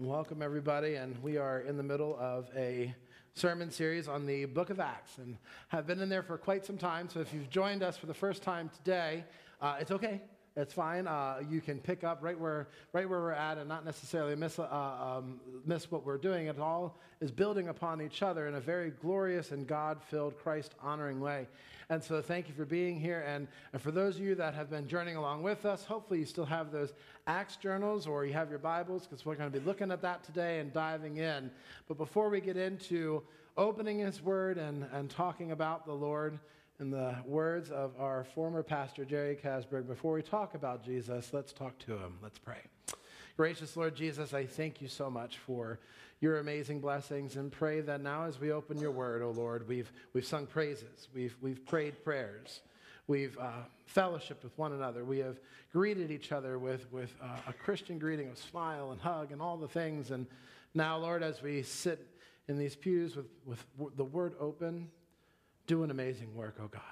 Welcome, 0.00 0.42
everybody. 0.42 0.94
And 0.94 1.20
we 1.24 1.38
are 1.38 1.62
in 1.62 1.76
the 1.76 1.82
middle 1.82 2.16
of 2.20 2.48
a 2.54 2.94
sermon 3.34 3.68
series 3.68 4.06
on 4.06 4.26
the 4.26 4.44
book 4.44 4.70
of 4.70 4.78
Acts 4.78 5.18
and 5.18 5.36
have 5.70 5.88
been 5.88 6.00
in 6.00 6.08
there 6.08 6.22
for 6.22 6.38
quite 6.38 6.64
some 6.64 6.78
time. 6.78 7.08
So 7.08 7.18
if 7.18 7.34
you've 7.34 7.50
joined 7.50 7.82
us 7.82 7.96
for 7.96 8.06
the 8.06 8.14
first 8.14 8.44
time 8.44 8.70
today, 8.76 9.24
uh, 9.60 9.78
it's 9.80 9.90
okay. 9.90 10.22
It's 10.58 10.74
fine. 10.74 11.06
Uh, 11.06 11.36
you 11.48 11.60
can 11.60 11.78
pick 11.78 12.02
up 12.02 12.18
right 12.20 12.38
where, 12.38 12.66
right 12.92 13.08
where 13.08 13.20
we're 13.20 13.30
at 13.30 13.58
and 13.58 13.68
not 13.68 13.84
necessarily 13.84 14.34
miss, 14.34 14.58
uh, 14.58 14.64
um, 14.64 15.38
miss 15.64 15.88
what 15.88 16.04
we're 16.04 16.18
doing. 16.18 16.48
It 16.48 16.58
all 16.58 16.98
is 17.20 17.30
building 17.30 17.68
upon 17.68 18.02
each 18.02 18.24
other 18.24 18.48
in 18.48 18.56
a 18.56 18.60
very 18.60 18.90
glorious 18.90 19.52
and 19.52 19.68
God 19.68 20.02
filled, 20.02 20.36
Christ 20.36 20.74
honoring 20.82 21.20
way. 21.20 21.46
And 21.90 22.02
so 22.02 22.20
thank 22.20 22.48
you 22.48 22.54
for 22.54 22.64
being 22.64 22.98
here. 22.98 23.24
And, 23.24 23.46
and 23.72 23.80
for 23.80 23.92
those 23.92 24.16
of 24.16 24.22
you 24.22 24.34
that 24.34 24.52
have 24.54 24.68
been 24.68 24.88
journeying 24.88 25.16
along 25.16 25.44
with 25.44 25.64
us, 25.64 25.84
hopefully 25.84 26.18
you 26.18 26.26
still 26.26 26.44
have 26.44 26.72
those 26.72 26.92
Acts 27.28 27.54
journals 27.54 28.08
or 28.08 28.26
you 28.26 28.32
have 28.32 28.50
your 28.50 28.58
Bibles 28.58 29.06
because 29.06 29.24
we're 29.24 29.36
going 29.36 29.52
to 29.52 29.56
be 29.60 29.64
looking 29.64 29.92
at 29.92 30.02
that 30.02 30.24
today 30.24 30.58
and 30.58 30.72
diving 30.72 31.18
in. 31.18 31.52
But 31.86 31.98
before 31.98 32.30
we 32.30 32.40
get 32.40 32.56
into 32.56 33.22
opening 33.56 34.00
His 34.00 34.20
Word 34.20 34.58
and, 34.58 34.86
and 34.92 35.08
talking 35.08 35.52
about 35.52 35.86
the 35.86 35.94
Lord, 35.94 36.40
in 36.80 36.90
the 36.90 37.16
words 37.24 37.70
of 37.70 37.92
our 37.98 38.24
former 38.34 38.62
pastor, 38.62 39.04
Jerry 39.04 39.34
Casberg, 39.34 39.88
before 39.88 40.12
we 40.12 40.22
talk 40.22 40.54
about 40.54 40.84
Jesus, 40.84 41.30
let's 41.32 41.52
talk 41.52 41.76
to 41.80 41.92
him. 41.92 42.18
Let's 42.22 42.38
pray. 42.38 42.60
Gracious 43.36 43.76
Lord 43.76 43.96
Jesus, 43.96 44.32
I 44.32 44.46
thank 44.46 44.80
you 44.80 44.86
so 44.86 45.10
much 45.10 45.38
for 45.38 45.80
your 46.20 46.38
amazing 46.38 46.80
blessings 46.80 47.34
and 47.34 47.50
pray 47.50 47.80
that 47.80 48.00
now 48.00 48.24
as 48.24 48.38
we 48.38 48.52
open 48.52 48.78
your 48.78 48.92
word, 48.92 49.22
oh 49.22 49.30
Lord, 49.30 49.66
we've, 49.66 49.90
we've 50.12 50.24
sung 50.24 50.46
praises, 50.46 51.08
we've, 51.12 51.36
we've 51.40 51.64
prayed 51.66 52.04
prayers, 52.04 52.60
we've 53.08 53.36
uh, 53.38 53.64
fellowshiped 53.92 54.44
with 54.44 54.56
one 54.56 54.72
another, 54.72 55.04
we 55.04 55.18
have 55.18 55.38
greeted 55.72 56.12
each 56.12 56.30
other 56.30 56.60
with, 56.60 56.90
with 56.92 57.12
uh, 57.20 57.38
a 57.48 57.52
Christian 57.52 57.98
greeting 57.98 58.28
of 58.28 58.38
smile 58.38 58.92
and 58.92 59.00
hug 59.00 59.32
and 59.32 59.42
all 59.42 59.56
the 59.56 59.68
things. 59.68 60.12
And 60.12 60.26
now, 60.74 60.96
Lord, 60.96 61.24
as 61.24 61.42
we 61.42 61.62
sit 61.62 62.06
in 62.46 62.56
these 62.56 62.76
pews 62.76 63.16
with, 63.16 63.26
with 63.44 63.96
the 63.96 64.04
word 64.04 64.34
open, 64.38 64.88
do 65.68 65.84
an 65.84 65.92
amazing 65.92 66.34
work, 66.34 66.56
oh 66.60 66.66
God. 66.66 66.82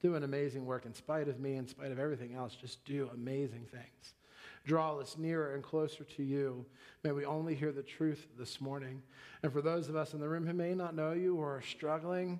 Do 0.00 0.14
an 0.14 0.22
amazing 0.22 0.64
work 0.64 0.86
in 0.86 0.94
spite 0.94 1.28
of 1.28 1.40
me, 1.40 1.56
in 1.56 1.66
spite 1.66 1.90
of 1.90 1.98
everything 1.98 2.34
else. 2.34 2.54
Just 2.54 2.84
do 2.84 3.10
amazing 3.12 3.66
things. 3.70 4.14
Draw 4.64 4.98
us 4.98 5.16
nearer 5.18 5.54
and 5.54 5.62
closer 5.62 6.04
to 6.04 6.22
you. 6.22 6.64
May 7.02 7.12
we 7.12 7.24
only 7.24 7.54
hear 7.54 7.72
the 7.72 7.82
truth 7.82 8.26
this 8.38 8.60
morning. 8.60 9.02
And 9.42 9.52
for 9.52 9.60
those 9.60 9.88
of 9.88 9.96
us 9.96 10.14
in 10.14 10.20
the 10.20 10.28
room 10.28 10.46
who 10.46 10.52
may 10.52 10.74
not 10.74 10.94
know 10.94 11.12
you 11.12 11.36
or 11.36 11.56
are 11.56 11.62
struggling, 11.62 12.38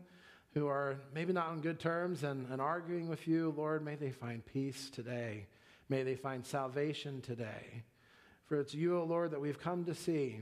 who 0.54 0.68
are 0.68 0.96
maybe 1.12 1.32
not 1.32 1.48
on 1.48 1.60
good 1.60 1.80
terms 1.80 2.22
and, 2.22 2.46
and 2.50 2.60
arguing 2.60 3.08
with 3.08 3.26
you, 3.26 3.52
Lord, 3.56 3.84
may 3.84 3.96
they 3.96 4.10
find 4.10 4.46
peace 4.46 4.88
today. 4.90 5.46
May 5.88 6.04
they 6.04 6.14
find 6.14 6.46
salvation 6.46 7.20
today. 7.20 7.82
For 8.46 8.60
it's 8.60 8.74
you, 8.74 8.96
O 8.96 9.00
oh 9.00 9.04
Lord, 9.04 9.32
that 9.32 9.40
we've 9.40 9.58
come 9.58 9.84
to 9.86 9.94
see. 9.94 10.40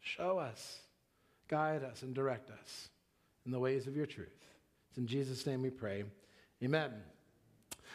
Show 0.00 0.38
us, 0.38 0.78
guide 1.48 1.82
us, 1.82 2.02
and 2.02 2.14
direct 2.14 2.50
us 2.50 2.88
in 3.44 3.52
the 3.52 3.58
ways 3.58 3.86
of 3.86 3.96
your 3.96 4.06
truth. 4.06 4.51
It's 4.92 4.98
in 4.98 5.06
Jesus' 5.06 5.46
name 5.46 5.62
we 5.62 5.70
pray. 5.70 6.04
Amen. 6.62 6.90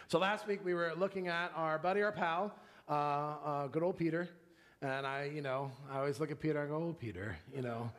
So 0.08 0.18
last 0.18 0.48
week 0.48 0.66
we 0.66 0.74
were 0.74 0.94
looking 0.98 1.28
at 1.28 1.52
our 1.56 1.78
buddy, 1.78 2.02
our 2.02 2.12
pal, 2.12 2.56
uh, 2.90 2.92
uh, 2.92 3.68
good 3.68 3.84
old 3.84 4.00
Peter. 4.00 4.28
And 4.82 5.06
I, 5.06 5.26
you 5.26 5.44
know, 5.44 5.70
I 5.92 6.00
always 6.00 6.20
look 6.20 6.32
at 6.32 6.40
Peter 6.40 6.60
and 6.60 6.72
go, 6.72 6.78
oh, 6.78 6.96
Peter, 7.00 7.38
you 7.56 7.62
know, 7.62 7.92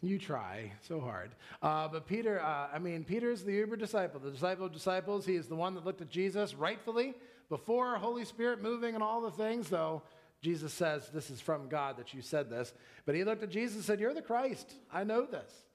you 0.00 0.18
try 0.18 0.72
so 0.88 0.98
hard. 0.98 1.32
Uh, 1.60 1.88
but 1.88 2.06
Peter, 2.06 2.40
uh, 2.40 2.68
I 2.72 2.78
mean, 2.78 3.04
Peter 3.04 3.30
is 3.30 3.44
the 3.44 3.52
uber 3.52 3.76
disciple, 3.76 4.18
the 4.18 4.30
disciple 4.30 4.64
of 4.64 4.72
disciples. 4.72 5.26
He 5.26 5.36
is 5.36 5.46
the 5.46 5.54
one 5.54 5.74
that 5.74 5.84
looked 5.84 6.00
at 6.00 6.08
Jesus 6.08 6.54
rightfully 6.54 7.12
before 7.50 7.96
Holy 7.96 8.24
Spirit 8.24 8.62
moving 8.62 8.94
and 8.94 9.04
all 9.04 9.20
the 9.20 9.30
things, 9.30 9.68
though 9.68 10.00
Jesus 10.40 10.72
says, 10.72 11.10
This 11.12 11.28
is 11.28 11.42
from 11.42 11.68
God 11.68 11.98
that 11.98 12.14
you 12.14 12.22
said 12.22 12.48
this. 12.48 12.72
But 13.04 13.14
he 13.14 13.24
looked 13.24 13.42
at 13.42 13.50
Jesus 13.50 13.76
and 13.76 13.84
said, 13.84 14.00
You're 14.00 14.14
the 14.14 14.22
Christ. 14.22 14.72
I 14.90 15.04
know 15.04 15.26
this. 15.26 15.65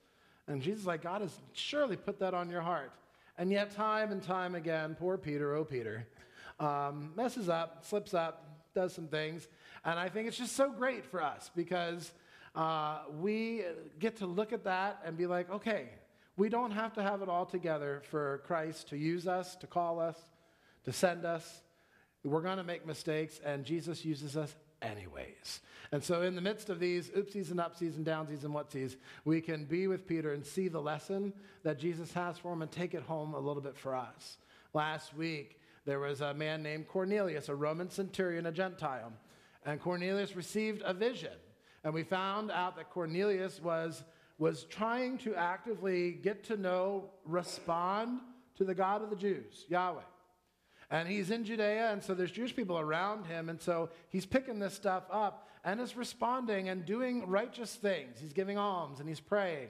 And 0.51 0.61
Jesus 0.61 0.81
is 0.81 0.87
like, 0.87 1.03
God 1.03 1.21
has 1.21 1.33
surely 1.53 1.95
put 1.95 2.19
that 2.19 2.33
on 2.33 2.49
your 2.49 2.61
heart. 2.61 2.91
And 3.37 3.51
yet, 3.51 3.71
time 3.71 4.11
and 4.11 4.21
time 4.21 4.55
again, 4.55 4.95
poor 4.99 5.17
Peter, 5.17 5.55
oh 5.55 5.63
Peter, 5.63 6.05
um, 6.59 7.11
messes 7.15 7.49
up, 7.49 7.85
slips 7.85 8.13
up, 8.13 8.45
does 8.75 8.93
some 8.93 9.07
things. 9.07 9.47
And 9.83 9.97
I 9.97 10.09
think 10.09 10.27
it's 10.27 10.37
just 10.37 10.55
so 10.55 10.71
great 10.71 11.05
for 11.05 11.23
us 11.23 11.49
because 11.55 12.11
uh, 12.53 12.99
we 13.19 13.63
get 13.99 14.17
to 14.17 14.25
look 14.25 14.53
at 14.53 14.65
that 14.65 15.01
and 15.05 15.17
be 15.17 15.25
like, 15.25 15.49
okay, 15.49 15.89
we 16.37 16.49
don't 16.49 16.71
have 16.71 16.93
to 16.93 17.01
have 17.01 17.21
it 17.21 17.29
all 17.29 17.45
together 17.45 18.01
for 18.09 18.41
Christ 18.45 18.89
to 18.89 18.97
use 18.97 19.27
us, 19.27 19.55
to 19.57 19.67
call 19.67 19.99
us, 19.99 20.17
to 20.83 20.91
send 20.91 21.25
us. 21.25 21.61
We're 22.23 22.41
going 22.41 22.57
to 22.57 22.63
make 22.63 22.85
mistakes, 22.85 23.39
and 23.43 23.65
Jesus 23.65 24.05
uses 24.05 24.37
us 24.37 24.55
anyways. 24.81 25.61
And 25.91 26.03
so, 26.03 26.21
in 26.21 26.35
the 26.35 26.41
midst 26.41 26.69
of 26.69 26.79
these 26.79 27.09
oopsies 27.09 27.51
and 27.51 27.59
upsies 27.59 27.97
and 27.97 28.05
downsies 28.05 28.43
and 28.43 28.53
whatsies, 28.53 28.95
we 29.25 29.41
can 29.41 29.65
be 29.65 29.87
with 29.87 30.07
Peter 30.07 30.33
and 30.33 30.45
see 30.45 30.69
the 30.69 30.81
lesson 30.81 31.33
that 31.63 31.79
Jesus 31.79 32.13
has 32.13 32.37
for 32.37 32.53
him 32.53 32.61
and 32.61 32.71
take 32.71 32.93
it 32.93 33.03
home 33.03 33.33
a 33.33 33.39
little 33.39 33.61
bit 33.61 33.77
for 33.77 33.95
us. 33.95 34.37
Last 34.73 35.15
week, 35.15 35.59
there 35.85 35.99
was 35.99 36.21
a 36.21 36.33
man 36.33 36.63
named 36.63 36.87
Cornelius, 36.87 37.49
a 37.49 37.55
Roman 37.55 37.89
centurion, 37.89 38.45
a 38.45 38.51
Gentile. 38.51 39.11
And 39.65 39.81
Cornelius 39.81 40.35
received 40.35 40.81
a 40.85 40.93
vision. 40.93 41.33
And 41.83 41.93
we 41.93 42.03
found 42.03 42.51
out 42.51 42.77
that 42.77 42.89
Cornelius 42.89 43.61
was, 43.61 44.03
was 44.37 44.63
trying 44.65 45.17
to 45.19 45.35
actively 45.35 46.11
get 46.11 46.43
to 46.45 46.57
know, 46.57 47.09
respond 47.25 48.21
to 48.57 48.63
the 48.63 48.75
God 48.75 49.01
of 49.01 49.09
the 49.09 49.15
Jews, 49.15 49.65
Yahweh. 49.67 50.01
And 50.91 51.07
he's 51.07 51.31
in 51.31 51.45
Judea, 51.45 51.91
and 51.93 52.03
so 52.03 52.13
there's 52.13 52.31
Jewish 52.31 52.53
people 52.53 52.77
around 52.77 53.25
him. 53.25 53.47
And 53.47 53.59
so 53.61 53.89
he's 54.09 54.25
picking 54.25 54.59
this 54.59 54.73
stuff 54.73 55.03
up 55.09 55.47
and 55.63 55.79
is 55.79 55.95
responding 55.95 56.67
and 56.67 56.85
doing 56.85 57.25
righteous 57.27 57.73
things. 57.73 58.19
He's 58.19 58.33
giving 58.33 58.57
alms 58.57 58.99
and 58.99 59.07
he's 59.07 59.21
praying. 59.21 59.69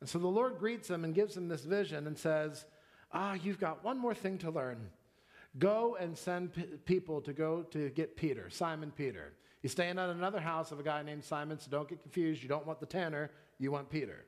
And 0.00 0.08
so 0.08 0.18
the 0.18 0.26
Lord 0.26 0.58
greets 0.58 0.88
him 0.88 1.04
and 1.04 1.14
gives 1.14 1.34
him 1.34 1.48
this 1.48 1.64
vision 1.64 2.06
and 2.06 2.16
says, 2.16 2.66
Ah, 3.12 3.34
you've 3.34 3.58
got 3.58 3.82
one 3.82 3.98
more 3.98 4.14
thing 4.14 4.38
to 4.38 4.50
learn. 4.50 4.90
Go 5.58 5.96
and 5.98 6.16
send 6.16 6.52
p- 6.54 6.62
people 6.84 7.20
to 7.22 7.32
go 7.32 7.62
to 7.70 7.88
get 7.90 8.16
Peter, 8.16 8.48
Simon 8.50 8.92
Peter. 8.94 9.32
He's 9.62 9.72
staying 9.72 9.98
at 9.98 10.10
another 10.10 10.40
house 10.40 10.72
of 10.72 10.78
a 10.78 10.82
guy 10.82 11.02
named 11.02 11.24
Simon, 11.24 11.58
so 11.58 11.70
don't 11.70 11.88
get 11.88 12.02
confused. 12.02 12.42
You 12.42 12.48
don't 12.48 12.66
want 12.66 12.80
the 12.80 12.86
tanner, 12.86 13.30
you 13.58 13.72
want 13.72 13.90
Peter. 13.90 14.24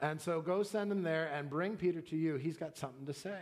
And 0.00 0.20
so 0.20 0.40
go 0.40 0.62
send 0.62 0.92
him 0.92 1.02
there 1.02 1.30
and 1.34 1.50
bring 1.50 1.76
Peter 1.76 2.00
to 2.00 2.16
you. 2.16 2.36
He's 2.36 2.56
got 2.56 2.76
something 2.78 3.04
to 3.06 3.14
say. 3.14 3.40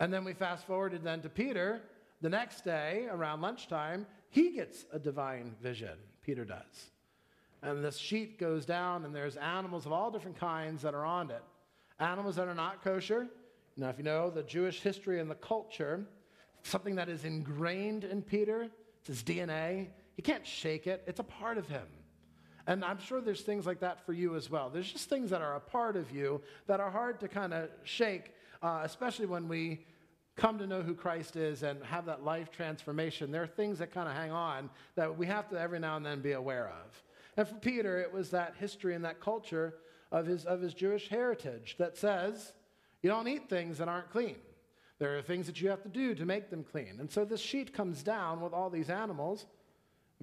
And 0.00 0.12
then 0.12 0.24
we 0.24 0.32
fast 0.32 0.66
forwarded 0.66 1.04
then 1.04 1.20
to 1.22 1.28
Peter. 1.28 1.82
The 2.22 2.28
next 2.28 2.64
day, 2.64 3.06
around 3.10 3.42
lunchtime, 3.42 4.06
he 4.30 4.50
gets 4.50 4.86
a 4.92 4.98
divine 4.98 5.54
vision. 5.62 5.96
Peter 6.22 6.44
does. 6.44 6.90
And 7.62 7.84
this 7.84 7.98
sheet 7.98 8.38
goes 8.38 8.64
down, 8.64 9.04
and 9.04 9.14
there's 9.14 9.36
animals 9.36 9.84
of 9.86 9.92
all 9.92 10.10
different 10.10 10.38
kinds 10.38 10.82
that 10.82 10.94
are 10.94 11.04
on 11.04 11.30
it. 11.30 11.42
Animals 11.98 12.36
that 12.36 12.48
are 12.48 12.54
not 12.54 12.82
kosher. 12.82 13.28
Now, 13.76 13.90
if 13.90 13.98
you 13.98 14.04
know 14.04 14.30
the 14.30 14.42
Jewish 14.42 14.80
history 14.80 15.20
and 15.20 15.30
the 15.30 15.34
culture, 15.34 16.06
something 16.62 16.94
that 16.94 17.08
is 17.08 17.24
ingrained 17.24 18.04
in 18.04 18.22
Peter, 18.22 18.70
it's 18.98 19.08
his 19.08 19.22
DNA. 19.22 19.88
He 20.16 20.22
can't 20.22 20.46
shake 20.46 20.86
it, 20.86 21.02
it's 21.06 21.20
a 21.20 21.24
part 21.24 21.58
of 21.58 21.68
him. 21.68 21.86
And 22.66 22.84
I'm 22.84 22.98
sure 22.98 23.20
there's 23.20 23.40
things 23.40 23.66
like 23.66 23.80
that 23.80 24.04
for 24.04 24.12
you 24.12 24.36
as 24.36 24.50
well. 24.50 24.70
There's 24.70 24.90
just 24.90 25.08
things 25.08 25.30
that 25.30 25.42
are 25.42 25.56
a 25.56 25.60
part 25.60 25.96
of 25.96 26.10
you 26.10 26.40
that 26.66 26.80
are 26.80 26.90
hard 26.90 27.20
to 27.20 27.28
kind 27.28 27.52
of 27.52 27.68
shake, 27.84 28.32
uh, 28.62 28.82
especially 28.84 29.26
when 29.26 29.48
we 29.48 29.84
come 30.40 30.58
to 30.58 30.66
know 30.66 30.80
who 30.80 30.94
Christ 30.94 31.36
is 31.36 31.62
and 31.62 31.84
have 31.84 32.06
that 32.06 32.24
life 32.24 32.50
transformation, 32.50 33.30
there 33.30 33.42
are 33.42 33.46
things 33.46 33.78
that 33.78 33.92
kind 33.92 34.08
of 34.08 34.14
hang 34.14 34.32
on 34.32 34.70
that 34.96 35.16
we 35.16 35.26
have 35.26 35.48
to 35.50 35.60
every 35.60 35.78
now 35.78 35.96
and 35.96 36.04
then 36.04 36.20
be 36.20 36.32
aware 36.32 36.68
of. 36.68 37.02
And 37.36 37.46
for 37.46 37.56
Peter, 37.56 38.00
it 38.00 38.10
was 38.10 38.30
that 38.30 38.54
history 38.58 38.94
and 38.94 39.04
that 39.04 39.20
culture 39.20 39.74
of 40.10 40.26
his, 40.26 40.46
of 40.46 40.60
his 40.60 40.72
Jewish 40.72 41.08
heritage 41.08 41.76
that 41.78 41.96
says 41.96 42.54
you 43.02 43.10
don't 43.10 43.28
eat 43.28 43.48
things 43.48 43.78
that 43.78 43.88
aren't 43.88 44.10
clean. 44.10 44.36
There 44.98 45.16
are 45.16 45.22
things 45.22 45.46
that 45.46 45.60
you 45.60 45.68
have 45.68 45.82
to 45.82 45.88
do 45.88 46.14
to 46.14 46.24
make 46.24 46.50
them 46.50 46.64
clean. 46.64 46.96
And 46.98 47.10
so 47.10 47.24
this 47.24 47.40
sheet 47.40 47.72
comes 47.72 48.02
down 48.02 48.40
with 48.40 48.52
all 48.52 48.70
these 48.70 48.90
animals 48.90 49.46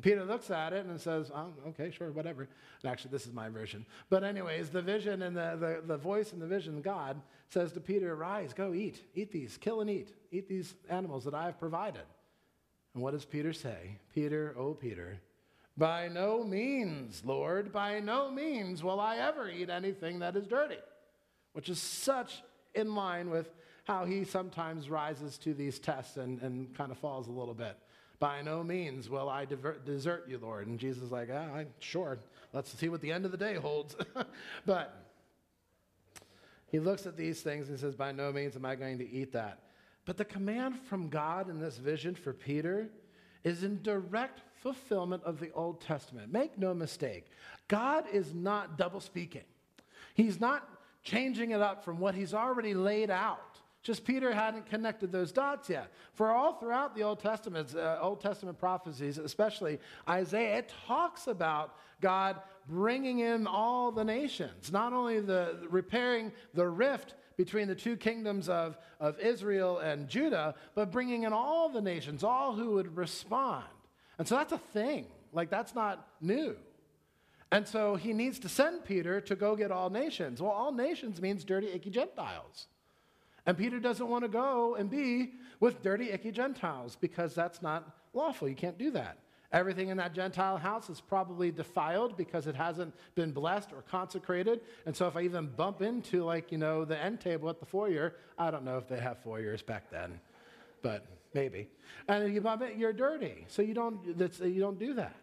Peter 0.02 0.24
looks 0.24 0.52
at 0.52 0.74
it 0.74 0.86
and 0.86 1.02
says, 1.02 1.32
oh, 1.34 1.54
okay, 1.70 1.90
sure, 1.90 2.12
whatever. 2.12 2.48
And 2.84 2.92
actually, 2.92 3.12
this 3.12 3.26
is 3.26 3.34
my 3.34 3.50
version. 3.50 3.86
But, 4.10 4.24
anyways, 4.24 4.70
the 4.70 4.82
vision 4.82 5.24
and 5.24 5.36
the, 5.36 5.58
the, 5.60 5.82
the 5.88 5.98
voice 5.98 6.34
and 6.34 6.42
the 6.42 6.46
vision, 6.46 6.82
God 6.82 7.20
says 7.50 7.72
to 7.72 7.80
Peter, 7.80 8.16
Rise, 8.16 8.54
go 8.54 8.74
eat. 8.74 9.02
Eat 9.16 9.32
these, 9.32 9.58
kill 9.58 9.82
and 9.82 9.90
eat. 9.90 10.14
Eat 10.32 10.48
these 10.48 10.76
animals 10.90 11.24
that 11.26 11.34
I 11.34 11.46
have 11.46 11.60
provided. 11.60 12.04
And 12.94 13.02
what 13.02 13.14
does 13.14 13.26
Peter 13.26 13.54
say? 13.54 13.98
Peter, 14.14 14.56
oh, 14.58 14.76
Peter, 14.76 15.20
by 15.78 16.08
no 16.08 16.44
means, 16.44 17.24
Lord, 17.26 17.72
by 17.72 18.00
no 18.00 18.30
means 18.32 18.84
will 18.84 19.00
I 19.00 19.18
ever 19.18 19.50
eat 19.50 19.70
anything 19.70 20.20
that 20.20 20.36
is 20.36 20.48
dirty. 20.48 20.80
Which 21.54 21.70
is 21.70 21.80
such 21.80 22.44
in 22.76 22.94
line 22.94 23.30
with 23.30 23.50
how 23.86 24.06
he 24.06 24.26
sometimes 24.26 24.90
rises 24.90 25.38
to 25.40 25.54
these 25.54 25.80
tests 25.80 26.18
and, 26.18 26.42
and 26.42 26.76
kind 26.76 26.92
of 26.92 26.98
falls 26.98 27.28
a 27.28 27.32
little 27.32 27.54
bit. 27.54 27.78
By 28.20 28.42
no 28.42 28.64
means 28.64 29.10
will 29.10 29.30
I 29.30 29.46
divert, 29.46 29.86
desert 29.86 30.26
you, 30.28 30.40
Lord. 30.40 30.68
And 30.68 30.80
Jesus 30.80 31.04
is 31.04 31.12
like, 31.12 31.30
ah, 31.32 31.56
I, 31.56 31.66
sure, 31.80 32.18
let's 32.52 32.72
see 32.72 32.90
what 32.90 33.02
the 33.02 33.12
end 33.12 33.26
of 33.26 33.32
the 33.32 33.38
day 33.38 33.56
holds. 33.56 33.96
but 34.66 35.08
he 36.72 36.80
looks 36.80 37.06
at 37.06 37.16
these 37.16 37.42
things 37.42 37.70
and 37.70 37.80
says, 37.80 37.96
By 37.96 38.12
no 38.12 38.32
means 38.32 38.56
am 38.56 38.66
I 38.66 38.76
going 38.76 38.98
to 39.00 39.10
eat 39.10 39.34
that. 39.34 39.60
But 40.06 40.18
the 40.18 40.26
command 40.26 40.80
from 40.90 41.10
God 41.10 41.50
in 41.50 41.60
this 41.60 41.78
vision 41.78 42.16
for 42.16 42.34
Peter 42.34 42.90
is 43.44 43.64
in 43.64 43.82
direct 43.82 44.42
fulfillment 44.62 45.24
of 45.24 45.40
the 45.40 45.52
Old 45.54 45.82
Testament. 45.82 46.32
Make 46.32 46.58
no 46.58 46.74
mistake, 46.74 47.28
God 47.68 48.06
is 48.12 48.34
not 48.34 48.78
double 48.78 49.00
speaking. 49.00 49.44
He's 50.16 50.40
not 50.40 50.68
changing 51.04 51.52
it 51.52 51.62
up 51.62 51.86
from 51.86 52.00
what 52.00 52.16
he's 52.16 52.34
already 52.34 52.74
laid 52.74 53.10
out. 53.10 53.40
Just 53.88 54.04
Peter 54.04 54.34
hadn't 54.34 54.66
connected 54.66 55.14
those 55.14 55.32
dots 55.32 55.70
yet. 55.70 55.94
For 56.12 56.32
all 56.32 56.60
throughout 56.60 56.94
the 56.94 57.04
Old 57.04 57.22
Testament, 57.22 57.74
uh, 57.74 58.00
Old 58.02 58.20
Testament 58.20 58.60
prophecies, 58.60 59.18
especially 59.18 59.80
Isaiah, 60.10 60.58
it 60.58 60.74
talks 60.86 61.28
about 61.28 61.74
God 62.02 62.42
bringing 62.68 63.20
in 63.20 63.48
all 63.48 63.94
the 63.94 64.04
nations, 64.04 64.74
not 64.74 64.92
only 64.92 65.22
the 65.22 65.66
repairing 65.70 66.34
the 66.54 66.68
rift 66.68 67.16
between 67.38 67.70
the 67.70 67.76
two 67.76 67.96
kingdoms 67.96 68.50
of, 68.50 68.78
of 69.00 69.18
Israel 69.22 69.78
and 69.78 70.10
Judah, 70.10 70.56
but 70.76 70.92
bringing 70.92 71.24
in 71.24 71.32
all 71.32 71.70
the 71.70 71.80
nations, 71.80 72.26
all 72.26 72.54
who 72.54 72.72
would 72.72 72.98
respond. 72.98 73.64
And 74.20 74.28
so 74.28 74.36
that's 74.36 74.52
a 74.52 74.58
thing. 74.58 75.06
Like, 75.32 75.50
that's 75.50 75.74
not 75.74 76.06
new. 76.20 76.58
And 77.54 77.66
so 77.66 77.96
he 77.96 78.12
needs 78.12 78.38
to 78.40 78.50
send 78.50 78.84
Peter 78.84 79.22
to 79.22 79.36
go 79.38 79.56
get 79.56 79.72
all 79.72 79.90
nations. 79.90 80.42
Well, 80.42 80.52
all 80.52 80.74
nations 80.74 81.22
means 81.22 81.46
dirty, 81.46 81.68
icky 81.68 81.90
Gentiles. 81.90 82.68
And 83.48 83.58
Peter 83.58 83.80
doesn't 83.80 84.08
want 84.08 84.26
to 84.26 84.28
go 84.28 84.76
and 84.76 84.90
be 84.90 85.32
with 85.62 85.82
dirty, 85.82 86.12
icky 86.12 86.32
Gentiles 86.32 86.98
because 87.00 87.34
that's 87.34 87.62
not 87.62 87.96
lawful. 88.14 88.48
You 88.48 88.56
can't 88.56 88.78
do 88.78 88.92
that. 88.92 89.18
Everything 89.54 89.88
in 89.88 89.96
that 89.98 90.14
Gentile 90.14 90.58
house 90.58 90.90
is 90.90 91.00
probably 91.00 91.52
defiled 91.52 92.18
because 92.18 92.48
it 92.48 92.56
hasn't 92.56 92.94
been 93.16 93.32
blessed 93.32 93.72
or 93.72 93.84
consecrated. 93.84 94.60
And 94.86 94.94
so 94.94 95.08
if 95.08 95.16
I 95.16 95.22
even 95.22 95.48
bump 95.48 95.82
into, 95.82 96.26
like, 96.26 96.52
you 96.52 96.58
know, 96.58 96.84
the 96.84 97.02
end 97.02 97.22
table 97.22 97.50
at 97.50 97.62
the 97.62 97.66
foyer, 97.66 98.16
I 98.38 98.52
don't 98.52 98.66
know 98.66 98.78
if 98.78 98.90
they 98.90 99.00
have 99.00 99.20
foyers 99.20 99.62
back 99.62 99.90
then, 99.90 100.20
but 100.82 101.06
maybe. 101.34 101.70
And 102.10 102.26
if 102.26 102.34
you 102.34 102.42
bump 102.42 102.62
it, 102.64 102.78
you're 102.78 102.92
dirty. 102.92 103.46
So 103.48 103.62
you 103.62 103.74
don't, 103.74 104.06
you 104.06 104.60
don't 104.60 104.78
do 104.78 104.94
that. 104.96 105.16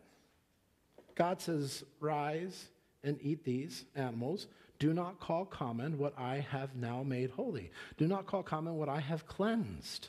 God 1.15 1.43
says, 1.43 1.85
Rise 2.01 2.69
and 3.03 3.19
eat 3.21 3.45
these 3.45 3.85
animals. 3.95 4.47
Do 4.85 4.93
not 4.93 5.19
call 5.19 5.47
common 5.47 5.97
what 5.97 6.13
I 6.19 6.41
have 6.51 6.77
now 6.77 7.03
made 7.03 7.31
holy. 7.31 7.71
Do 7.97 8.07
not 8.07 8.27
call 8.27 8.43
common 8.43 8.77
what 8.77 8.91
I 8.91 9.01
have 9.01 9.27
cleansed. 9.27 10.09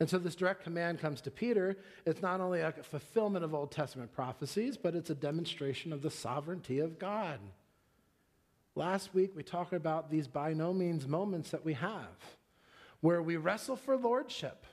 And 0.00 0.08
so 0.08 0.16
this 0.16 0.34
direct 0.34 0.64
command 0.64 1.00
comes 1.00 1.20
to 1.20 1.30
Peter. 1.30 1.76
It's 2.06 2.22
not 2.22 2.40
only 2.40 2.62
a 2.62 2.72
fulfillment 2.72 3.44
of 3.44 3.52
Old 3.52 3.70
Testament 3.70 4.10
prophecies, 4.10 4.78
but 4.78 4.94
it's 4.94 5.10
a 5.10 5.14
demonstration 5.14 5.92
of 5.92 6.00
the 6.00 6.10
sovereignty 6.10 6.78
of 6.78 6.98
God. 6.98 7.40
Last 8.74 9.12
week, 9.12 9.32
we 9.36 9.42
talked 9.42 9.74
about 9.74 10.10
these 10.10 10.28
by 10.28 10.54
no 10.54 10.72
means 10.72 11.06
moments 11.06 11.50
that 11.50 11.62
we 11.62 11.74
have 11.74 12.16
where 13.02 13.20
we 13.20 13.36
wrestle 13.36 13.76
for 13.76 13.98
lordship. 13.98 14.64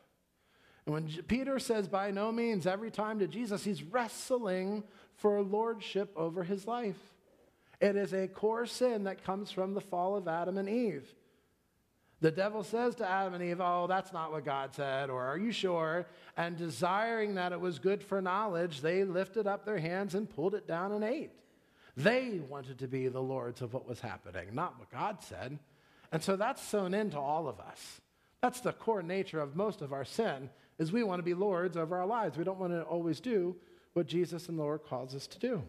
And 0.86 0.94
when 0.94 1.10
Peter 1.28 1.60
says 1.60 1.90
by 1.90 2.12
no 2.12 2.32
means 2.32 2.66
every 2.66 2.92
time 2.92 3.20
to 3.20 3.28
Jesus, 3.28 3.66
he's 3.66 3.84
wrestling 3.84 4.86
for 5.18 5.42
lordship 5.42 6.14
over 6.16 6.46
his 6.46 6.66
life. 6.66 7.15
It 7.86 7.96
is 7.96 8.14
a 8.14 8.28
core 8.28 8.66
sin 8.66 9.04
that 9.04 9.24
comes 9.24 9.52
from 9.52 9.76
the 9.76 9.82
fall 9.82 10.18
of 10.18 10.28
Adam 10.28 10.58
and 10.58 10.68
Eve. 10.68 11.08
The 12.20 12.32
devil 12.32 12.64
says 12.64 12.96
to 12.96 13.08
Adam 13.08 13.36
and 13.36 13.44
Eve, 13.44 13.62
Oh, 13.62 13.86
that's 13.88 14.12
not 14.12 14.32
what 14.32 14.44
God 14.44 14.74
said, 14.74 15.12
or 15.12 15.24
Are 15.24 15.38
you 15.38 15.52
sure? 15.52 16.08
And 16.36 16.58
desiring 16.58 17.36
that 17.36 17.52
it 17.52 17.62
was 17.62 17.78
good 17.78 18.02
for 18.02 18.24
knowledge, 18.24 18.82
they 18.82 19.04
lifted 19.04 19.46
up 19.46 19.66
their 19.66 19.78
hands 19.78 20.16
and 20.16 20.28
pulled 20.28 20.56
it 20.56 20.68
down 20.68 20.94
and 20.94 21.04
ate. 21.04 21.30
They 21.96 22.42
wanted 22.50 22.80
to 22.80 22.88
be 22.88 23.08
the 23.08 23.22
lords 23.22 23.62
of 23.62 23.72
what 23.76 23.88
was 23.88 24.00
happening, 24.00 24.48
not 24.56 24.80
what 24.80 24.90
God 24.90 25.22
said. 25.22 25.60
And 26.12 26.24
so 26.24 26.36
that's 26.36 26.64
sewn 26.64 26.96
into 26.96 27.20
all 27.20 27.48
of 27.48 27.60
us. 27.60 28.02
That's 28.42 28.62
the 28.62 28.74
core 28.74 29.04
nature 29.04 29.40
of 29.40 29.56
most 29.56 29.84
of 29.84 29.94
our 29.94 30.06
sin, 30.06 30.50
is 30.80 30.92
we 30.92 31.04
want 31.04 31.20
to 31.20 31.24
be 31.24 31.36
lords 31.36 31.78
over 31.78 31.96
our 31.98 32.08
lives. 32.08 32.36
We 32.36 32.46
don't 32.46 32.60
want 32.60 32.74
to 32.74 32.82
always 32.82 33.20
do 33.20 33.56
what 33.94 34.08
Jesus 34.08 34.50
and 34.50 34.58
the 34.58 34.64
Lord 34.64 34.82
calls 34.90 35.14
us 35.14 35.28
to 35.28 35.38
do. 35.38 35.64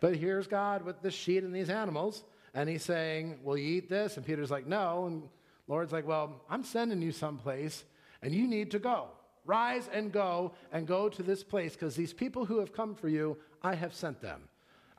But 0.00 0.16
here's 0.16 0.46
God 0.46 0.82
with 0.82 1.00
this 1.02 1.14
sheet 1.14 1.42
and 1.42 1.54
these 1.54 1.70
animals, 1.70 2.24
and 2.54 2.68
he's 2.68 2.84
saying, 2.84 3.40
Will 3.42 3.58
you 3.58 3.76
eat 3.76 3.88
this? 3.88 4.16
And 4.16 4.26
Peter's 4.26 4.50
like, 4.50 4.66
No. 4.66 5.06
And 5.06 5.22
Lord's 5.68 5.92
like, 5.92 6.06
Well, 6.06 6.42
I'm 6.48 6.64
sending 6.64 7.02
you 7.02 7.12
someplace, 7.12 7.84
and 8.22 8.34
you 8.34 8.46
need 8.46 8.70
to 8.72 8.78
go. 8.78 9.08
Rise 9.44 9.88
and 9.92 10.10
go, 10.10 10.52
and 10.72 10.86
go 10.86 11.08
to 11.08 11.22
this 11.22 11.44
place, 11.44 11.74
because 11.74 11.94
these 11.94 12.12
people 12.12 12.44
who 12.44 12.58
have 12.58 12.72
come 12.72 12.94
for 12.94 13.08
you, 13.08 13.36
I 13.62 13.74
have 13.74 13.94
sent 13.94 14.20
them. 14.20 14.42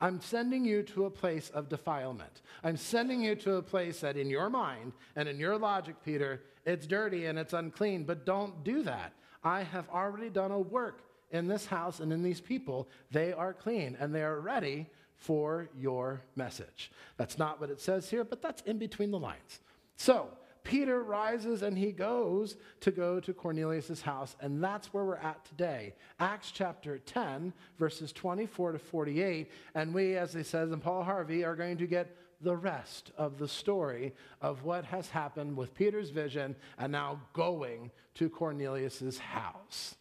I'm 0.00 0.20
sending 0.20 0.64
you 0.64 0.82
to 0.84 1.06
a 1.06 1.10
place 1.10 1.50
of 1.50 1.68
defilement. 1.68 2.42
I'm 2.62 2.76
sending 2.76 3.20
you 3.20 3.34
to 3.36 3.56
a 3.56 3.62
place 3.62 4.00
that, 4.00 4.16
in 4.16 4.30
your 4.30 4.48
mind 4.48 4.92
and 5.16 5.28
in 5.28 5.38
your 5.38 5.58
logic, 5.58 5.96
Peter, 6.04 6.42
it's 6.64 6.86
dirty 6.86 7.26
and 7.26 7.38
it's 7.38 7.52
unclean, 7.52 8.04
but 8.04 8.24
don't 8.24 8.62
do 8.62 8.82
that. 8.84 9.12
I 9.42 9.62
have 9.62 9.88
already 9.90 10.30
done 10.30 10.50
a 10.50 10.58
work 10.58 11.02
in 11.30 11.48
this 11.48 11.66
house 11.66 12.00
and 12.00 12.12
in 12.12 12.22
these 12.22 12.40
people, 12.40 12.88
they 13.10 13.32
are 13.32 13.52
clean 13.52 13.96
and 14.00 14.14
they 14.14 14.22
are 14.22 14.40
ready 14.40 14.86
for 15.16 15.68
your 15.76 16.22
message. 16.36 16.90
That's 17.16 17.38
not 17.38 17.60
what 17.60 17.70
it 17.70 17.80
says 17.80 18.08
here, 18.08 18.24
but 18.24 18.40
that's 18.40 18.62
in 18.62 18.78
between 18.78 19.10
the 19.10 19.18
lines. 19.18 19.60
So, 19.96 20.28
Peter 20.64 21.02
rises 21.02 21.62
and 21.62 21.78
he 21.78 21.92
goes 21.92 22.56
to 22.80 22.90
go 22.90 23.20
to 23.20 23.32
Cornelius' 23.32 24.02
house, 24.02 24.36
and 24.40 24.62
that's 24.62 24.92
where 24.92 25.04
we're 25.04 25.16
at 25.16 25.42
today. 25.46 25.94
Acts 26.20 26.50
chapter 26.50 26.98
10, 26.98 27.54
verses 27.78 28.12
24 28.12 28.72
to 28.72 28.78
48. 28.78 29.50
And 29.74 29.94
we, 29.94 30.16
as 30.16 30.34
he 30.34 30.42
says 30.42 30.70
in 30.70 30.80
Paul 30.80 31.04
Harvey, 31.04 31.42
are 31.42 31.56
going 31.56 31.78
to 31.78 31.86
get 31.86 32.14
the 32.40 32.56
rest 32.56 33.12
of 33.16 33.38
the 33.38 33.48
story 33.48 34.12
of 34.42 34.62
what 34.64 34.84
has 34.84 35.08
happened 35.08 35.56
with 35.56 35.74
Peter's 35.74 36.10
vision 36.10 36.54
and 36.78 36.92
now 36.92 37.20
going 37.32 37.90
to 38.14 38.28
Cornelius' 38.28 39.18
house. 39.18 39.96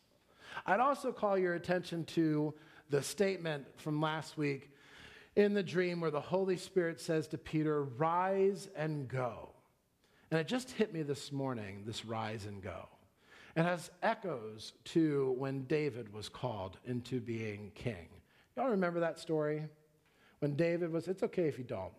I'd 0.69 0.81
also 0.81 1.13
call 1.13 1.37
your 1.37 1.53
attention 1.53 2.03
to 2.05 2.53
the 2.89 3.01
statement 3.01 3.65
from 3.77 4.01
last 4.01 4.37
week 4.37 4.69
in 5.37 5.53
the 5.53 5.63
dream 5.63 6.01
where 6.01 6.11
the 6.11 6.19
Holy 6.19 6.57
Spirit 6.57 6.99
says 6.99 7.25
to 7.29 7.37
Peter, 7.37 7.83
Rise 7.83 8.67
and 8.75 9.07
go. 9.07 9.49
And 10.29 10.41
it 10.41 10.47
just 10.47 10.71
hit 10.71 10.93
me 10.93 11.03
this 11.03 11.31
morning, 11.31 11.83
this 11.85 12.03
rise 12.03 12.45
and 12.45 12.61
go. 12.61 12.89
It 13.55 13.63
has 13.63 13.89
echoes 14.03 14.73
to 14.85 15.33
when 15.37 15.63
David 15.63 16.13
was 16.13 16.27
called 16.27 16.77
into 16.85 17.21
being 17.21 17.71
king. 17.73 18.09
Y'all 18.57 18.69
remember 18.69 18.99
that 18.99 19.19
story? 19.19 19.63
When 20.39 20.55
David 20.55 20.91
was, 20.91 21.07
it's 21.07 21.23
okay 21.23 21.47
if 21.47 21.57
you 21.57 21.63
don't. 21.63 21.93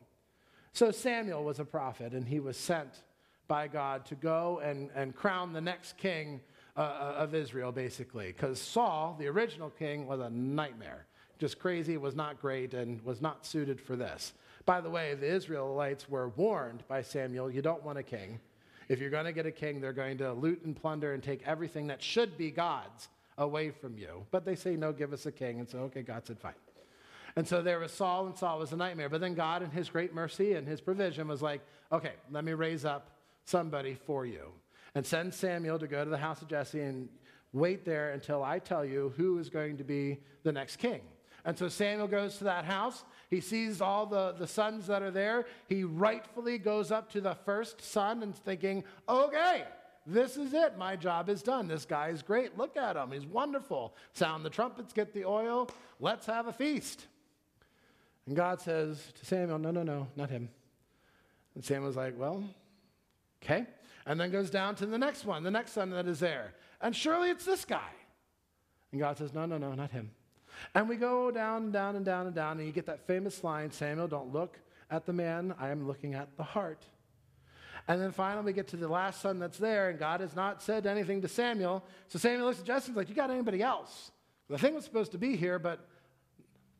So 0.74 0.90
Samuel 0.90 1.42
was 1.42 1.58
a 1.58 1.64
prophet, 1.64 2.12
and 2.12 2.28
he 2.28 2.38
was 2.38 2.58
sent 2.58 3.02
by 3.48 3.66
God 3.66 4.04
to 4.06 4.14
go 4.14 4.60
and, 4.62 4.90
and 4.94 5.16
crown 5.16 5.54
the 5.54 5.60
next 5.60 5.96
king 5.96 6.42
uh, 6.78 6.80
uh, 6.80 7.14
of 7.18 7.34
Israel, 7.34 7.72
basically, 7.72 8.28
because 8.28 8.60
Saul, 8.60 9.16
the 9.18 9.26
original 9.26 9.68
king, 9.68 10.06
was 10.06 10.20
a 10.20 10.30
nightmare. 10.30 11.06
Just 11.40 11.58
crazy, 11.58 11.96
was 11.96 12.14
not 12.14 12.40
great, 12.40 12.72
and 12.72 13.04
was 13.04 13.20
not 13.20 13.44
suited 13.44 13.80
for 13.80 13.96
this. 13.96 14.32
By 14.64 14.80
the 14.80 14.88
way, 14.88 15.16
the 15.16 15.26
Israelites 15.26 16.08
were 16.08 16.28
warned 16.28 16.84
by 16.86 17.02
Samuel 17.02 17.50
you 17.50 17.62
don't 17.62 17.82
want 17.82 17.98
a 17.98 18.04
king. 18.04 18.38
If 18.88 19.00
you're 19.00 19.10
going 19.10 19.24
to 19.24 19.32
get 19.32 19.44
a 19.44 19.50
king, 19.50 19.80
they're 19.80 19.92
going 19.92 20.18
to 20.18 20.32
loot 20.32 20.62
and 20.62 20.80
plunder 20.80 21.14
and 21.14 21.20
take 21.20 21.42
everything 21.44 21.88
that 21.88 22.00
should 22.00 22.38
be 22.38 22.52
God's 22.52 23.08
away 23.38 23.70
from 23.70 23.98
you. 23.98 24.24
But 24.30 24.44
they 24.44 24.54
say, 24.54 24.76
no, 24.76 24.92
give 24.92 25.12
us 25.12 25.26
a 25.26 25.32
king. 25.32 25.58
And 25.58 25.68
so, 25.68 25.78
okay, 25.80 26.02
God 26.02 26.28
said, 26.28 26.38
fine. 26.38 26.54
And 27.34 27.48
so 27.48 27.60
there 27.60 27.80
was 27.80 27.90
Saul, 27.90 28.26
and 28.26 28.38
Saul 28.38 28.60
was 28.60 28.70
a 28.70 28.76
nightmare. 28.76 29.08
But 29.08 29.20
then 29.20 29.34
God, 29.34 29.64
in 29.64 29.72
his 29.72 29.88
great 29.88 30.14
mercy 30.14 30.52
and 30.52 30.68
his 30.68 30.80
provision, 30.80 31.26
was 31.26 31.42
like, 31.42 31.60
okay, 31.90 32.12
let 32.30 32.44
me 32.44 32.52
raise 32.52 32.84
up 32.84 33.10
somebody 33.46 33.98
for 34.06 34.24
you 34.24 34.52
and 34.98 35.06
send 35.06 35.32
Samuel 35.32 35.78
to 35.78 35.86
go 35.86 36.02
to 36.02 36.10
the 36.10 36.18
house 36.18 36.42
of 36.42 36.48
Jesse 36.48 36.80
and 36.80 37.08
wait 37.52 37.84
there 37.84 38.10
until 38.10 38.42
I 38.42 38.58
tell 38.58 38.84
you 38.84 39.14
who 39.16 39.38
is 39.38 39.48
going 39.48 39.76
to 39.76 39.84
be 39.84 40.18
the 40.42 40.50
next 40.50 40.78
king. 40.78 41.02
And 41.44 41.56
so 41.56 41.68
Samuel 41.68 42.08
goes 42.08 42.38
to 42.38 42.44
that 42.44 42.64
house. 42.64 43.04
He 43.30 43.40
sees 43.40 43.80
all 43.80 44.06
the, 44.06 44.32
the 44.32 44.48
sons 44.48 44.88
that 44.88 45.00
are 45.02 45.12
there. 45.12 45.46
He 45.68 45.84
rightfully 45.84 46.58
goes 46.58 46.90
up 46.90 47.12
to 47.12 47.20
the 47.20 47.36
first 47.44 47.80
son 47.80 48.24
and 48.24 48.34
thinking, 48.34 48.82
okay, 49.08 49.66
this 50.04 50.36
is 50.36 50.52
it. 50.52 50.76
My 50.76 50.96
job 50.96 51.28
is 51.28 51.44
done. 51.44 51.68
This 51.68 51.84
guy 51.84 52.08
is 52.08 52.20
great. 52.20 52.58
Look 52.58 52.76
at 52.76 52.96
him. 52.96 53.12
He's 53.12 53.24
wonderful. 53.24 53.94
Sound 54.14 54.44
the 54.44 54.50
trumpets, 54.50 54.92
get 54.92 55.14
the 55.14 55.26
oil. 55.26 55.70
Let's 56.00 56.26
have 56.26 56.48
a 56.48 56.52
feast. 56.52 57.06
And 58.26 58.34
God 58.34 58.60
says 58.60 59.00
to 59.20 59.24
Samuel, 59.24 59.60
no, 59.60 59.70
no, 59.70 59.84
no, 59.84 60.08
not 60.16 60.28
him. 60.28 60.48
And 61.54 61.64
Samuel's 61.64 61.96
like, 61.96 62.18
well, 62.18 62.42
okay 63.44 63.64
and 64.08 64.18
then 64.18 64.30
goes 64.30 64.48
down 64.48 64.74
to 64.74 64.86
the 64.86 64.98
next 64.98 65.26
one, 65.26 65.42
the 65.42 65.50
next 65.50 65.72
son 65.72 65.90
that 65.90 66.08
is 66.08 66.18
there. 66.18 66.54
And 66.80 66.96
surely 66.96 67.28
it's 67.28 67.44
this 67.44 67.66
guy. 67.66 67.90
And 68.90 69.00
God 69.00 69.18
says, 69.18 69.34
No, 69.34 69.44
no, 69.44 69.58
no, 69.58 69.74
not 69.74 69.90
him. 69.90 70.10
And 70.74 70.88
we 70.88 70.96
go 70.96 71.30
down 71.30 71.64
and 71.64 71.72
down 71.72 71.94
and 71.94 72.04
down 72.04 72.26
and 72.26 72.34
down, 72.34 72.58
and 72.58 72.66
you 72.66 72.72
get 72.72 72.86
that 72.86 73.06
famous 73.06 73.44
line 73.44 73.70
Samuel, 73.70 74.08
don't 74.08 74.32
look 74.32 74.58
at 74.90 75.04
the 75.04 75.12
man, 75.12 75.54
I 75.60 75.68
am 75.68 75.86
looking 75.86 76.14
at 76.14 76.34
the 76.38 76.42
heart. 76.42 76.86
And 77.86 78.00
then 78.00 78.10
finally, 78.10 78.46
we 78.46 78.52
get 78.54 78.66
to 78.68 78.76
the 78.76 78.88
last 78.88 79.20
son 79.20 79.38
that's 79.38 79.58
there, 79.58 79.90
and 79.90 79.98
God 79.98 80.20
has 80.20 80.34
not 80.34 80.62
said 80.62 80.86
anything 80.86 81.20
to 81.22 81.28
Samuel. 81.28 81.84
So 82.08 82.18
Samuel 82.18 82.46
looks 82.46 82.60
at 82.60 82.64
Jesse 82.64 82.88
and 82.88 82.96
like, 82.96 83.10
You 83.10 83.14
got 83.14 83.30
anybody 83.30 83.62
else? 83.62 84.10
The 84.48 84.56
thing 84.56 84.74
was 84.74 84.84
supposed 84.84 85.12
to 85.12 85.18
be 85.18 85.36
here, 85.36 85.58
but 85.58 85.86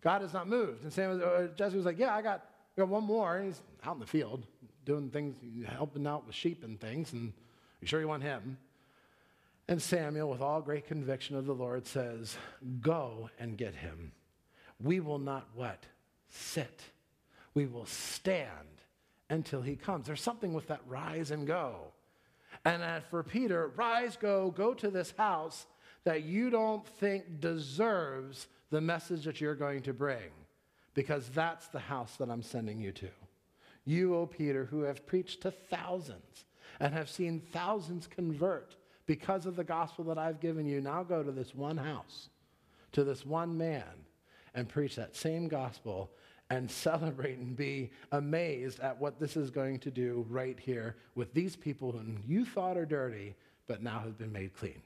God 0.00 0.22
has 0.22 0.32
not 0.32 0.48
moved. 0.48 0.82
And 0.82 0.92
Samuel, 0.92 1.22
uh, 1.22 1.46
Jesse 1.48 1.76
was 1.76 1.84
like, 1.84 1.98
Yeah, 1.98 2.14
I 2.14 2.22
got, 2.22 2.46
I 2.74 2.80
got 2.80 2.88
one 2.88 3.04
more. 3.04 3.36
And 3.36 3.46
he's 3.48 3.60
out 3.84 3.94
in 3.94 4.00
the 4.00 4.06
field 4.06 4.46
doing 4.88 5.10
things, 5.10 5.36
helping 5.66 6.06
out 6.06 6.26
with 6.26 6.34
sheep 6.34 6.64
and 6.64 6.80
things, 6.80 7.12
and 7.12 7.32
you 7.80 7.86
sure 7.86 8.00
you 8.00 8.08
want 8.08 8.22
him? 8.22 8.56
And 9.68 9.80
Samuel, 9.80 10.30
with 10.30 10.40
all 10.40 10.62
great 10.62 10.86
conviction 10.88 11.36
of 11.36 11.44
the 11.44 11.54
Lord, 11.54 11.86
says, 11.86 12.36
Go 12.80 13.28
and 13.38 13.58
get 13.58 13.74
him. 13.74 14.12
We 14.82 15.00
will 15.00 15.18
not 15.18 15.46
what? 15.54 15.84
Sit. 16.30 16.80
We 17.52 17.66
will 17.66 17.84
stand 17.84 18.48
until 19.28 19.60
he 19.60 19.76
comes. 19.76 20.06
There's 20.06 20.22
something 20.22 20.54
with 20.54 20.68
that 20.68 20.80
rise 20.86 21.30
and 21.30 21.46
go. 21.46 21.92
And 22.64 22.82
for 23.10 23.22
Peter, 23.22 23.70
rise, 23.76 24.16
go, 24.16 24.50
go 24.50 24.72
to 24.72 24.90
this 24.90 25.12
house 25.18 25.66
that 26.04 26.22
you 26.22 26.48
don't 26.48 26.86
think 26.86 27.40
deserves 27.40 28.46
the 28.70 28.80
message 28.80 29.24
that 29.24 29.38
you're 29.38 29.54
going 29.54 29.82
to 29.82 29.92
bring, 29.92 30.30
because 30.94 31.28
that's 31.28 31.68
the 31.68 31.78
house 31.78 32.16
that 32.16 32.30
I'm 32.30 32.42
sending 32.42 32.80
you 32.80 32.92
to. 32.92 33.08
You, 33.88 34.16
O 34.16 34.26
Peter, 34.26 34.66
who 34.66 34.82
have 34.82 35.06
preached 35.06 35.40
to 35.42 35.50
thousands 35.50 36.44
and 36.78 36.92
have 36.92 37.08
seen 37.08 37.40
thousands 37.54 38.06
convert 38.06 38.76
because 39.06 39.46
of 39.46 39.56
the 39.56 39.64
gospel 39.64 40.04
that 40.04 40.18
I've 40.18 40.40
given 40.40 40.66
you, 40.66 40.82
now 40.82 41.02
go 41.02 41.22
to 41.22 41.32
this 41.32 41.54
one 41.54 41.78
house, 41.78 42.28
to 42.92 43.02
this 43.02 43.24
one 43.24 43.56
man, 43.56 44.04
and 44.54 44.68
preach 44.68 44.94
that 44.96 45.16
same 45.16 45.48
gospel 45.48 46.10
and 46.50 46.70
celebrate 46.86 47.38
and 47.38 47.56
be 47.56 47.90
amazed 48.12 48.78
at 48.80 49.00
what 49.00 49.18
this 49.18 49.38
is 49.38 49.50
going 49.50 49.78
to 49.78 49.90
do 49.90 50.26
right 50.28 50.60
here 50.60 50.96
with 51.14 51.32
these 51.32 51.56
people 51.56 51.90
whom 51.90 52.22
you 52.26 52.44
thought 52.44 52.76
are 52.76 52.84
dirty, 52.84 53.34
but 53.66 53.82
now 53.82 54.00
have 54.00 54.18
been 54.18 54.32
made 54.32 54.52
clean. 54.52 54.82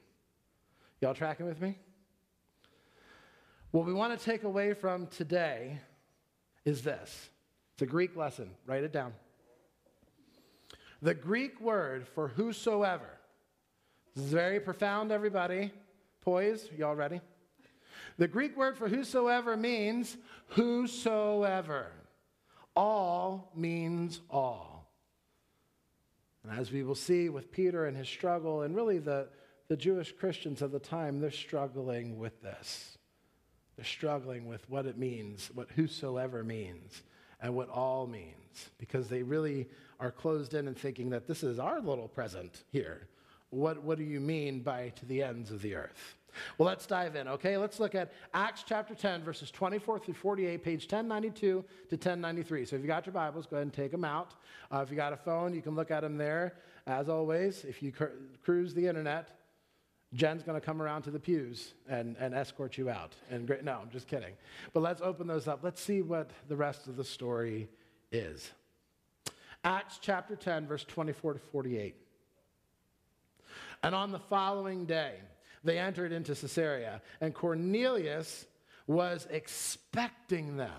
Y'all 1.01 1.13
tracking 1.13 1.45
with 1.45 1.59
me? 1.59 1.77
What 3.71 3.85
we 3.85 3.93
want 3.93 4.17
to 4.17 4.25
take 4.25 4.43
away 4.43 4.73
from 4.73 5.07
today 5.07 5.81
is 6.63 6.83
this 6.83 7.29
a 7.83 7.85
Greek 7.85 8.15
lesson. 8.15 8.49
Write 8.65 8.83
it 8.83 8.93
down. 8.93 9.13
The 11.01 11.13
Greek 11.13 11.59
word 11.59 12.07
for 12.07 12.29
whosoever. 12.29 13.09
This 14.15 14.23
is 14.23 14.31
very 14.31 14.61
profound, 14.61 15.11
everybody. 15.11 15.69
Poise, 16.21 16.69
y'all 16.77 16.95
ready? 16.95 17.19
The 18.17 18.29
Greek 18.29 18.55
word 18.55 18.77
for 18.77 18.87
whosoever 18.87 19.57
means 19.57 20.15
whosoever. 20.47 21.87
All 22.73 23.51
means 23.53 24.21
all. 24.29 24.89
And 26.43 26.57
as 26.57 26.71
we 26.71 26.83
will 26.83 26.95
see 26.95 27.27
with 27.27 27.51
Peter 27.51 27.85
and 27.85 27.97
his 27.97 28.07
struggle, 28.07 28.61
and 28.61 28.73
really 28.73 28.99
the, 28.99 29.27
the 29.67 29.75
Jewish 29.75 30.13
Christians 30.13 30.61
of 30.61 30.71
the 30.71 30.79
time, 30.79 31.19
they're 31.19 31.31
struggling 31.31 32.17
with 32.17 32.41
this. 32.41 32.97
They're 33.75 33.83
struggling 33.83 34.45
with 34.45 34.69
what 34.69 34.85
it 34.85 34.97
means, 34.97 35.51
what 35.53 35.69
whosoever 35.71 36.45
means, 36.45 37.03
and 37.43 37.53
what 37.53 37.69
all 37.69 38.07
means, 38.07 38.69
because 38.79 39.09
they 39.09 39.21
really 39.21 39.67
are 39.99 40.11
closed 40.11 40.53
in 40.53 40.67
and 40.67 40.77
thinking 40.77 41.09
that 41.11 41.27
this 41.27 41.43
is 41.43 41.59
our 41.59 41.79
little 41.81 42.07
present 42.07 42.63
here. 42.71 43.07
What, 43.49 43.83
what 43.83 43.99
do 43.99 44.03
you 44.03 44.19
mean 44.19 44.61
by 44.61 44.93
to 44.95 45.05
the 45.05 45.21
ends 45.21 45.51
of 45.51 45.61
the 45.61 45.75
earth? 45.75 46.15
Well, 46.57 46.67
let's 46.67 46.87
dive 46.87 47.15
in, 47.15 47.27
okay? 47.27 47.57
Let's 47.57 47.79
look 47.79 47.93
at 47.93 48.11
Acts 48.33 48.63
chapter 48.65 48.95
10, 48.95 49.23
verses 49.23 49.51
24 49.51 49.99
through 49.99 50.13
48, 50.15 50.63
page 50.63 50.83
1092 50.85 51.39
to 51.39 51.95
1093. 51.95 52.65
So 52.65 52.75
if 52.75 52.81
you 52.81 52.87
got 52.87 53.05
your 53.05 53.13
Bibles, 53.13 53.45
go 53.45 53.57
ahead 53.57 53.67
and 53.67 53.73
take 53.73 53.91
them 53.91 54.05
out. 54.05 54.33
Uh, 54.71 54.79
if 54.79 54.89
you 54.89 54.95
got 54.95 55.13
a 55.13 55.17
phone, 55.17 55.53
you 55.53 55.61
can 55.61 55.75
look 55.75 55.91
at 55.91 56.01
them 56.01 56.17
there. 56.17 56.55
As 56.87 57.07
always, 57.07 57.65
if 57.65 57.83
you 57.83 57.91
cr- 57.91 58.05
cruise 58.43 58.73
the 58.73 58.87
internet, 58.87 59.42
Jen's 60.13 60.43
going 60.43 60.59
to 60.59 60.65
come 60.65 60.81
around 60.81 61.03
to 61.03 61.11
the 61.11 61.19
pews 61.19 61.73
and, 61.89 62.15
and 62.19 62.33
escort 62.33 62.77
you 62.77 62.89
out. 62.89 63.15
And 63.29 63.47
great, 63.47 63.63
no, 63.63 63.79
I'm 63.81 63.89
just 63.89 64.07
kidding. 64.07 64.33
But 64.73 64.81
let's 64.81 65.01
open 65.01 65.27
those 65.27 65.47
up. 65.47 65.59
Let's 65.63 65.81
see 65.81 66.01
what 66.01 66.29
the 66.47 66.55
rest 66.55 66.87
of 66.87 66.95
the 66.95 67.03
story 67.03 67.67
is. 68.11 68.51
Acts 69.63 69.97
chapter 70.01 70.35
10, 70.35 70.67
verse 70.67 70.83
24 70.83 71.33
to 71.33 71.39
48. 71.39 71.95
And 73.81 73.95
on 73.95 74.11
the 74.11 74.19
following 74.19 74.85
day, 74.85 75.15
they 75.63 75.79
entered 75.79 76.11
into 76.11 76.35
Caesarea, 76.35 77.01
and 77.21 77.33
Cornelius 77.33 78.45
was 78.85 79.27
expecting 79.31 80.57
them. 80.57 80.69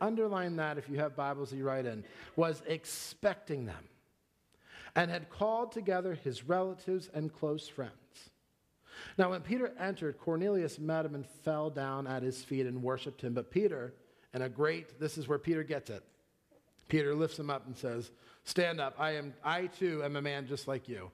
Underline 0.00 0.56
that 0.56 0.78
if 0.78 0.88
you 0.88 0.98
have 0.98 1.14
Bibles 1.14 1.50
that 1.50 1.56
you 1.56 1.64
write 1.64 1.86
in, 1.86 2.04
was 2.34 2.62
expecting 2.66 3.66
them, 3.66 3.88
and 4.96 5.10
had 5.10 5.30
called 5.30 5.70
together 5.70 6.14
his 6.14 6.44
relatives 6.44 7.08
and 7.14 7.32
close 7.32 7.68
friends. 7.68 8.01
Now, 9.18 9.30
when 9.30 9.40
Peter 9.40 9.72
entered, 9.78 10.18
Cornelius 10.18 10.78
met 10.78 11.04
him 11.04 11.14
and 11.14 11.26
fell 11.44 11.70
down 11.70 12.06
at 12.06 12.22
his 12.22 12.42
feet 12.42 12.66
and 12.66 12.82
worshiped 12.82 13.20
him. 13.20 13.34
But 13.34 13.50
Peter, 13.50 13.94
and 14.34 14.42
a 14.42 14.48
great, 14.48 14.98
this 14.98 15.18
is 15.18 15.28
where 15.28 15.38
Peter 15.38 15.62
gets 15.62 15.90
it. 15.90 16.02
Peter 16.88 17.14
lifts 17.14 17.38
him 17.38 17.50
up 17.50 17.66
and 17.66 17.76
says, 17.76 18.10
Stand 18.44 18.80
up. 18.80 18.94
I, 18.98 19.12
am, 19.12 19.34
I 19.44 19.66
too 19.66 20.02
am 20.02 20.16
a 20.16 20.22
man 20.22 20.46
just 20.48 20.66
like 20.66 20.88
you. 20.88 21.10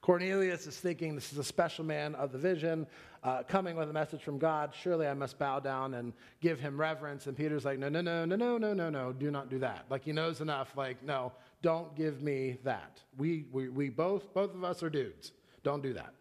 Cornelius 0.00 0.66
is 0.66 0.78
thinking 0.78 1.14
this 1.14 1.32
is 1.32 1.38
a 1.38 1.44
special 1.44 1.84
man 1.84 2.14
of 2.14 2.32
the 2.32 2.38
vision, 2.38 2.86
uh, 3.22 3.42
coming 3.42 3.76
with 3.76 3.90
a 3.90 3.92
message 3.92 4.22
from 4.22 4.38
God. 4.38 4.72
Surely 4.74 5.06
I 5.06 5.12
must 5.12 5.38
bow 5.38 5.60
down 5.60 5.94
and 5.94 6.14
give 6.40 6.58
him 6.58 6.80
reverence. 6.80 7.26
And 7.26 7.36
Peter's 7.36 7.64
like, 7.64 7.78
no, 7.78 7.88
no, 7.90 8.00
no, 8.00 8.24
no, 8.24 8.36
no, 8.36 8.56
no, 8.56 8.72
no, 8.72 8.88
no, 8.88 9.12
do 9.12 9.30
not 9.30 9.50
do 9.50 9.58
that. 9.58 9.84
Like 9.90 10.04
he 10.04 10.12
knows 10.12 10.40
enough. 10.40 10.74
Like, 10.74 11.02
no, 11.02 11.32
don't 11.60 11.94
give 11.94 12.22
me 12.22 12.56
that. 12.64 13.00
We, 13.18 13.44
we, 13.52 13.68
we 13.68 13.88
both, 13.90 14.32
both 14.32 14.54
of 14.54 14.64
us 14.64 14.82
are 14.82 14.90
dudes. 14.90 15.32
Don't 15.62 15.82
do 15.82 15.92
that. 15.92 16.14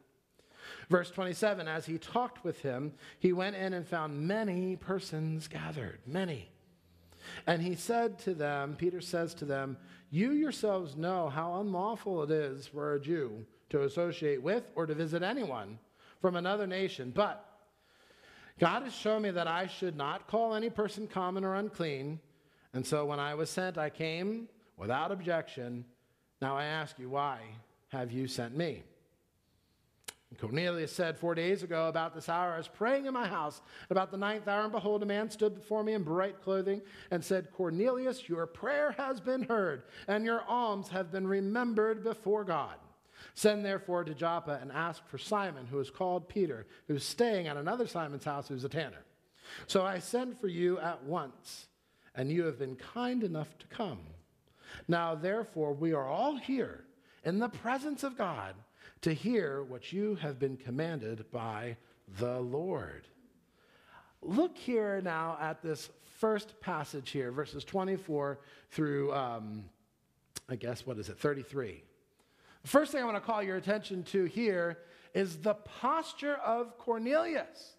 Verse 0.90 1.12
27 1.12 1.68
As 1.68 1.86
he 1.86 1.98
talked 1.98 2.44
with 2.44 2.62
him, 2.62 2.94
he 3.20 3.34
went 3.34 3.56
in 3.56 3.74
and 3.74 3.88
found 3.88 4.28
many 4.28 4.76
persons 4.76 5.48
gathered. 5.48 6.00
Many. 6.06 6.50
And 7.46 7.62
he 7.62 7.76
said 7.76 8.20
to 8.20 8.34
them, 8.34 8.76
Peter 8.78 9.02
says 9.02 9.34
to 9.36 9.46
them, 9.46 9.78
You 10.10 10.32
yourselves 10.32 10.96
know 10.96 11.30
how 11.30 11.60
unlawful 11.60 12.24
it 12.24 12.32
is 12.32 12.68
for 12.68 12.94
a 12.94 13.00
Jew 13.00 13.46
to 13.70 13.84
associate 13.84 14.42
with 14.42 14.72
or 14.76 14.86
to 14.86 14.96
visit 14.96 15.24
anyone 15.24 15.80
from 16.22 16.36
another 16.36 16.68
nation. 16.68 17.12
But 17.16 17.46
God 18.60 18.84
has 18.84 18.94
shown 18.94 19.22
me 19.22 19.32
that 19.32 19.48
I 19.48 19.68
should 19.68 19.96
not 19.96 20.28
call 20.28 20.54
any 20.54 20.70
person 20.70 21.08
common 21.08 21.46
or 21.46 21.56
unclean. 21.56 22.20
And 22.74 22.86
so 22.86 23.06
when 23.06 23.20
I 23.20 23.36
was 23.36 23.50
sent, 23.50 23.78
I 23.78 23.90
came 23.90 24.50
without 24.78 25.12
objection. 25.12 25.86
Now 26.42 26.58
I 26.58 26.66
ask 26.66 27.00
you, 27.00 27.10
why 27.10 27.40
have 27.90 28.12
you 28.12 28.28
sent 28.28 28.56
me? 28.56 28.84
Cornelius 30.38 30.92
said 30.92 31.18
four 31.18 31.34
days 31.34 31.64
ago, 31.64 31.88
about 31.88 32.14
this 32.14 32.30
hour, 32.30 32.54
I 32.54 32.58
was 32.58 32.68
praying 32.68 33.08
in 33.08 33.14
my 33.14 33.28
house 33.28 33.62
about 33.90 34.12
the 34.12 34.18
ninth 34.18 34.48
hour, 34.48 34.64
and 34.64 34.72
behold, 34.72 35.02
a 35.02 35.06
man 35.06 35.30
stood 35.30 35.56
before 35.56 35.84
me 35.84 35.94
in 35.94 36.04
bright 36.04 36.42
clothing 36.42 36.82
and 37.10 37.24
said, 37.24 37.52
Cornelius, 37.52 38.30
your 38.30 38.46
prayer 38.46 38.92
has 38.92 39.20
been 39.20 39.44
heard, 39.44 39.84
and 40.08 40.24
your 40.24 40.44
alms 40.48 40.90
have 40.90 41.12
been 41.12 41.28
remembered 41.28 42.04
before 42.04 42.44
God. 42.44 42.76
Send 43.34 43.66
therefore 43.66 44.04
to 44.04 44.14
Joppa 44.14 44.60
and 44.62 44.72
ask 44.72 45.06
for 45.08 45.18
Simon, 45.18 45.66
who 45.66 45.80
is 45.80 45.90
called 45.90 46.30
Peter, 46.30 46.68
who 46.88 46.96
is 46.96 47.04
staying 47.04 47.48
at 47.48 47.58
another 47.58 47.88
Simon's 47.88 48.24
house, 48.24 48.48
who's 48.48 48.64
a 48.64 48.70
tanner. 48.70 49.04
So 49.68 49.84
I 49.84 50.00
sent 50.00 50.40
for 50.40 50.48
you 50.48 50.80
at 50.80 51.04
once, 51.04 51.68
and 52.16 52.32
you 52.32 52.46
have 52.46 52.60
been 52.60 52.76
kind 52.76 53.24
enough 53.24 53.58
to 53.58 53.68
come. 53.68 54.00
Now, 54.88 55.16
therefore, 55.16 55.74
we 55.74 55.94
are 55.94 56.08
all 56.08 56.38
here 56.38 56.86
in 57.26 57.40
the 57.40 57.50
presence 57.50 58.04
of 58.04 58.18
God 58.18 58.54
to 59.02 59.14
hear 59.14 59.64
what 59.64 59.94
you 59.94 60.16
have 60.16 60.40
been 60.40 60.58
commanded 60.58 61.26
by 61.32 61.78
the 62.18 62.40
Lord. 62.40 63.08
Look 64.22 64.58
here 64.58 65.02
now 65.02 65.38
at 65.40 65.62
this 65.62 65.90
first 66.20 66.60
passage 66.60 67.12
here, 67.12 67.32
verses 67.32 67.64
24 67.64 68.40
through, 68.72 69.14
um, 69.14 69.64
I 70.50 70.56
guess, 70.56 70.86
what 70.86 70.98
is 70.98 71.10
it, 71.10 71.18
33. 71.18 71.84
The 72.62 72.68
first 72.68 72.92
thing 72.92 73.02
I 73.02 73.06
want 73.06 73.16
to 73.16 73.22
call 73.22 73.42
your 73.42 73.56
attention 73.56 74.04
to 74.06 74.26
here 74.26 74.80
is 75.14 75.38
the 75.38 75.54
posture 75.54 76.36
of 76.36 76.78
Cornelius. 76.78 77.76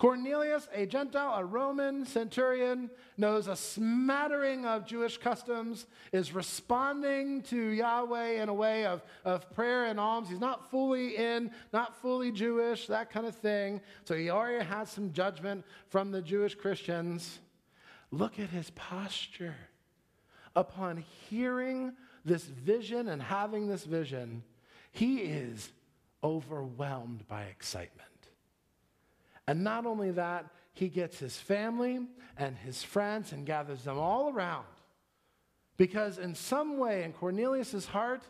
Cornelius, 0.00 0.66
a 0.72 0.86
Gentile, 0.86 1.34
a 1.34 1.44
Roman 1.44 2.06
centurion, 2.06 2.88
knows 3.18 3.48
a 3.48 3.54
smattering 3.54 4.64
of 4.64 4.86
Jewish 4.86 5.18
customs, 5.18 5.86
is 6.10 6.32
responding 6.32 7.42
to 7.42 7.56
Yahweh 7.58 8.42
in 8.42 8.48
a 8.48 8.54
way 8.54 8.86
of, 8.86 9.02
of 9.26 9.52
prayer 9.54 9.84
and 9.84 10.00
alms. 10.00 10.30
He's 10.30 10.40
not 10.40 10.70
fully 10.70 11.18
in, 11.18 11.50
not 11.74 12.00
fully 12.00 12.32
Jewish, 12.32 12.86
that 12.86 13.10
kind 13.10 13.26
of 13.26 13.34
thing. 13.36 13.82
So 14.06 14.16
he 14.16 14.30
already 14.30 14.64
has 14.64 14.88
some 14.88 15.12
judgment 15.12 15.66
from 15.90 16.12
the 16.12 16.22
Jewish 16.22 16.54
Christians. 16.54 17.38
Look 18.10 18.40
at 18.40 18.48
his 18.48 18.70
posture. 18.70 19.54
Upon 20.56 21.04
hearing 21.28 21.92
this 22.24 22.44
vision 22.44 23.08
and 23.08 23.20
having 23.20 23.68
this 23.68 23.84
vision, 23.84 24.44
he 24.92 25.18
is 25.18 25.70
overwhelmed 26.24 27.28
by 27.28 27.42
excitement. 27.42 28.09
And 29.50 29.64
not 29.64 29.84
only 29.84 30.12
that, 30.12 30.46
he 30.74 30.88
gets 30.88 31.18
his 31.18 31.36
family 31.36 32.06
and 32.36 32.56
his 32.56 32.84
friends 32.84 33.32
and 33.32 33.44
gathers 33.44 33.82
them 33.82 33.98
all 33.98 34.30
around. 34.30 34.64
Because 35.76 36.18
in 36.18 36.36
some 36.36 36.78
way, 36.78 37.02
in 37.02 37.12
Cornelius' 37.12 37.86
heart, 37.86 38.22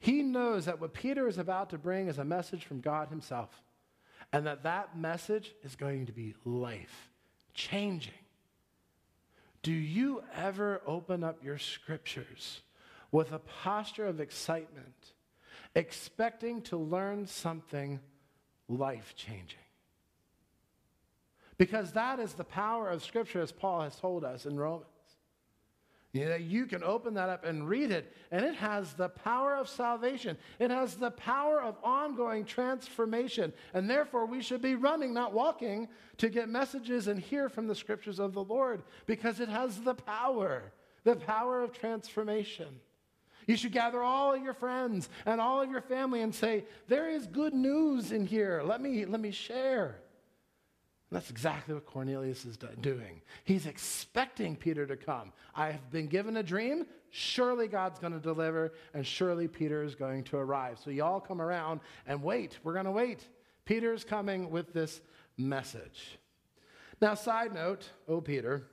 he 0.00 0.24
knows 0.24 0.64
that 0.64 0.80
what 0.80 0.92
Peter 0.92 1.28
is 1.28 1.38
about 1.38 1.70
to 1.70 1.78
bring 1.78 2.08
is 2.08 2.18
a 2.18 2.24
message 2.24 2.64
from 2.64 2.80
God 2.80 3.10
himself. 3.10 3.62
And 4.32 4.44
that 4.48 4.64
that 4.64 4.98
message 4.98 5.54
is 5.62 5.76
going 5.76 6.06
to 6.06 6.12
be 6.12 6.34
life 6.44 7.12
changing. 7.54 8.12
Do 9.62 9.72
you 9.72 10.24
ever 10.34 10.82
open 10.84 11.22
up 11.22 11.44
your 11.44 11.58
scriptures 11.58 12.62
with 13.12 13.30
a 13.30 13.38
posture 13.38 14.06
of 14.06 14.18
excitement 14.18 15.12
expecting 15.76 16.60
to 16.62 16.76
learn 16.76 17.26
something 17.28 18.00
life 18.68 19.14
changing. 19.14 19.60
Because 21.58 21.92
that 21.92 22.18
is 22.18 22.34
the 22.34 22.44
power 22.44 22.88
of 22.90 23.02
Scripture, 23.02 23.40
as 23.40 23.52
Paul 23.52 23.82
has 23.82 23.96
told 23.96 24.24
us 24.24 24.46
in 24.46 24.56
Romans. 24.56 24.86
You, 26.12 26.26
know, 26.26 26.36
you 26.36 26.64
can 26.64 26.82
open 26.82 27.14
that 27.14 27.28
up 27.28 27.44
and 27.44 27.68
read 27.68 27.90
it, 27.90 28.10
and 28.30 28.44
it 28.44 28.54
has 28.54 28.94
the 28.94 29.10
power 29.10 29.54
of 29.54 29.68
salvation. 29.68 30.38
It 30.58 30.70
has 30.70 30.94
the 30.94 31.10
power 31.10 31.60
of 31.60 31.76
ongoing 31.84 32.44
transformation. 32.46 33.52
And 33.74 33.88
therefore, 33.88 34.24
we 34.24 34.40
should 34.40 34.62
be 34.62 34.76
running, 34.76 35.12
not 35.12 35.34
walking, 35.34 35.88
to 36.18 36.30
get 36.30 36.48
messages 36.48 37.08
and 37.08 37.20
hear 37.20 37.50
from 37.50 37.66
the 37.66 37.74
Scriptures 37.74 38.18
of 38.18 38.32
the 38.32 38.44
Lord 38.44 38.82
because 39.04 39.40
it 39.40 39.50
has 39.50 39.80
the 39.80 39.94
power, 39.94 40.72
the 41.04 41.16
power 41.16 41.62
of 41.62 41.72
transformation. 41.72 42.80
You 43.46 43.56
should 43.56 43.72
gather 43.72 44.02
all 44.02 44.34
of 44.34 44.42
your 44.42 44.54
friends 44.54 45.08
and 45.26 45.40
all 45.40 45.60
of 45.60 45.70
your 45.70 45.82
family 45.82 46.22
and 46.22 46.34
say, 46.34 46.64
There 46.88 47.10
is 47.10 47.26
good 47.26 47.52
news 47.52 48.10
in 48.10 48.26
here. 48.26 48.62
Let 48.64 48.80
me, 48.80 49.04
let 49.04 49.20
me 49.20 49.30
share. 49.30 49.96
That's 51.16 51.30
exactly 51.30 51.72
what 51.72 51.86
Cornelius 51.86 52.44
is 52.44 52.58
doing. 52.82 53.22
He's 53.44 53.64
expecting 53.64 54.54
Peter 54.54 54.86
to 54.86 54.96
come. 54.96 55.32
I 55.54 55.70
have 55.70 55.90
been 55.90 56.08
given 56.08 56.36
a 56.36 56.42
dream. 56.42 56.84
Surely 57.08 57.68
God's 57.68 57.98
going 57.98 58.12
to 58.12 58.18
deliver, 58.18 58.74
and 58.92 59.06
surely 59.06 59.48
Peter 59.48 59.82
is 59.82 59.94
going 59.94 60.24
to 60.24 60.36
arrive. 60.36 60.78
So, 60.78 60.90
y'all 60.90 61.20
come 61.20 61.40
around 61.40 61.80
and 62.06 62.22
wait. 62.22 62.58
We're 62.62 62.74
going 62.74 62.84
to 62.84 62.90
wait. 62.90 63.26
Peter's 63.64 64.04
coming 64.04 64.50
with 64.50 64.74
this 64.74 65.00
message. 65.38 66.18
Now, 67.00 67.14
side 67.14 67.54
note, 67.54 67.88
oh, 68.06 68.20
Peter. 68.20 68.64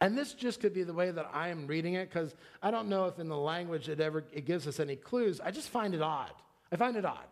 And 0.00 0.18
this 0.18 0.34
just 0.34 0.58
could 0.58 0.74
be 0.74 0.82
the 0.82 0.92
way 0.92 1.12
that 1.12 1.30
I 1.32 1.50
am 1.50 1.68
reading 1.68 1.94
it 1.94 2.10
because 2.10 2.34
I 2.60 2.72
don't 2.72 2.88
know 2.88 3.04
if 3.04 3.20
in 3.20 3.28
the 3.28 3.38
language 3.38 3.88
it 3.88 4.00
ever 4.00 4.24
it 4.32 4.44
gives 4.44 4.66
us 4.66 4.80
any 4.80 4.96
clues. 4.96 5.40
I 5.40 5.52
just 5.52 5.68
find 5.68 5.94
it 5.94 6.02
odd. 6.02 6.32
I 6.72 6.74
find 6.74 6.96
it 6.96 7.04
odd. 7.04 7.26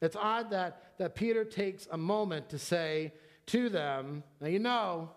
It's 0.00 0.16
odd. 0.16 0.50
That, 0.50 0.94
that 0.98 1.14
Peter 1.14 1.44
takes 1.44 1.88
a 1.90 1.96
moment 1.96 2.48
to 2.50 2.58
say 2.58 3.12
to 3.46 3.68
them, 3.68 4.22
Now, 4.40 4.48
you 4.48 4.58
know, 4.58 5.10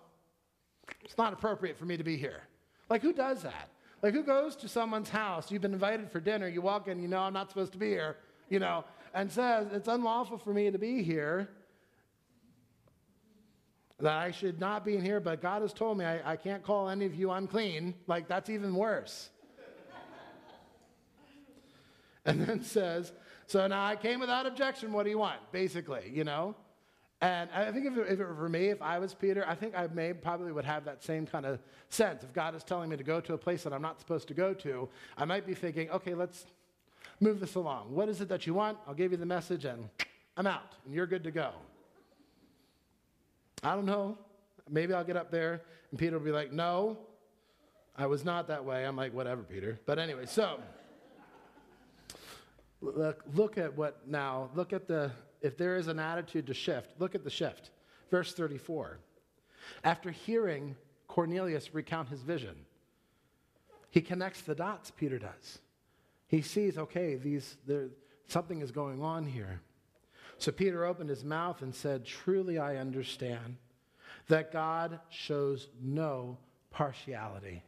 it's 1.04 1.18
not 1.18 1.34
appropriate 1.34 1.78
for 1.78 1.86
me 1.86 1.98
to 1.98 2.04
be 2.04 2.18
here. 2.18 2.42
Like, 2.90 3.02
who 3.02 3.14
does 3.14 3.44
that? 3.44 3.70
Like, 4.02 4.14
who 4.14 4.24
goes 4.24 4.56
to 4.58 4.68
someone's 4.68 5.10
house? 5.10 5.50
You've 5.50 5.62
been 5.62 5.74
invited 5.74 6.12
for 6.12 6.20
dinner. 6.20 6.48
You 6.48 6.62
walk 6.62 6.88
in, 6.88 7.02
you 7.02 7.08
know, 7.08 7.20
I'm 7.20 7.34
not 7.34 7.50
supposed 7.50 7.72
to 7.72 7.78
be 7.78 7.90
here, 7.90 8.18
you 8.50 8.60
know, 8.60 8.84
and 9.14 9.32
says, 9.32 9.68
It's 9.72 9.88
unlawful 9.88 10.38
for 10.38 10.54
me 10.54 10.70
to 10.72 10.78
be 10.78 11.04
here. 11.04 11.50
That 14.00 14.18
I 14.18 14.32
should 14.32 14.60
not 14.60 14.84
be 14.84 14.96
in 14.98 15.06
here, 15.06 15.22
but 15.22 15.42
God 15.42 15.62
has 15.62 15.72
told 15.72 15.98
me 15.98 16.04
I, 16.04 16.34
I 16.34 16.36
can't 16.36 16.62
call 16.64 16.90
any 16.90 17.06
of 17.06 17.16
you 17.16 17.32
unclean. 17.32 17.94
Like, 18.06 18.28
that's 18.28 18.50
even 18.50 18.76
worse. 18.76 19.30
and 22.26 22.42
then 22.42 22.64
says, 22.64 23.14
so 23.48 23.68
now 23.68 23.86
I 23.86 23.96
came 23.96 24.20
without 24.20 24.46
objection. 24.46 24.92
What 24.94 25.04
do 25.04 25.10
you 25.10 25.18
want? 25.18 25.40
Basically, 25.52 26.12
you 26.14 26.24
know? 26.24 26.56
And 27.22 27.50
I 27.56 27.72
think 27.72 27.86
if 27.86 27.98
it, 27.98 28.06
if 28.10 28.20
it, 28.20 28.28
were 28.28 28.36
for 28.36 28.50
me, 28.50 28.68
if 28.68 28.82
I 28.82 29.00
was 29.00 29.14
Peter, 29.14 29.46
I 29.48 29.56
think 29.56 29.78
I 29.78 29.88
may 29.88 30.12
probably 30.12 30.52
would 30.52 30.66
have 30.66 30.84
that 30.84 31.02
same 31.02 31.26
kind 31.26 31.46
of 31.46 31.60
sense. 31.90 32.22
If 32.24 32.34
God 32.34 32.54
is 32.54 32.66
telling 32.66 32.90
me 32.90 32.98
to 32.98 33.04
go 33.04 33.22
to 33.22 33.34
a 33.34 33.38
place 33.38 33.64
that 33.64 33.72
I'm 33.72 33.82
not 33.82 34.00
supposed 34.00 34.28
to 34.28 34.34
go 34.34 34.54
to, 34.56 34.90
I 35.18 35.24
might 35.24 35.48
be 35.48 35.54
thinking, 35.54 35.90
okay, 35.92 36.16
let's 36.16 36.46
move 37.22 37.40
this 37.40 37.56
along. 37.56 37.94
What 37.96 38.10
is 38.10 38.20
it 38.20 38.28
that 38.28 38.46
you 38.46 38.54
want? 38.54 38.78
I'll 38.86 38.94
give 38.94 39.12
you 39.12 39.18
the 39.18 39.26
message 39.26 39.64
and 39.64 39.88
I'm 40.36 40.48
out 40.48 40.74
and 40.86 40.94
you're 40.94 41.08
good 41.08 41.24
to 41.24 41.32
go. 41.32 41.52
I 43.64 43.74
don't 43.74 43.86
know. 43.86 44.18
Maybe 44.70 44.94
I'll 44.94 45.06
get 45.06 45.16
up 45.16 45.32
there 45.32 45.62
and 45.92 46.00
Peter 46.00 46.18
will 46.18 46.26
be 46.26 46.32
like, 46.32 46.52
no, 46.52 46.98
I 47.96 48.06
was 48.08 48.26
not 48.26 48.50
that 48.50 48.66
way. 48.66 48.86
I'm 48.86 48.98
like, 48.98 49.14
whatever, 49.14 49.44
Peter. 49.44 49.80
But 49.86 49.98
anyway, 49.98 50.26
so. 50.26 50.60
Look, 52.84 53.24
look 53.34 53.58
at 53.58 53.76
what 53.78 54.08
now, 54.08 54.50
look 54.56 54.74
at 54.74 54.88
the, 54.88 55.12
if 55.42 55.58
there 55.58 55.78
is 55.78 55.88
an 55.88 56.00
attitude 56.00 56.48
to 56.48 56.54
shift, 56.54 56.90
look 57.00 57.16
at 57.16 57.24
the 57.24 57.30
shift. 57.30 57.72
Verse 58.12 58.34
34. 58.34 59.00
After 59.86 60.12
hearing 60.12 60.76
Cornelius 61.08 61.74
recount 61.74 62.10
his 62.10 62.22
vision, 62.22 62.66
he 63.90 64.02
connects 64.02 64.42
the 64.42 64.54
dots, 64.54 64.92
Peter 64.92 65.18
does. 65.18 65.60
He 66.28 66.42
sees, 66.42 66.78
okay, 66.78 67.16
these, 67.16 67.56
there, 67.66 67.90
something 68.28 68.60
is 68.62 68.72
going 68.72 69.02
on 69.02 69.26
here. 69.26 69.62
So 70.38 70.52
Peter 70.52 70.84
opened 70.84 71.10
his 71.10 71.24
mouth 71.24 71.62
and 71.62 71.74
said, 71.74 72.06
Truly 72.06 72.58
I 72.58 72.78
understand 72.78 73.56
that 74.28 74.52
God 74.52 75.00
shows 75.10 75.70
no 75.82 76.38
partiality. 76.70 77.64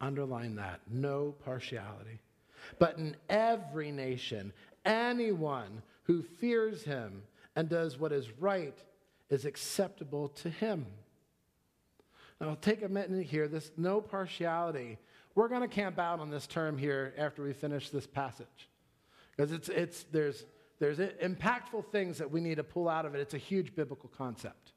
Underline 0.00 0.56
that 0.56 0.80
no 0.90 1.34
partiality. 1.44 2.20
But 2.78 2.98
in 2.98 3.16
every 3.28 3.90
nation, 3.90 4.52
anyone 4.84 5.82
who 6.04 6.22
fears 6.22 6.82
him 6.82 7.22
and 7.56 7.68
does 7.68 7.98
what 7.98 8.12
is 8.12 8.30
right 8.38 8.76
is 9.30 9.44
acceptable 9.44 10.28
to 10.28 10.48
him. 10.48 10.86
Now, 12.40 12.50
I'll 12.50 12.56
take 12.56 12.82
a 12.82 12.88
minute 12.88 13.26
here. 13.26 13.48
This 13.48 13.70
no 13.76 14.00
partiality. 14.00 14.98
We're 15.34 15.48
going 15.48 15.62
to 15.62 15.68
camp 15.68 15.98
out 15.98 16.20
on 16.20 16.30
this 16.30 16.46
term 16.46 16.78
here 16.78 17.14
after 17.18 17.42
we 17.42 17.52
finish 17.52 17.90
this 17.90 18.06
passage. 18.06 18.68
Because 19.36 19.52
it's, 19.52 19.68
it's, 19.68 20.04
there's, 20.10 20.46
there's 20.80 20.98
impactful 20.98 21.86
things 21.92 22.18
that 22.18 22.30
we 22.30 22.40
need 22.40 22.56
to 22.56 22.64
pull 22.64 22.88
out 22.88 23.06
of 23.06 23.14
it. 23.14 23.20
It's 23.20 23.34
a 23.34 23.38
huge 23.38 23.74
biblical 23.74 24.10
concept. 24.16 24.72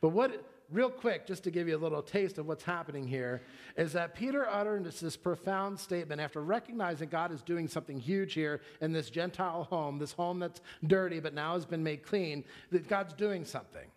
But 0.00 0.10
what, 0.10 0.44
real 0.70 0.90
quick, 0.90 1.26
just 1.26 1.44
to 1.44 1.50
give 1.50 1.68
you 1.68 1.76
a 1.76 1.78
little 1.78 2.02
taste 2.02 2.38
of 2.38 2.46
what's 2.46 2.62
happening 2.62 3.06
here, 3.06 3.42
is 3.76 3.92
that 3.94 4.14
Peter 4.14 4.48
uttered 4.48 4.84
this 4.84 5.16
profound 5.16 5.78
statement 5.78 6.20
after 6.20 6.42
recognizing 6.42 7.08
God 7.08 7.32
is 7.32 7.42
doing 7.42 7.68
something 7.68 7.98
huge 7.98 8.34
here 8.34 8.60
in 8.80 8.92
this 8.92 9.10
Gentile 9.10 9.64
home, 9.64 9.98
this 9.98 10.12
home 10.12 10.38
that's 10.38 10.60
dirty 10.86 11.20
but 11.20 11.34
now 11.34 11.54
has 11.54 11.64
been 11.64 11.82
made 11.82 12.02
clean, 12.02 12.44
that 12.70 12.88
God's 12.88 13.14
doing 13.14 13.44
something. 13.44 13.88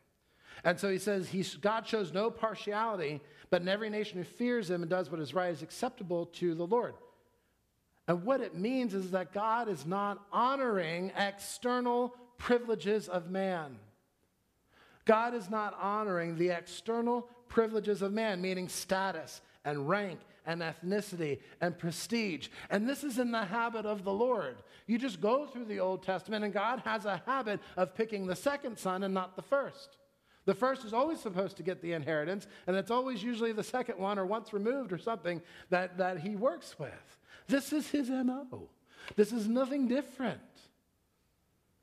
And 0.64 0.80
so 0.80 0.90
he 0.90 0.98
says, 0.98 1.30
God 1.62 1.88
shows 1.88 2.14
no 2.14 2.30
partiality, 2.30 3.20
but 3.50 3.62
in 3.62 3.68
every 3.68 3.90
nation 3.90 4.18
who 4.18 4.24
fears 4.24 4.70
him 4.70 4.82
and 4.82 4.90
does 4.90 5.12
what 5.12 5.20
is 5.20 5.34
right 5.34 5.52
is 5.52 5.62
acceptable 5.62 6.28
to 6.28 6.56
the 6.56 6.68
Lord. 6.68 6.94
And 8.08 8.24
what 8.24 8.42
it 8.42 8.56
means 8.56 8.94
is 8.94 9.12
that 9.12 9.34
God 9.34 9.70
is 9.70 9.86
not 9.86 10.26
honoring 10.32 11.12
external 11.18 12.14
privileges 12.38 13.08
of 13.08 13.30
man. 13.30 13.78
God 15.06 15.34
is 15.34 15.50
not 15.50 15.78
honoring 15.80 16.38
the 16.38 16.50
external 16.50 17.28
privileges 17.48 18.02
of 18.02 18.14
man, 18.14 18.42
meaning 18.42 18.70
status 18.70 19.42
and 19.66 19.88
rank 19.88 20.20
and 20.46 20.62
ethnicity 20.62 21.40
and 21.60 21.78
prestige. 21.78 22.50
And 22.70 22.88
this 22.88 23.04
is 23.04 23.20
in 23.20 23.32
the 23.32 23.46
habit 23.46 23.86
of 23.86 24.04
the 24.04 24.14
Lord. 24.14 24.58
You 24.88 24.98
just 24.98 25.22
go 25.22 25.46
through 25.46 25.66
the 25.66 25.80
Old 25.80 26.04
Testament, 26.04 26.44
and 26.44 26.54
God 26.54 26.82
has 26.86 27.06
a 27.06 27.22
habit 27.26 27.60
of 27.78 27.96
picking 27.96 28.26
the 28.26 28.36
second 28.36 28.78
son 28.78 29.04
and 29.04 29.14
not 29.14 29.36
the 29.36 29.42
first. 29.42 29.98
The 30.46 30.56
first 30.56 30.84
is 30.84 30.94
always 30.94 31.20
supposed 31.20 31.58
to 31.58 31.64
get 31.64 31.82
the 31.82 31.94
inheritance, 31.94 32.48
and 32.66 32.76
it's 32.76 32.90
always 32.90 33.22
usually 33.22 33.52
the 33.52 33.64
second 33.64 34.00
one 34.00 34.18
or 34.18 34.26
once 34.26 34.54
removed 34.54 34.92
or 34.92 34.98
something 34.98 35.42
that, 35.70 35.98
that 36.00 36.20
he 36.20 36.36
works 36.36 36.80
with. 36.80 37.18
This 37.48 37.72
is 37.72 37.90
his 37.90 38.10
MO. 38.10 38.70
This 39.16 39.32
is 39.32 39.48
nothing 39.48 39.88
different. 39.88 40.40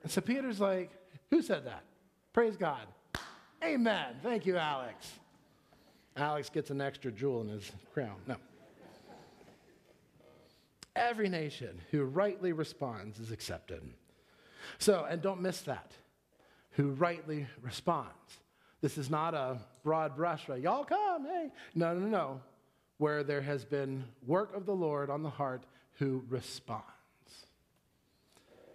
And 0.02 0.10
so 0.10 0.20
Peter's 0.20 0.60
like, 0.60 0.90
Who 1.30 1.42
said 1.42 1.66
that? 1.66 1.84
Praise 2.32 2.56
God. 2.56 2.86
Amen. 3.62 4.16
Thank 4.22 4.46
you, 4.46 4.56
Alex. 4.56 5.12
Alex 6.16 6.48
gets 6.48 6.70
an 6.70 6.80
extra 6.80 7.12
jewel 7.12 7.40
in 7.42 7.48
his 7.48 7.70
crown. 7.92 8.16
No. 8.26 8.36
Every 10.96 11.28
nation 11.28 11.80
who 11.90 12.04
rightly 12.04 12.52
responds 12.52 13.20
is 13.20 13.30
accepted. 13.30 13.82
So, 14.78 15.06
and 15.08 15.22
don't 15.22 15.40
miss 15.40 15.60
that. 15.62 15.92
Who 16.72 16.90
rightly 16.90 17.46
responds. 17.62 18.12
This 18.80 18.98
is 18.98 19.10
not 19.10 19.34
a 19.34 19.58
broad 19.82 20.16
brush, 20.16 20.48
right? 20.48 20.60
Y'all 20.60 20.84
come, 20.84 21.24
hey. 21.24 21.50
No, 21.74 21.94
no, 21.94 22.06
no. 22.06 22.40
Where 22.98 23.22
there 23.22 23.40
has 23.40 23.64
been 23.64 24.04
work 24.26 24.54
of 24.56 24.66
the 24.66 24.74
Lord 24.74 25.10
on 25.10 25.22
the 25.22 25.30
heart 25.30 25.64
who 25.94 26.24
responds. 26.28 26.84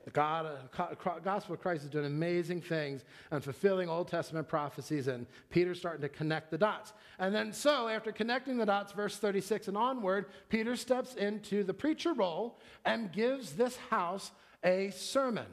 The 0.03 0.11
God, 0.11 0.45
uh, 0.77 1.19
gospel 1.23 1.55
of 1.55 1.61
Christ 1.61 1.83
is 1.83 1.89
doing 1.89 2.05
amazing 2.05 2.61
things 2.61 3.05
and 3.31 3.41
fulfilling 3.41 3.87
Old 3.87 4.09
Testament 4.09 4.49
prophecies, 4.49 5.07
and 5.07 5.25
Peter's 5.49 5.79
starting 5.79 6.01
to 6.01 6.09
connect 6.09 6.51
the 6.51 6.57
dots. 6.57 6.91
And 7.19 7.33
then, 7.33 7.53
so 7.53 7.87
after 7.87 8.11
connecting 8.11 8.57
the 8.57 8.65
dots, 8.65 8.91
verse 8.91 9.17
36 9.17 9.69
and 9.69 9.77
onward, 9.77 10.25
Peter 10.49 10.75
steps 10.75 11.15
into 11.15 11.63
the 11.63 11.73
preacher 11.73 12.13
role 12.13 12.59
and 12.83 13.13
gives 13.13 13.53
this 13.53 13.77
house 13.89 14.31
a 14.63 14.89
sermon. 14.89 15.47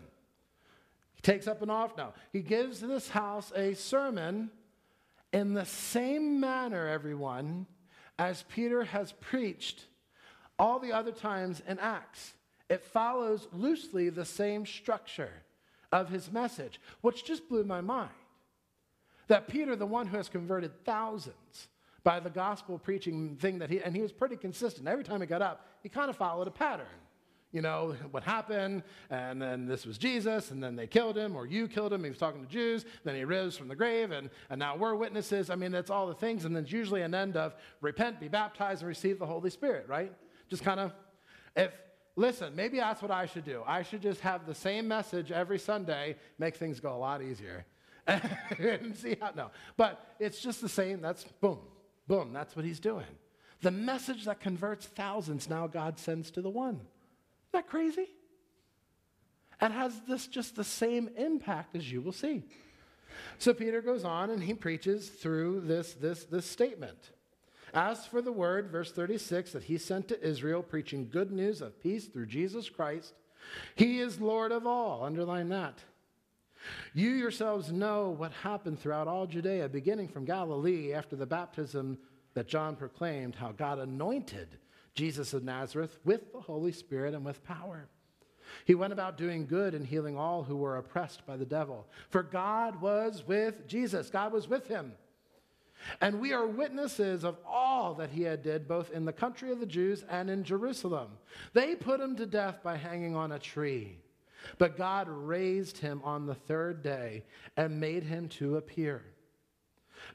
He 1.15 1.23
takes 1.23 1.47
up 1.47 1.63
an 1.63 1.71
off 1.71 1.97
now. 1.97 2.15
He 2.33 2.41
gives 2.41 2.81
this 2.81 3.09
house 3.09 3.53
a 3.55 3.75
sermon 3.75 4.51
in 5.33 5.55
the 5.55 5.67
same 5.67 6.41
manner, 6.41 6.89
everyone, 6.89 7.67
as 8.19 8.43
Peter 8.49 8.83
has 8.83 9.13
preached 9.13 9.85
all 10.59 10.81
the 10.81 10.93
other 10.93 11.13
times 11.13 11.63
in 11.69 11.79
Acts 11.79 12.33
it 12.70 12.83
follows 12.85 13.48
loosely 13.52 14.09
the 14.09 14.24
same 14.24 14.64
structure 14.64 15.33
of 15.92 16.09
his 16.09 16.33
message, 16.33 16.80
which 17.02 17.24
just 17.24 17.48
blew 17.48 17.64
my 17.64 17.83
mind. 17.83 18.11
That 19.28 19.48
Peter, 19.48 19.76
the 19.76 19.85
one 19.85 20.06
who 20.06 20.16
has 20.16 20.28
converted 20.28 20.85
thousands 20.85 21.68
by 22.02 22.20
the 22.20 22.30
gospel 22.30 22.78
preaching 22.78 23.37
thing 23.37 23.59
that 23.59 23.68
he, 23.68 23.80
and 23.83 23.94
he 23.94 24.00
was 24.00 24.12
pretty 24.12 24.37
consistent. 24.37 24.88
Every 24.88 25.04
time 25.04 25.20
he 25.20 25.26
got 25.26 25.42
up, 25.42 25.66
he 25.83 25.88
kind 25.88 26.09
of 26.09 26.16
followed 26.16 26.48
a 26.48 26.50
pattern. 26.50 26.87
you 27.52 27.62
know, 27.62 27.96
what 28.12 28.22
happened, 28.22 28.83
and 29.11 29.42
then 29.42 29.66
this 29.66 29.85
was 29.85 29.98
Jesus, 29.98 30.50
and 30.50 30.62
then 30.62 30.76
they 30.76 30.87
killed 30.87 31.16
him, 31.16 31.35
or 31.35 31.46
you 31.46 31.66
killed 31.66 31.92
him. 31.92 32.04
He 32.04 32.11
was 32.11 32.18
talking 32.18 32.42
to 32.42 32.48
Jews, 32.48 32.85
then 33.04 33.16
he 33.16 33.24
rose 33.24 33.56
from 33.56 33.68
the 33.68 33.74
grave, 33.74 34.12
and, 34.12 34.30
and 34.50 34.59
now 34.59 34.76
we're 34.76 34.94
witnesses. 34.94 35.50
I 35.50 35.56
mean, 35.56 35.72
that's 35.72 35.90
all 35.90 36.06
the 36.06 36.14
things. 36.14 36.44
And 36.44 36.54
then 36.54 36.62
it's 36.62 36.72
usually 36.72 37.02
an 37.02 37.14
end 37.14 37.37
of 37.37 37.54
repent, 37.80 38.20
be 38.20 38.28
baptized, 38.28 38.83
and 38.83 38.88
receive 38.88 39.18
the 39.18 39.26
Holy 39.26 39.50
Spirit, 39.50 39.87
right? 39.88 40.12
Just 40.48 40.62
kind 40.62 40.78
of, 40.78 40.92
if, 41.56 41.72
listen, 42.16 42.55
maybe 42.55 42.79
that's 42.79 43.03
what 43.03 43.11
I 43.11 43.27
should 43.27 43.44
do. 43.44 43.62
I 43.66 43.83
should 43.83 44.03
just 44.03 44.20
have 44.20 44.46
the 44.46 44.55
same 44.55 44.88
message 44.88 45.31
every 45.33 45.59
Sunday, 45.59 46.16
make 46.38 46.57
things 46.57 46.81
go 46.81 46.94
a 46.94 46.99
lot 46.99 47.23
easier. 47.23 47.64
and 48.07 48.96
see 48.96 49.16
how, 49.20 49.31
no. 49.37 49.51
But 49.77 50.14
it's 50.18 50.40
just 50.40 50.61
the 50.61 50.68
same. 50.68 51.01
That's 51.01 51.25
boom, 51.40 51.61
boom, 52.09 52.33
that's 52.33 52.57
what 52.57 52.64
he's 52.64 52.81
doing. 52.81 53.07
The 53.62 53.70
message 53.70 54.25
that 54.25 54.40
converts 54.40 54.87
thousands 54.87 55.49
now 55.49 55.66
God 55.66 55.99
sends 55.99 56.31
to 56.33 56.42
the 56.42 56.51
one. 56.51 56.75
Isn't 56.75 56.87
that 57.53 57.68
crazy? 57.68 58.07
And 59.61 59.73
has 59.75 60.01
this 60.09 60.27
just 60.27 60.57
the 60.57 60.64
same 60.64 61.11
impact 61.16 61.77
as 61.77 61.90
you 61.90 62.01
will 62.01 62.12
see. 62.12 62.42
So 63.38 63.53
Peter 63.53 63.83
goes 63.83 64.05
on 64.05 64.31
and 64.31 64.42
he 64.42 64.55
preaches 64.55 65.09
through 65.09 65.61
this, 65.62 65.92
this, 65.94 66.25
this 66.25 66.46
statement. 66.46 67.11
As 67.72 68.06
for 68.06 68.20
the 68.20 68.33
word, 68.33 68.70
verse 68.70 68.92
36, 68.92 69.52
that 69.52 69.64
he 69.64 69.78
sent 69.78 70.09
to 70.09 70.26
Israel, 70.26 70.62
preaching 70.62 71.09
good 71.11 71.30
news 71.30 71.61
of 71.61 71.80
peace 71.80 72.06
through 72.06 72.26
Jesus 72.26 72.68
Christ, 72.68 73.14
he 73.74 74.00
is 74.00 74.20
Lord 74.20 74.52
of 74.52 74.66
all. 74.66 75.04
Underline 75.04 75.48
that. 75.50 75.78
You 76.92 77.11
yourselves 77.11 77.72
know 77.72 78.11
what 78.11 78.33
happened 78.33 78.80
throughout 78.80 79.09
all 79.09 79.26
Judea, 79.26 79.68
beginning 79.68 80.09
from 80.09 80.24
Galilee 80.24 80.92
after 80.92 81.16
the 81.16 81.26
baptism 81.26 81.98
that 82.35 82.48
John 82.48 82.76
proclaimed, 82.76 83.35
how 83.35 83.52
God 83.52 83.78
anointed 83.78 84.59
Jesus 84.94 85.33
of 85.33 85.44
Nazareth 85.44 85.98
with 86.04 86.33
the 86.33 86.40
Holy 86.40 86.72
Spirit 86.72 87.14
and 87.14 87.24
with 87.24 87.44
power. 87.44 87.88
He 88.64 88.74
went 88.74 88.92
about 88.92 89.16
doing 89.16 89.46
good 89.46 89.74
and 89.74 89.87
healing 89.87 90.16
all 90.16 90.42
who 90.42 90.56
were 90.56 90.76
oppressed 90.76 91.24
by 91.24 91.37
the 91.37 91.46
devil. 91.46 91.87
For 92.11 92.22
God 92.22 92.80
was 92.80 93.24
with 93.26 93.66
Jesus, 93.66 94.11
God 94.11 94.33
was 94.33 94.48
with 94.48 94.66
him. 94.66 94.92
And 96.01 96.21
we 96.21 96.33
are 96.33 96.47
witnesses 96.47 97.25
of 97.25 97.37
all 97.47 97.95
that 97.95 98.11
he 98.11 98.23
had 98.23 98.43
did 98.43 98.69
both 98.69 98.90
in 98.90 99.05
the 99.05 99.12
country 99.12 99.51
of 99.51 99.61
the 99.61 99.66
Jews 99.66 100.05
and 100.09 100.29
in 100.31 100.45
Jerusalem. 100.45 101.09
They 101.53 101.75
put 101.75 102.01
him 102.01 102.16
to 102.16 102.27
death 102.27 102.61
by 102.62 102.77
hanging 102.77 103.16
on 103.16 103.33
a 103.33 103.38
tree. 103.38 103.99
But 104.59 104.77
God 104.77 105.09
raised 105.09 105.79
him 105.79 106.01
on 106.05 106.27
the 106.27 106.35
third 106.35 106.83
day 106.83 107.25
and 107.57 107.81
made 107.81 108.05
him 108.05 108.29
to 108.31 108.57
appear, 108.57 109.03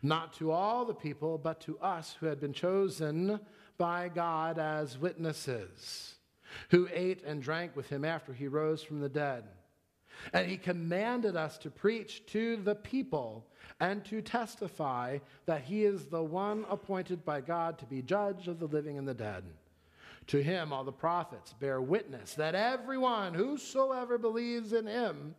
not 0.01 0.34
to 0.34 0.51
all 0.51 0.86
the 0.86 0.95
people, 0.95 1.38
but 1.38 1.62
to 1.62 1.78
us 1.80 2.15
who 2.19 2.25
had 2.25 2.39
been 2.39 2.54
chosen 2.54 3.39
by 3.78 4.10
God 4.10 4.58
as 4.58 4.97
witnesses, 4.97 6.15
who 6.69 6.88
ate 6.91 7.23
and 7.23 7.41
drank 7.41 7.75
with 7.75 7.89
him 7.89 8.04
after 8.04 8.34
he 8.34 8.47
rose 8.47 8.82
from 8.82 8.99
the 8.99 9.10
dead. 9.10 9.43
And 10.34 10.47
he 10.47 10.58
commanded 10.58 11.36
us 11.36 11.58
to 11.60 11.69
preach 11.69 12.25
to 12.28 12.58
the 12.58 12.75
people 12.75 13.47
and 13.80 14.04
to 14.06 14.21
testify 14.21 15.19
that 15.45 15.62
he 15.63 15.84
is 15.84 16.06
the 16.06 16.23
one 16.23 16.65
appointed 16.69 17.25
by 17.25 17.41
God 17.41 17.78
to 17.80 17.86
be 17.86 18.01
judge 18.01 18.47
of 18.47 18.60
the 18.60 18.67
living 18.67 18.97
and 18.97 19.08
the 19.08 19.13
dead. 19.13 19.43
To 20.28 20.41
him, 20.41 20.73
all 20.73 20.84
the 20.84 20.91
prophets 20.91 21.54
bear 21.54 21.82
witness 21.82 22.34
that 22.36 22.56
everyone, 22.56 23.34
whosoever 23.34 24.17
believes 24.17 24.73
in 24.73 24.88
him, 24.88 25.36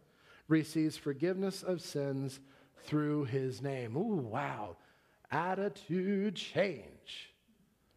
receives 0.49 0.97
forgiveness 0.97 1.63
of 1.63 1.81
sins 1.81 2.39
through 2.85 3.25
his 3.25 3.61
name. 3.61 3.97
Ooh, 3.97 4.17
wow. 4.17 4.77
Attitude 5.31 6.37
change 6.37 7.33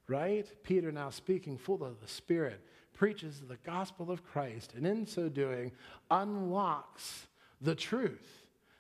right? 0.10 0.52
Peter, 0.64 0.92
now 0.92 1.10
speaking 1.10 1.58
full 1.58 1.84
of 1.84 2.02
the 2.02 2.08
Spirit, 2.08 2.60
preaches 2.94 3.42
the 3.42 3.58
gospel 3.66 4.12
of 4.12 4.26
Christ, 4.26 4.74
and 4.76 4.86
in 4.86 5.06
so 5.06 5.30
doing, 5.30 5.72
unlocks 6.12 7.28
the 7.62 7.76
truth 7.76 8.39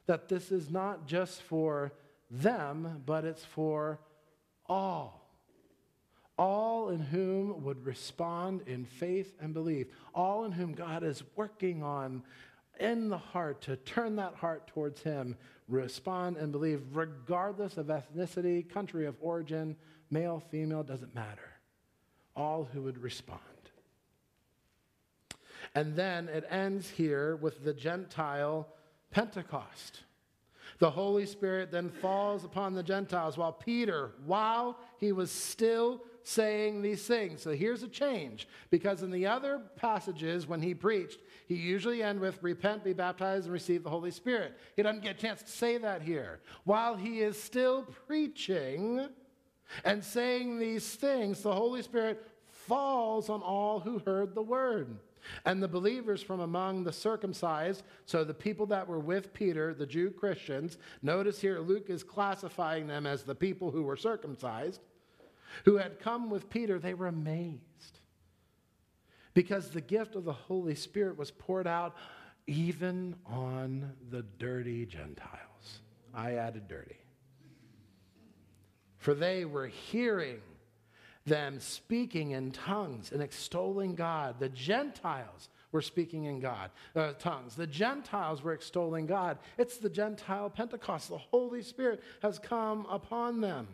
that 0.10 0.28
this 0.28 0.52
is 0.52 0.72
not 0.72 1.06
just 1.06 1.39
for 1.43 1.93
them, 2.32 3.04
but 3.06 3.24
it's 3.24 3.45
for 3.45 4.00
all. 4.65 5.30
All 6.36 6.89
in 6.89 7.00
whom 7.00 7.63
would 7.63 7.86
respond 7.86 8.62
in 8.65 8.86
faith 8.86 9.36
and 9.39 9.54
belief. 9.54 9.86
All 10.15 10.45
in 10.45 10.52
whom 10.52 10.74
God 10.74 11.04
is 11.04 11.22
working 11.36 11.84
on 11.84 12.24
in 12.80 13.10
the 13.10 13.19
heart 13.19 13.62
to 13.62 13.76
turn 13.76 14.15
that 14.15 14.34
heart 14.34 14.65
towards 14.65 15.04
Him, 15.04 15.36
respond 15.67 16.38
and 16.38 16.52
believe, 16.52 16.82
regardless 16.93 17.78
of 17.78 17.86
ethnicity, 17.88 18.67
country 18.67 19.06
of 19.06 19.15
origin, 19.22 19.76
male, 20.10 20.41
female, 20.50 20.82
doesn't 20.82 21.13
matter. 21.13 21.52
All 22.36 22.67
who 22.74 22.82
would 22.82 22.98
respond. 22.98 23.41
And 25.76 25.95
then 25.95 26.30
it 26.30 26.48
ends 26.50 26.89
here 26.89 27.36
with 27.36 27.63
the 27.63 27.76
Gentile 27.76 28.69
Pentecost. 29.12 30.02
The 30.80 30.89
Holy 30.89 31.26
Spirit 31.26 31.72
then 31.72 31.89
falls 31.89 32.45
upon 32.45 32.74
the 32.74 32.84
Gentiles 32.84 33.38
while 33.38 33.52
Peter, 33.52 34.12
while 34.26 34.78
he 34.98 35.12
was 35.12 35.30
still 35.30 36.02
saying 36.24 36.82
these 36.82 37.06
things. 37.06 37.41
So 37.41 37.52
here's 37.52 37.84
a 37.84 37.88
change 37.88 38.48
because 38.69 39.04
in 39.04 39.12
the 39.12 39.28
other 39.28 39.62
passages 39.76 40.48
when 40.48 40.62
he 40.62 40.74
preached, 40.74 41.19
he 41.48 41.56
usually 41.56 42.02
end 42.02 42.19
with 42.19 42.41
repent, 42.41 42.86
be 42.86 42.93
baptized, 42.93 43.45
and 43.45 43.54
receive 43.54 43.84
the 43.84 43.89
Holy 43.89 44.12
Spirit. 44.12 44.58
He 44.76 44.84
doesn't 44.84 45.04
get 45.04 45.17
a 45.17 45.19
chance 45.19 45.41
to 45.41 45.52
say 45.52 45.78
that 45.80 46.02
here. 46.02 46.39
While 46.63 46.95
he 46.95 47.19
is 47.19 47.41
still 47.41 47.84
preaching, 48.08 49.10
and 49.84 50.04
saying 50.04 50.60
these 50.60 50.95
things, 50.95 51.41
the 51.41 51.54
Holy 51.54 51.82
Spirit 51.82 52.26
falls 52.48 53.30
on 53.30 53.41
all 53.41 53.80
who 53.80 54.00
heard 54.00 54.36
the 54.36 54.41
word. 54.41 54.98
And 55.46 55.62
the 55.62 55.68
believers 55.68 56.22
from 56.22 56.39
among 56.39 56.84
the 56.84 56.94
circumcised, 56.94 57.84
so 58.06 58.24
the 58.24 58.34
people 58.34 58.65
that 58.68 58.88
were 58.88 59.00
with 59.00 59.34
Peter, 59.34 59.74
the 59.74 59.86
Jew 59.86 60.12
Christians, 60.12 60.78
notice 61.02 61.39
here 61.39 61.60
Luke 61.60 61.89
is 61.89 62.04
classifying 62.04 62.88
them 62.88 63.06
as 63.06 63.24
the 63.24 63.36
people 63.36 63.72
who 63.72 63.84
were 63.84 63.98
circumcised, 63.98 64.82
who 65.65 65.78
had 65.78 66.00
come 66.00 66.30
with 66.30 66.50
Peter, 66.50 66.80
they 66.80 66.94
were 66.94 67.08
amazed. 67.08 68.00
Because 69.34 69.70
the 69.70 69.82
gift 69.82 70.15
of 70.15 70.26
the 70.26 70.34
Holy 70.34 70.76
Spirit 70.76 71.18
was 71.18 71.32
poured 71.32 71.68
out 71.68 71.96
even 72.48 73.15
on 73.26 73.94
the 74.10 74.24
dirty 74.39 74.86
Gentiles. 74.86 75.82
I 76.13 76.34
added 76.34 76.68
dirty 76.68 77.00
for 79.00 79.13
they 79.13 79.46
were 79.46 79.68
hearing 79.68 80.42
them 81.30 81.60
speaking 81.60 82.32
in 82.32 82.52
tongues 82.52 83.12
and 83.13 83.22
extolling 83.22 83.96
God. 83.96 84.36
The 84.39 84.50
Gentiles 84.50 85.50
were 85.72 85.82
speaking 85.82 86.26
in 86.26 86.39
God 86.39 86.72
uh, 86.96 87.13
tongues. 87.13 87.56
The 87.56 87.68
Gentiles 87.68 88.44
were 88.44 88.54
extolling 88.54 89.06
God. 89.06 89.38
It's 89.58 89.78
the 89.78 89.89
Gentile 89.89 90.50
Pentecost. 90.50 91.10
The 91.10 91.18
Holy 91.18 91.62
Spirit 91.62 92.04
has 92.22 92.39
come 92.39 92.86
upon 92.89 93.39
them. 93.39 93.68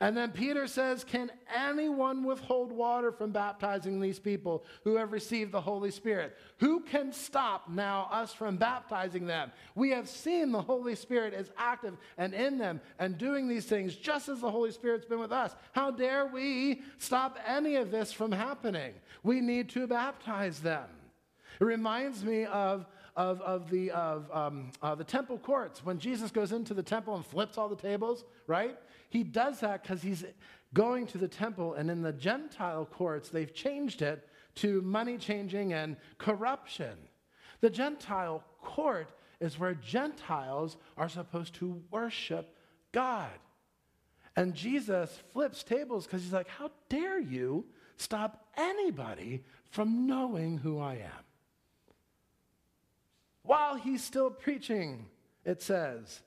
And 0.00 0.16
then 0.16 0.30
Peter 0.30 0.66
says, 0.66 1.04
Can 1.04 1.30
anyone 1.54 2.24
withhold 2.24 2.72
water 2.72 3.12
from 3.12 3.32
baptizing 3.32 4.00
these 4.00 4.18
people 4.18 4.64
who 4.84 4.96
have 4.96 5.12
received 5.12 5.52
the 5.52 5.60
Holy 5.60 5.90
Spirit? 5.90 6.36
Who 6.58 6.80
can 6.80 7.12
stop 7.12 7.68
now 7.68 8.08
us 8.10 8.32
from 8.32 8.56
baptizing 8.56 9.26
them? 9.26 9.52
We 9.74 9.90
have 9.90 10.08
seen 10.08 10.52
the 10.52 10.62
Holy 10.62 10.94
Spirit 10.94 11.34
is 11.34 11.50
active 11.58 11.98
and 12.16 12.32
in 12.32 12.56
them 12.56 12.80
and 12.98 13.18
doing 13.18 13.46
these 13.46 13.66
things 13.66 13.94
just 13.94 14.28
as 14.28 14.40
the 14.40 14.50
Holy 14.50 14.70
Spirit's 14.70 15.04
been 15.04 15.20
with 15.20 15.32
us. 15.32 15.54
How 15.72 15.90
dare 15.90 16.26
we 16.26 16.82
stop 16.98 17.38
any 17.46 17.76
of 17.76 17.90
this 17.90 18.12
from 18.12 18.32
happening? 18.32 18.94
We 19.22 19.40
need 19.40 19.68
to 19.70 19.86
baptize 19.86 20.60
them. 20.60 20.88
It 21.60 21.64
reminds 21.64 22.24
me 22.24 22.46
of 22.46 22.86
of, 23.16 23.40
of, 23.42 23.70
the, 23.70 23.90
of 23.90 24.30
um, 24.32 24.70
uh, 24.82 24.94
the 24.94 25.04
temple 25.04 25.38
courts 25.38 25.84
when 25.84 25.98
Jesus 25.98 26.30
goes 26.30 26.52
into 26.52 26.74
the 26.74 26.82
temple 26.82 27.14
and 27.16 27.24
flips 27.24 27.58
all 27.58 27.68
the 27.68 27.76
tables, 27.76 28.24
right? 28.46 28.78
He 29.08 29.22
does 29.22 29.60
that 29.60 29.82
because 29.82 30.02
he's 30.02 30.24
going 30.72 31.06
to 31.08 31.18
the 31.18 31.28
temple, 31.28 31.74
and 31.74 31.90
in 31.90 32.02
the 32.02 32.12
Gentile 32.12 32.86
courts, 32.86 33.28
they've 33.28 33.52
changed 33.52 34.02
it 34.02 34.28
to 34.56 34.80
money 34.82 35.18
changing 35.18 35.72
and 35.72 35.96
corruption. 36.18 36.96
The 37.60 37.70
Gentile 37.70 38.44
court 38.62 39.10
is 39.40 39.58
where 39.58 39.74
Gentiles 39.74 40.76
are 40.96 41.08
supposed 41.08 41.54
to 41.54 41.82
worship 41.90 42.54
God. 42.92 43.30
And 44.36 44.54
Jesus 44.54 45.18
flips 45.32 45.62
tables 45.62 46.06
because 46.06 46.22
he's 46.22 46.32
like, 46.32 46.48
How 46.48 46.70
dare 46.88 47.20
you 47.20 47.64
stop 47.96 48.46
anybody 48.56 49.44
from 49.70 50.06
knowing 50.06 50.58
who 50.58 50.78
I 50.78 50.94
am? 50.94 51.24
While 53.50 53.74
he's 53.74 54.04
still 54.04 54.30
preaching, 54.30 55.06
it 55.44 55.60
says, 55.60 56.20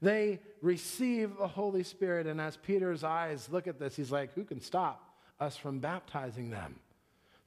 they 0.00 0.38
receive 0.62 1.36
the 1.36 1.48
Holy 1.48 1.82
Spirit. 1.82 2.28
And 2.28 2.40
as 2.40 2.56
Peter's 2.56 3.02
eyes 3.02 3.48
look 3.50 3.66
at 3.66 3.80
this, 3.80 3.96
he's 3.96 4.12
like, 4.12 4.32
Who 4.34 4.44
can 4.44 4.60
stop 4.60 5.02
us 5.40 5.56
from 5.56 5.80
baptizing 5.80 6.50
them? 6.50 6.78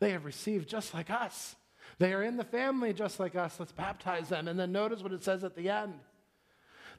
They 0.02 0.10
have 0.10 0.26
received 0.26 0.68
just 0.68 0.94
like 0.94 1.10
us. 1.10 1.56
They 1.98 2.12
are 2.12 2.24
in 2.24 2.36
the 2.36 2.44
family 2.44 2.92
just 2.92 3.22
like 3.22 3.38
us. 3.38 3.58
Let's 3.58 3.72
baptize 3.72 4.28
them. 4.28 4.50
And 4.50 4.60
then 4.60 4.74
notice 4.74 5.02
what 5.02 5.14
it 5.14 5.24
says 5.24 5.46
at 5.46 5.56
the 5.56 5.70
end. 5.70 5.94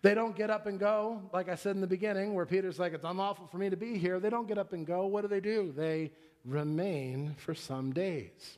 They 0.00 0.14
don't 0.14 0.34
get 0.34 0.48
up 0.48 0.66
and 0.66 0.80
go, 0.80 1.20
like 1.34 1.50
I 1.50 1.54
said 1.54 1.74
in 1.74 1.82
the 1.82 1.86
beginning, 1.86 2.32
where 2.32 2.46
Peter's 2.46 2.78
like, 2.78 2.94
It's 2.94 3.04
unlawful 3.04 3.46
for 3.48 3.58
me 3.58 3.68
to 3.68 3.76
be 3.76 3.98
here. 3.98 4.18
They 4.20 4.30
don't 4.30 4.48
get 4.48 4.56
up 4.56 4.72
and 4.72 4.86
go. 4.86 5.04
What 5.04 5.20
do 5.20 5.28
they 5.28 5.40
do? 5.40 5.70
They 5.76 6.12
remain 6.46 7.34
for 7.36 7.54
some 7.54 7.92
days. 7.92 8.56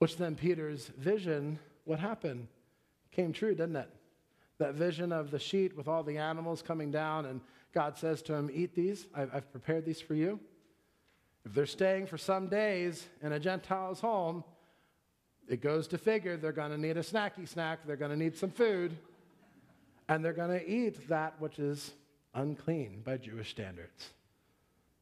Which 0.00 0.16
then 0.16 0.34
Peter's 0.34 0.88
vision, 0.98 1.60
what 1.88 1.98
happened? 1.98 2.46
Came 3.12 3.32
true, 3.32 3.54
didn't 3.54 3.76
it? 3.76 3.88
That 4.58 4.74
vision 4.74 5.10
of 5.10 5.30
the 5.30 5.38
sheet 5.38 5.74
with 5.74 5.88
all 5.88 6.02
the 6.02 6.18
animals 6.18 6.60
coming 6.60 6.90
down, 6.90 7.24
and 7.24 7.40
God 7.72 7.96
says 7.96 8.20
to 8.22 8.34
him, 8.34 8.50
Eat 8.52 8.74
these. 8.74 9.06
I've, 9.14 9.34
I've 9.34 9.50
prepared 9.50 9.86
these 9.86 10.00
for 10.00 10.14
you. 10.14 10.38
If 11.46 11.54
they're 11.54 11.64
staying 11.64 12.06
for 12.06 12.18
some 12.18 12.48
days 12.48 13.08
in 13.22 13.32
a 13.32 13.40
Gentile's 13.40 14.00
home, 14.00 14.44
it 15.48 15.62
goes 15.62 15.88
to 15.88 15.98
figure 15.98 16.36
they're 16.36 16.52
going 16.52 16.72
to 16.72 16.78
need 16.78 16.98
a 16.98 17.02
snacky 17.02 17.48
snack, 17.48 17.80
they're 17.86 17.96
going 17.96 18.10
to 18.10 18.16
need 18.18 18.36
some 18.36 18.50
food, 18.50 18.94
and 20.10 20.22
they're 20.22 20.34
going 20.34 20.50
to 20.50 20.70
eat 20.70 21.08
that 21.08 21.40
which 21.40 21.58
is 21.58 21.92
unclean 22.34 23.00
by 23.02 23.16
Jewish 23.16 23.48
standards. 23.48 24.10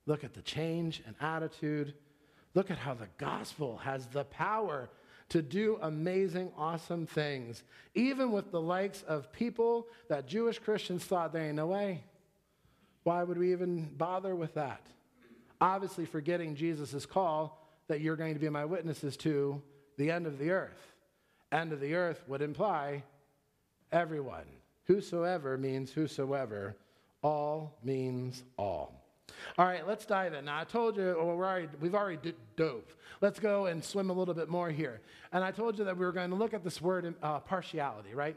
Look 0.06 0.22
at 0.22 0.34
the 0.34 0.42
change 0.42 1.02
in 1.04 1.16
attitude. 1.20 1.94
Look 2.54 2.70
at 2.70 2.78
how 2.78 2.94
the 2.94 3.08
gospel 3.18 3.78
has 3.78 4.06
the 4.06 4.24
power 4.24 4.88
to 5.28 5.42
do 5.42 5.78
amazing, 5.82 6.52
awesome 6.56 7.06
things, 7.06 7.62
even 7.94 8.30
with 8.30 8.50
the 8.52 8.60
likes 8.60 9.02
of 9.02 9.32
people 9.32 9.88
that 10.08 10.26
Jewish 10.26 10.58
Christians 10.58 11.04
thought 11.04 11.32
there 11.32 11.44
ain't 11.44 11.56
no 11.56 11.66
way. 11.66 12.04
Why 13.02 13.22
would 13.22 13.38
we 13.38 13.52
even 13.52 13.90
bother 13.96 14.34
with 14.34 14.54
that? 14.54 14.86
Obviously, 15.60 16.04
forgetting 16.04 16.54
Jesus' 16.54 17.06
call 17.06 17.66
that 17.88 18.00
you're 18.00 18.16
going 18.16 18.34
to 18.34 18.40
be 18.40 18.48
my 18.48 18.64
witnesses 18.64 19.16
to 19.18 19.62
the 19.96 20.10
end 20.10 20.26
of 20.26 20.38
the 20.38 20.50
earth. 20.50 20.92
End 21.52 21.72
of 21.72 21.80
the 21.80 21.94
earth 21.94 22.22
would 22.26 22.42
imply 22.42 23.02
everyone. 23.92 24.44
Whosoever 24.84 25.56
means 25.56 25.92
whosoever. 25.92 26.76
All 27.22 27.78
means 27.82 28.42
all. 28.56 29.05
All 29.58 29.66
right, 29.66 29.86
let's 29.86 30.06
dive 30.06 30.34
in. 30.34 30.44
Now, 30.44 30.58
I 30.58 30.64
told 30.64 30.96
you, 30.96 31.14
well, 31.16 31.36
we're 31.36 31.46
already, 31.46 31.68
we've 31.80 31.94
already 31.94 32.18
d- 32.22 32.34
dove. 32.56 32.84
Let's 33.20 33.40
go 33.40 33.66
and 33.66 33.82
swim 33.82 34.10
a 34.10 34.12
little 34.12 34.34
bit 34.34 34.48
more 34.48 34.70
here. 34.70 35.00
And 35.32 35.42
I 35.42 35.50
told 35.50 35.78
you 35.78 35.84
that 35.84 35.96
we 35.96 36.04
were 36.04 36.12
going 36.12 36.30
to 36.30 36.36
look 36.36 36.54
at 36.54 36.62
this 36.62 36.80
word 36.80 37.14
uh, 37.22 37.40
partiality, 37.40 38.14
right? 38.14 38.36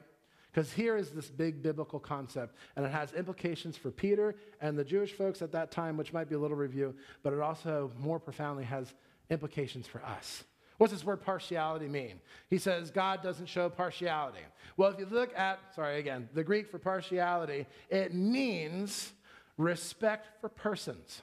Because 0.52 0.71
here 0.71 0.97
is 0.97 1.12
this 1.12 1.30
big 1.30 1.62
biblical 1.62 1.99
concept, 1.99 2.56
and 2.75 2.86
it 2.86 2.91
has 2.91 3.13
implications 3.13 3.78
for 3.78 3.91
Peter 3.91 4.36
and 4.62 4.78
the 4.78 4.84
Jewish 4.84 5.13
folks 5.13 5.41
at 5.41 5.52
that 5.52 5.71
time, 5.71 5.95
which 5.95 6.12
might 6.12 6.28
be 6.28 6.36
a 6.36 6.39
little 6.39 6.58
review, 6.58 6.95
but 7.21 7.34
it 7.34 7.39
also 7.39 7.91
more 7.99 8.19
profoundly 8.19 8.63
has 8.63 8.93
implications 9.30 9.86
for 9.86 10.04
us. 10.04 10.43
What's 10.80 10.93
this 10.93 11.04
word 11.04 11.21
partiality 11.21 11.88
mean? 11.88 12.21
He 12.49 12.58
says 12.58 12.89
God 12.89 13.21
doesn't 13.21 13.47
show 13.47 13.69
partiality. 13.69 14.39
Well, 14.78 14.89
if 14.89 14.99
you 14.99 15.08
look 15.12 15.38
at, 15.38 15.60
sorry 15.75 15.99
again, 15.99 16.30
the 16.34 16.43
Greek 16.43 16.67
for 16.69 16.80
partiality, 16.80 17.67
it 17.89 18.13
means 18.13 19.12
respect 19.60 20.30
for 20.39 20.50
persons. 20.50 21.22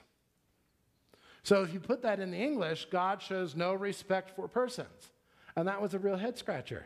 So 1.43 1.63
if 1.63 1.73
you 1.73 1.79
put 1.79 2.03
that 2.03 2.19
in 2.19 2.31
the 2.31 2.37
English, 2.37 2.87
God 2.91 3.21
shows 3.21 3.55
no 3.55 3.73
respect 3.73 4.35
for 4.35 4.47
persons. 4.47 5.11
And 5.55 5.67
that 5.67 5.81
was 5.81 5.93
a 5.93 5.99
real 5.99 6.15
head 6.15 6.37
scratcher. 6.37 6.85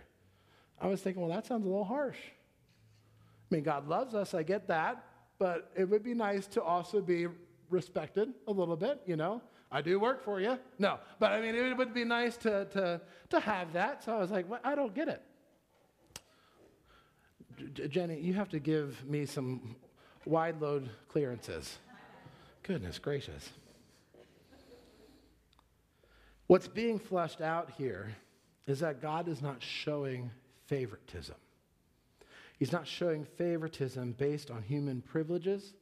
I 0.79 0.87
was 0.87 1.01
thinking, 1.01 1.21
well, 1.21 1.31
that 1.35 1.45
sounds 1.45 1.65
a 1.65 1.69
little 1.69 1.83
harsh. 1.83 2.17
I 3.51 3.55
mean, 3.55 3.63
God 3.63 3.87
loves 3.87 4.15
us, 4.15 4.33
I 4.33 4.43
get 4.43 4.67
that, 4.69 5.03
but 5.39 5.71
it 5.75 5.89
would 5.89 6.03
be 6.03 6.13
nice 6.13 6.47
to 6.47 6.63
also 6.63 7.01
be 7.01 7.27
respected 7.69 8.29
a 8.47 8.51
little 8.51 8.77
bit, 8.77 9.01
you 9.05 9.17
know? 9.17 9.41
I 9.71 9.81
do 9.81 9.99
work 9.99 10.23
for 10.23 10.39
you. 10.39 10.57
No, 10.79 10.99
but 11.19 11.31
I 11.31 11.41
mean, 11.41 11.55
it 11.55 11.77
would 11.77 11.93
be 11.93 12.05
nice 12.05 12.37
to, 12.37 12.65
to, 12.65 13.01
to 13.29 13.39
have 13.39 13.73
that. 13.73 14.03
So 14.03 14.15
I 14.15 14.19
was 14.19 14.31
like, 14.31 14.49
well, 14.49 14.59
I 14.63 14.75
don't 14.75 14.93
get 14.93 15.07
it. 15.07 15.21
Jenny, 17.89 18.19
you 18.19 18.33
have 18.33 18.49
to 18.49 18.59
give 18.59 19.03
me 19.05 19.25
some 19.25 19.75
wide 20.25 20.61
load 20.61 20.89
clearances. 21.07 21.77
Goodness 22.63 22.99
gracious. 22.99 23.49
What's 26.47 26.67
being 26.67 26.99
flushed 26.99 27.41
out 27.41 27.71
here 27.77 28.15
is 28.67 28.81
that 28.81 29.01
God 29.01 29.27
is 29.27 29.41
not 29.41 29.63
showing 29.63 30.31
favoritism. 30.67 31.35
He's 32.59 32.71
not 32.71 32.85
showing 32.87 33.25
favoritism 33.25 34.13
based 34.17 34.51
on 34.51 34.61
human 34.61 35.01
privileges, 35.01 35.73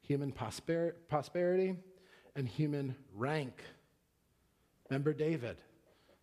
human 0.00 0.32
prosper- 0.32 0.96
prosperity, 1.08 1.76
and 2.34 2.48
human 2.48 2.94
rank. 3.14 3.62
Remember 4.88 5.12
David, 5.12 5.56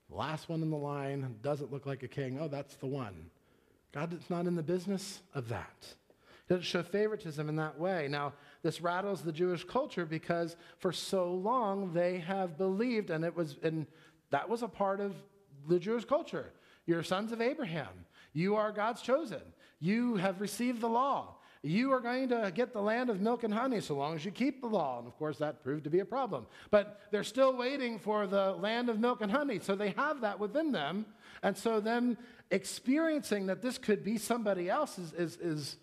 last 0.09 0.49
one 0.49 0.63
in 0.63 0.71
the 0.71 0.77
line, 0.77 1.35
doesn't 1.41 1.71
look 1.71 1.85
like 1.85 2.01
a 2.01 2.07
king. 2.07 2.39
Oh, 2.39 2.47
that's 2.47 2.75
the 2.75 2.87
one. 2.87 3.29
God 3.91 4.13
is 4.13 4.29
not 4.29 4.47
in 4.47 4.55
the 4.55 4.63
business 4.63 5.21
of 5.33 5.49
that. 5.49 5.93
Doesn't 6.49 6.63
show 6.63 6.81
favoritism 6.81 7.47
in 7.47 7.55
that 7.57 7.79
way. 7.79 8.07
Now, 8.09 8.33
this 8.63 8.81
rattles 8.81 9.21
the 9.21 9.31
Jewish 9.31 9.63
culture 9.63 10.05
because 10.05 10.55
for 10.79 10.91
so 10.91 11.31
long 11.31 11.93
they 11.93 12.17
have 12.17 12.57
believed, 12.57 13.11
and 13.11 13.23
it 13.23 13.35
was, 13.35 13.57
and 13.61 13.85
that 14.31 14.49
was 14.49 14.63
a 14.63 14.67
part 14.67 14.99
of 14.99 15.13
the 15.67 15.77
Jewish 15.77 16.05
culture. 16.05 16.51
You're 16.87 17.03
sons 17.03 17.31
of 17.31 17.39
Abraham. 17.39 18.05
You 18.33 18.55
are 18.55 18.71
God's 18.71 19.03
chosen. 19.03 19.41
You 19.79 20.15
have 20.15 20.41
received 20.41 20.81
the 20.81 20.89
law. 20.89 21.35
You 21.61 21.91
are 21.91 21.99
going 21.99 22.29
to 22.29 22.51
get 22.55 22.73
the 22.73 22.81
land 22.81 23.11
of 23.11 23.21
milk 23.21 23.43
and 23.43 23.53
honey 23.53 23.79
so 23.79 23.95
long 23.95 24.15
as 24.15 24.25
you 24.25 24.31
keep 24.31 24.61
the 24.61 24.67
law. 24.67 24.97
And 24.97 25.07
of 25.07 25.15
course, 25.17 25.37
that 25.37 25.61
proved 25.61 25.83
to 25.83 25.89
be 25.91 25.99
a 25.99 26.05
problem. 26.05 26.47
But 26.71 27.01
they're 27.11 27.23
still 27.23 27.55
waiting 27.55 27.99
for 27.99 28.25
the 28.25 28.53
land 28.53 28.89
of 28.89 28.99
milk 28.99 29.21
and 29.21 29.31
honey. 29.31 29.59
So 29.59 29.75
they 29.75 29.91
have 29.91 30.21
that 30.21 30.39
within 30.39 30.71
them. 30.71 31.05
And 31.43 31.55
so, 31.55 31.79
them 31.79 32.17
experiencing 32.49 33.45
that 33.47 33.61
this 33.61 33.77
could 33.77 34.03
be 34.03 34.17
somebody 34.17 34.69
else 34.69 34.97
is, 34.97 35.13
is, 35.13 35.37
is 35.37 35.77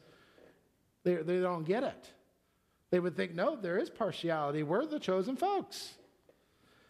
they, 1.07 1.15
they 1.15 1.39
don't 1.39 1.63
get 1.63 1.85
it. 1.85 2.11
They 2.91 2.99
would 2.99 3.17
think, 3.17 3.33
no, 3.33 3.55
there 3.55 3.79
is 3.79 3.89
partiality. 3.89 4.65
We're 4.65 4.85
the 4.85 4.99
chosen 4.99 5.37
folks. 5.37 5.95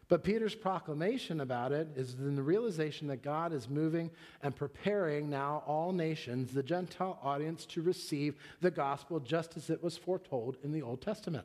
But 0.09 0.25
Peter's 0.25 0.55
proclamation 0.55 1.41
about 1.41 1.71
it 1.73 1.89
is 1.97 2.15
in 2.15 2.35
the 2.35 2.43
realization 2.43 3.09
that 3.09 3.23
God 3.23 3.53
is 3.53 3.69
moving 3.69 4.11
and 4.43 4.57
preparing 4.57 5.29
now 5.29 5.63
all 5.67 5.93
nations, 5.93 6.53
the 6.53 6.63
Gentile 6.63 7.19
audience, 7.23 7.67
to 7.67 7.83
receive 7.83 8.37
the 8.63 8.71
gospel 8.71 9.21
just 9.21 9.55
as 9.55 9.69
it 9.69 9.83
was 9.83 9.99
foretold 9.99 10.57
in 10.65 10.73
the 10.73 10.83
Old 10.83 11.03
Testament. 11.03 11.45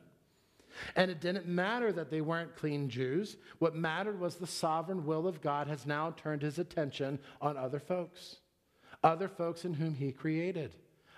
And 0.96 1.10
it 1.10 1.20
didn't 1.20 1.46
matter 1.46 1.92
that 1.92 2.10
they 2.10 2.22
weren't 2.22 2.56
clean 2.56 2.88
Jews. 2.88 3.36
What 3.58 3.74
mattered 3.74 4.18
was 4.18 4.36
the 4.36 4.46
sovereign 4.46 5.04
will 5.04 5.26
of 5.26 5.42
God 5.42 5.66
has 5.66 5.84
now 5.84 6.14
turned 6.16 6.40
his 6.40 6.58
attention 6.58 7.18
on 7.42 7.58
other 7.58 7.80
folks, 7.80 8.36
other 9.04 9.28
folks 9.28 9.66
in 9.66 9.74
whom 9.74 9.94
he 9.94 10.10
created 10.10 10.74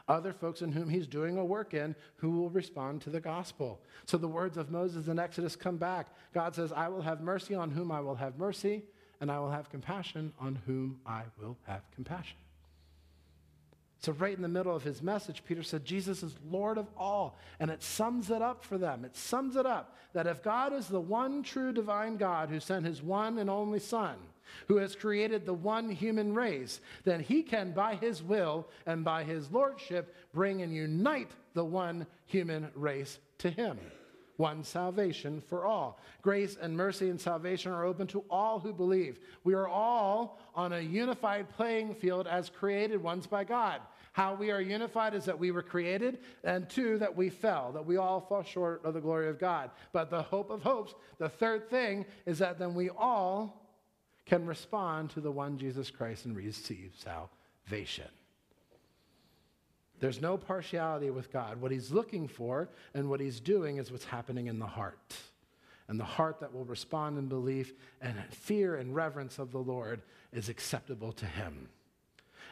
other 0.09 0.33
folks 0.33 0.63
in 0.63 0.73
whom 0.73 0.89
he's 0.89 1.07
doing 1.07 1.39
a 1.39 1.45
work 1.45 1.75
in 1.75 1.95
who 2.17 2.31
will 2.31 2.51
respond 2.51 3.01
to 3.03 3.11
the 3.11 3.21
gospel. 3.21 3.81
So 4.07 4.19
the 4.19 4.29
words 4.29 4.57
of 4.57 4.71
Moses 4.71 5.09
in 5.09 5.19
Exodus 5.19 5.57
come 5.57 5.77
back. 5.77 6.09
God 6.33 6.55
says, 6.55 6.73
I 6.73 6.89
will 6.89 7.03
have 7.03 7.21
mercy 7.21 7.55
on 7.55 7.71
whom 7.71 7.91
I 7.91 8.01
will 8.01 8.17
have 8.17 8.39
mercy, 8.39 8.83
and 9.21 9.31
I 9.31 9.39
will 9.39 9.51
have 9.51 9.71
compassion 9.71 10.33
on 10.39 10.59
whom 10.67 11.01
I 11.07 11.23
will 11.41 11.57
have 11.67 11.83
compassion. 11.95 12.37
So, 14.05 14.13
right 14.13 14.37
in 14.37 14.43
the 14.43 14.49
middle 14.49 14.77
of 14.77 14.83
his 14.83 15.03
message, 15.03 15.43
Peter 15.47 15.63
said, 15.63 15.83
Jesus 15.83 16.23
is 16.23 16.35
Lord 16.51 16.77
of 16.77 16.87
all. 16.95 17.39
And 17.59 17.71
it 17.71 17.83
sums 17.83 18.31
it 18.31 18.43
up 18.43 18.63
for 18.63 18.77
them. 18.77 19.03
It 19.03 19.17
sums 19.17 19.57
it 19.57 19.65
up 19.65 19.97
that 20.13 20.27
if 20.27 20.43
God 20.43 20.75
is 20.75 20.89
the 20.89 21.01
one 21.01 21.43
true 21.43 21.73
divine 21.73 22.19
God 22.19 22.51
who 22.51 22.61
sent 22.61 22.85
his 22.85 23.03
one 23.03 23.39
and 23.39 23.49
only 23.49 23.79
Son, 23.79 24.17
who 24.69 24.77
has 24.77 24.95
created 24.95 25.47
the 25.47 25.55
one 25.55 25.89
human 25.89 26.35
race, 26.35 26.83
then 27.05 27.21
he 27.21 27.43
can, 27.43 27.73
by 27.73 27.95
his 27.95 28.23
will 28.23 28.69
and 28.85 29.07
by 29.07 29.25
his 29.25 29.51
lordship, 29.51 30.15
bring 30.35 30.61
and 30.61 30.75
unite 30.75 31.31
the 31.55 31.65
one 31.65 32.07
human 32.27 32.69
race 32.75 33.19
to 33.39 33.49
him. 33.49 33.79
One 34.37 34.65
salvation 34.65 35.41
for 35.41 35.65
all. 35.65 35.99
Grace 36.21 36.59
and 36.61 36.77
mercy 36.77 37.09
and 37.09 37.19
salvation 37.19 37.73
are 37.73 37.85
open 37.85 38.07
to 38.09 38.23
all 38.29 38.59
who 38.59 38.75
believe. 38.75 39.19
We 39.45 39.55
are 39.55 39.69
all 39.69 40.41
on 40.55 40.75
a 40.75 40.81
unified 40.81 41.49
playing 41.51 41.95
field 41.95 42.27
as 42.27 42.51
created 42.51 43.03
ones 43.03 43.27
by 43.27 43.45
God. 43.45 43.81
How 44.15 44.35
we 44.35 44.53
are 44.53 44.61
unified 44.61 45.13
is 45.15 45.25
that 45.25 45.41
we 45.41 45.51
were 45.51 45.61
created, 45.61 46.21
and 46.45 46.71
two, 46.71 46.99
that 46.99 47.17
we 47.17 47.31
fell, 47.31 47.73
that 47.73 47.85
we 47.85 47.97
all 47.97 48.21
fall 48.21 48.45
short 48.45 48.85
of 48.85 48.95
the 48.95 49.01
glory 49.01 49.29
of 49.29 49.41
God. 49.41 49.73
But 49.91 50.09
the 50.09 50.23
hope 50.23 50.51
of 50.51 50.63
hopes, 50.63 50.95
the 51.19 51.29
third 51.29 51.69
thing, 51.69 52.07
is 52.25 52.39
that 52.39 52.61
then 52.61 52.75
we 52.75 52.91
all 52.91 53.67
can 54.25 54.47
respond 54.47 55.11
to 55.11 55.21
the 55.21 55.33
one 55.33 55.59
Jesus 55.59 55.91
Christ 55.91 56.27
and 56.27 56.37
receive 56.37 56.95
salvation. 56.97 58.07
There's 59.99 60.23
no 60.23 60.39
partiality 60.39 61.11
with 61.11 61.33
God. 61.33 61.61
What 61.61 61.73
he's 61.73 61.91
looking 61.91 62.29
for 62.29 62.69
and 62.95 63.11
what 63.11 63.19
he's 63.19 63.41
doing 63.41 63.79
is 63.79 63.91
what's 63.91 64.05
happening 64.05 64.47
in 64.47 64.61
the 64.61 64.67
heart. 64.67 65.17
And 65.89 65.99
the 65.99 66.05
heart 66.05 66.39
that 66.39 66.55
will 66.55 66.65
respond 66.65 67.19
in 67.19 67.27
belief 67.27 67.75
and 68.01 68.15
fear 68.31 68.77
and 68.77 68.95
reverence 68.95 69.41
of 69.41 69.51
the 69.51 69.59
Lord 69.59 70.03
is 70.33 70.49
acceptable 70.49 71.11
to 71.15 71.27
him. 71.27 71.69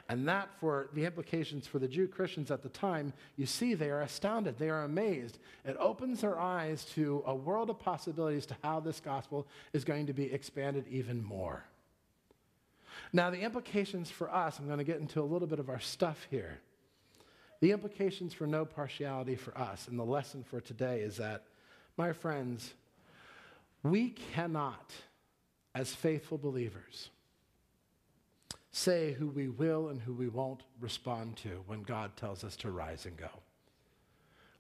And 0.09 0.29
that, 0.29 0.51
for 0.61 0.89
the 0.93 1.05
implications 1.05 1.67
for 1.67 1.79
the 1.79 1.89
Jew 1.89 2.07
Christians 2.07 2.51
at 2.51 2.63
the 2.63 2.69
time, 2.69 3.13
you 3.37 3.47
see 3.47 3.75
they 3.75 3.91
are 3.91 4.03
astounded. 4.03 4.59
They 4.59 4.69
are 4.69 4.83
amazed. 4.83 5.39
It 5.65 5.77
opens 5.79 6.21
their 6.21 6.39
eyes 6.39 6.85
to 6.95 7.23
a 7.27 7.35
world 7.35 7.71
of 7.71 7.79
possibilities 7.79 8.45
to 8.47 8.57
how 8.63 8.81
this 8.81 9.01
gospel 9.01 9.47
is 9.73 9.85
going 9.85 10.07
to 10.07 10.13
be 10.13 10.33
expanded 10.33 10.87
even 10.91 11.23
more. 11.23 11.65
Now, 13.13 13.31
the 13.31 13.41
implications 13.41 14.11
for 14.11 14.33
us, 14.35 14.59
I'm 14.59 14.67
going 14.67 14.79
to 14.79 14.85
get 14.85 15.01
into 15.01 15.21
a 15.21 15.25
little 15.25 15.49
bit 15.49 15.59
of 15.59 15.71
our 15.71 15.81
stuff 15.81 16.27
here. 16.31 16.61
The 17.61 17.71
implications 17.71 18.35
for 18.35 18.47
no 18.47 18.65
partiality 18.65 19.37
for 19.37 19.57
us, 19.57 19.87
and 19.87 19.99
the 19.99 20.05
lesson 20.05 20.43
for 20.43 20.61
today 20.61 21.01
is 21.01 21.19
that, 21.19 21.45
my 21.97 22.13
friends, 22.13 22.75
we 23.83 24.11
cannot, 24.11 24.93
as 25.75 25.95
faithful 25.95 26.39
believers, 26.39 27.11
say 28.73 29.13
who 29.13 29.29
we 29.29 29.49
will 29.49 29.89
and 29.89 30.01
who 30.01 30.15
we 30.15 30.29
won't 30.29 30.63
respond 30.81 31.37
to 31.37 31.63
when 31.67 31.83
God 31.83 32.17
tells 32.17 32.43
us 32.43 32.57
to 32.57 32.71
rise 32.71 33.07
and 33.07 33.17
go. 33.17 33.29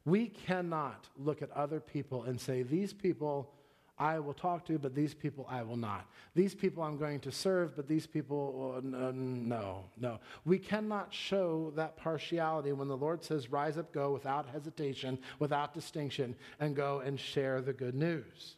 We 0.04 0.26
cannot 0.26 1.08
look 1.16 1.42
at 1.42 1.50
other 1.52 1.80
people 1.80 2.24
and 2.24 2.40
say, 2.40 2.62
These 2.62 2.92
people 2.92 3.52
I 3.98 4.18
will 4.18 4.34
talk 4.34 4.66
to, 4.66 4.78
but 4.78 4.94
these 4.94 5.14
people 5.14 5.46
I 5.48 5.62
will 5.62 5.76
not. 5.76 6.06
These 6.34 6.54
people 6.54 6.82
I'm 6.82 6.98
going 6.98 7.20
to 7.20 7.30
serve, 7.30 7.76
but 7.76 7.86
these 7.86 8.06
people, 8.06 8.74
uh, 8.76 9.12
no, 9.14 9.84
no. 9.98 10.18
We 10.44 10.58
cannot 10.58 11.14
show 11.14 11.72
that 11.76 11.96
partiality 11.96 12.72
when 12.72 12.88
the 12.88 12.96
Lord 12.96 13.22
says, 13.22 13.50
Rise 13.52 13.78
up, 13.78 13.92
go 13.92 14.12
without 14.12 14.48
hesitation, 14.48 15.18
without 15.38 15.72
distinction, 15.72 16.34
and 16.58 16.74
go 16.74 17.00
and 17.00 17.18
share 17.18 17.60
the 17.60 17.72
good 17.72 17.94
news. 17.94 18.56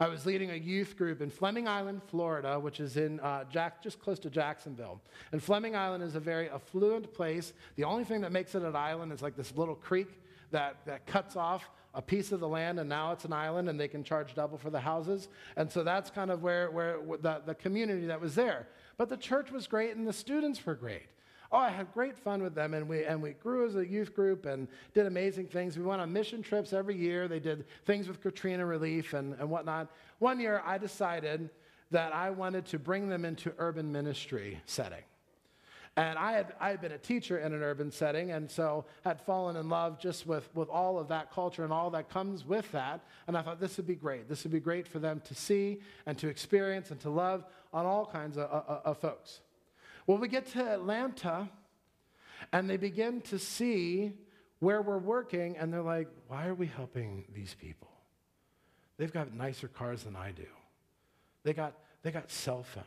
I 0.00 0.08
was 0.08 0.26
leading 0.26 0.50
a 0.50 0.54
youth 0.54 0.96
group 0.96 1.20
in 1.20 1.30
Fleming 1.30 1.66
Island, 1.66 2.02
Florida, 2.08 2.58
which 2.58 2.80
is 2.80 2.96
in 2.96 3.20
uh, 3.20 3.44
Jack, 3.50 3.82
just 3.82 4.00
close 4.00 4.18
to 4.20 4.30
Jacksonville. 4.30 5.00
And 5.32 5.42
Fleming 5.42 5.76
Island 5.76 6.04
is 6.04 6.14
a 6.14 6.20
very 6.20 6.48
affluent 6.50 7.12
place. 7.12 7.52
The 7.76 7.84
only 7.84 8.04
thing 8.04 8.20
that 8.22 8.32
makes 8.32 8.54
it 8.54 8.62
an 8.62 8.76
island 8.76 9.12
is 9.12 9.22
like 9.22 9.36
this 9.36 9.56
little 9.56 9.74
creek 9.74 10.08
that, 10.50 10.76
that 10.86 11.06
cuts 11.06 11.36
off 11.36 11.68
a 11.94 12.02
piece 12.02 12.32
of 12.32 12.40
the 12.40 12.48
land 12.48 12.78
and 12.78 12.88
now 12.88 13.12
it's 13.12 13.24
an 13.24 13.32
island 13.32 13.68
and 13.68 13.80
they 13.80 13.88
can 13.88 14.04
charge 14.04 14.34
double 14.34 14.58
for 14.58 14.70
the 14.70 14.80
houses. 14.80 15.28
And 15.56 15.70
so 15.70 15.82
that's 15.82 16.10
kind 16.10 16.30
of 16.30 16.42
where, 16.42 16.70
where 16.70 16.98
the, 17.20 17.42
the 17.44 17.54
community 17.54 18.06
that 18.06 18.20
was 18.20 18.34
there. 18.34 18.68
But 18.96 19.08
the 19.08 19.16
church 19.16 19.50
was 19.50 19.66
great 19.66 19.96
and 19.96 20.06
the 20.06 20.12
students 20.12 20.64
were 20.64 20.74
great. 20.74 21.06
Oh, 21.50 21.56
I 21.56 21.70
had 21.70 21.92
great 21.94 22.18
fun 22.18 22.42
with 22.42 22.54
them, 22.54 22.74
and 22.74 22.86
we, 22.86 23.04
and 23.04 23.22
we 23.22 23.30
grew 23.32 23.66
as 23.66 23.74
a 23.74 23.86
youth 23.86 24.14
group 24.14 24.44
and 24.44 24.68
did 24.92 25.06
amazing 25.06 25.46
things. 25.46 25.78
We 25.78 25.84
went 25.84 26.02
on 26.02 26.12
mission 26.12 26.42
trips 26.42 26.74
every 26.74 26.94
year. 26.94 27.26
They 27.26 27.40
did 27.40 27.64
things 27.86 28.06
with 28.06 28.20
Katrina 28.20 28.66
relief 28.66 29.14
and, 29.14 29.34
and 29.40 29.48
whatnot. 29.48 29.90
One 30.18 30.40
year, 30.40 30.62
I 30.66 30.76
decided 30.76 31.48
that 31.90 32.12
I 32.12 32.28
wanted 32.28 32.66
to 32.66 32.78
bring 32.78 33.08
them 33.08 33.24
into 33.24 33.54
urban 33.56 33.90
ministry 33.90 34.60
setting. 34.66 35.02
And 35.96 36.18
I 36.18 36.32
had, 36.32 36.54
I 36.60 36.68
had 36.68 36.80
been 36.82 36.92
a 36.92 36.98
teacher 36.98 37.38
in 37.38 37.54
an 37.54 37.62
urban 37.62 37.90
setting, 37.90 38.30
and 38.30 38.48
so 38.48 38.84
had 39.02 39.18
fallen 39.20 39.56
in 39.56 39.70
love 39.70 39.98
just 39.98 40.26
with, 40.26 40.48
with 40.54 40.68
all 40.68 40.98
of 40.98 41.08
that 41.08 41.32
culture 41.32 41.64
and 41.64 41.72
all 41.72 41.90
that 41.90 42.10
comes 42.10 42.44
with 42.44 42.70
that. 42.72 43.00
And 43.26 43.36
I 43.36 43.42
thought 43.42 43.58
this 43.58 43.78
would 43.78 43.86
be 43.86 43.96
great. 43.96 44.28
This 44.28 44.44
would 44.44 44.52
be 44.52 44.60
great 44.60 44.86
for 44.86 44.98
them 44.98 45.22
to 45.24 45.34
see 45.34 45.80
and 46.04 46.16
to 46.18 46.28
experience 46.28 46.90
and 46.90 47.00
to 47.00 47.10
love 47.10 47.46
on 47.72 47.86
all 47.86 48.04
kinds 48.04 48.36
of, 48.36 48.44
of, 48.44 48.80
of 48.84 48.98
folks. 48.98 49.40
Well, 50.08 50.16
we 50.16 50.28
get 50.28 50.46
to 50.52 50.66
Atlanta, 50.66 51.50
and 52.50 52.68
they 52.68 52.78
begin 52.78 53.20
to 53.22 53.38
see 53.38 54.14
where 54.58 54.80
we're 54.80 54.96
working, 54.96 55.58
and 55.58 55.70
they're 55.70 55.82
like, 55.82 56.08
why 56.28 56.46
are 56.46 56.54
we 56.54 56.66
helping 56.66 57.26
these 57.34 57.54
people? 57.60 57.90
They've 58.96 59.12
got 59.12 59.34
nicer 59.34 59.68
cars 59.68 60.04
than 60.04 60.16
I 60.16 60.30
do. 60.30 60.46
They 61.44 61.52
got, 61.52 61.74
they 62.02 62.10
got 62.10 62.30
cell 62.30 62.62
phones. 62.62 62.86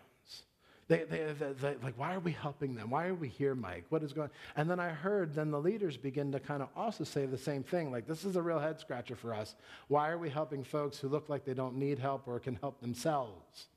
They, 0.88 1.04
they, 1.04 1.32
they, 1.38 1.54
they, 1.54 1.76
like, 1.84 1.94
why 1.96 2.16
are 2.16 2.20
we 2.20 2.32
helping 2.32 2.74
them? 2.74 2.90
Why 2.90 3.06
are 3.06 3.14
we 3.14 3.28
here, 3.28 3.54
Mike? 3.54 3.86
What 3.90 4.02
is 4.02 4.14
going 4.14 4.32
And 4.56 4.68
then 4.68 4.80
I 4.80 4.90
heard 4.90 5.36
then 5.36 5.52
the 5.52 5.62
leaders 5.62 5.98
begin 5.98 6.32
to 6.32 6.40
kind 6.40 6.64
of 6.64 6.70
also 6.76 7.04
say 7.04 7.28
the 7.28 7.38
same 7.38 7.62
thing. 7.62 7.92
Like, 7.92 8.08
this 8.08 8.26
is 8.26 8.36
a 8.36 8.42
real 8.42 8.60
head 8.60 8.80
scratcher 8.80 9.16
for 9.16 9.36
us. 9.36 9.56
Why 9.90 10.10
are 10.10 10.18
we 10.18 10.32
helping 10.32 10.64
folks 10.64 10.98
who 10.98 11.08
look 11.08 11.30
like 11.30 11.46
they 11.46 11.54
don't 11.54 11.78
need 11.78 12.00
help 12.00 12.28
or 12.28 12.40
can 12.40 12.56
help 12.56 12.82
themselves? 12.82 13.68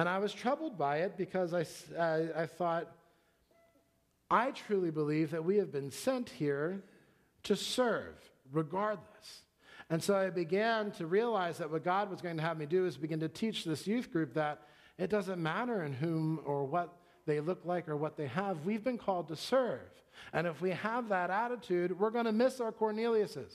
And 0.00 0.08
I 0.08 0.18
was 0.18 0.32
troubled 0.32 0.78
by 0.78 1.00
it 1.00 1.18
because 1.18 1.52
I, 1.52 1.66
I, 1.94 2.44
I 2.44 2.46
thought, 2.46 2.90
I 4.30 4.50
truly 4.52 4.90
believe 4.90 5.32
that 5.32 5.44
we 5.44 5.58
have 5.58 5.70
been 5.70 5.90
sent 5.90 6.30
here 6.30 6.82
to 7.42 7.54
serve, 7.54 8.14
regardless. 8.50 9.42
And 9.90 10.02
so 10.02 10.16
I 10.16 10.30
began 10.30 10.90
to 10.92 11.06
realize 11.06 11.58
that 11.58 11.70
what 11.70 11.84
God 11.84 12.10
was 12.10 12.22
going 12.22 12.38
to 12.38 12.42
have 12.42 12.56
me 12.56 12.64
do 12.64 12.86
is 12.86 12.96
begin 12.96 13.20
to 13.20 13.28
teach 13.28 13.66
this 13.66 13.86
youth 13.86 14.10
group 14.10 14.32
that 14.32 14.62
it 14.96 15.10
doesn't 15.10 15.38
matter 15.38 15.84
in 15.84 15.92
whom 15.92 16.40
or 16.46 16.64
what 16.64 16.96
they 17.26 17.40
look 17.40 17.66
like 17.66 17.86
or 17.86 17.94
what 17.94 18.16
they 18.16 18.28
have. 18.28 18.64
We've 18.64 18.82
been 18.82 18.96
called 18.96 19.28
to 19.28 19.36
serve. 19.36 19.82
And 20.32 20.46
if 20.46 20.62
we 20.62 20.70
have 20.70 21.10
that 21.10 21.28
attitude, 21.28 22.00
we're 22.00 22.08
going 22.08 22.24
to 22.24 22.32
miss 22.32 22.58
our 22.58 22.72
Corneliuses. 22.72 23.52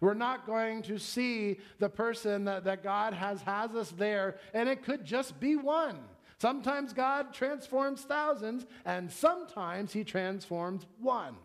We're 0.00 0.14
not 0.14 0.46
going 0.46 0.82
to 0.82 0.98
see 0.98 1.58
the 1.78 1.88
person 1.88 2.44
that, 2.46 2.64
that 2.64 2.82
God 2.82 3.14
has, 3.14 3.40
has 3.42 3.74
us 3.74 3.90
there, 3.90 4.38
and 4.52 4.68
it 4.68 4.82
could 4.82 5.04
just 5.04 5.38
be 5.38 5.56
one. 5.56 5.98
Sometimes 6.38 6.92
God 6.92 7.32
transforms 7.32 8.02
thousands, 8.02 8.66
and 8.84 9.10
sometimes 9.10 9.92
He 9.92 10.04
transforms 10.04 10.84
one. 11.00 11.36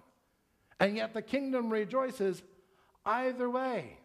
And 0.79 0.97
yet 0.97 1.13
the 1.13 1.21
kingdom 1.21 1.69
rejoices 1.69 2.41
either 3.05 3.49
way. 3.49 3.98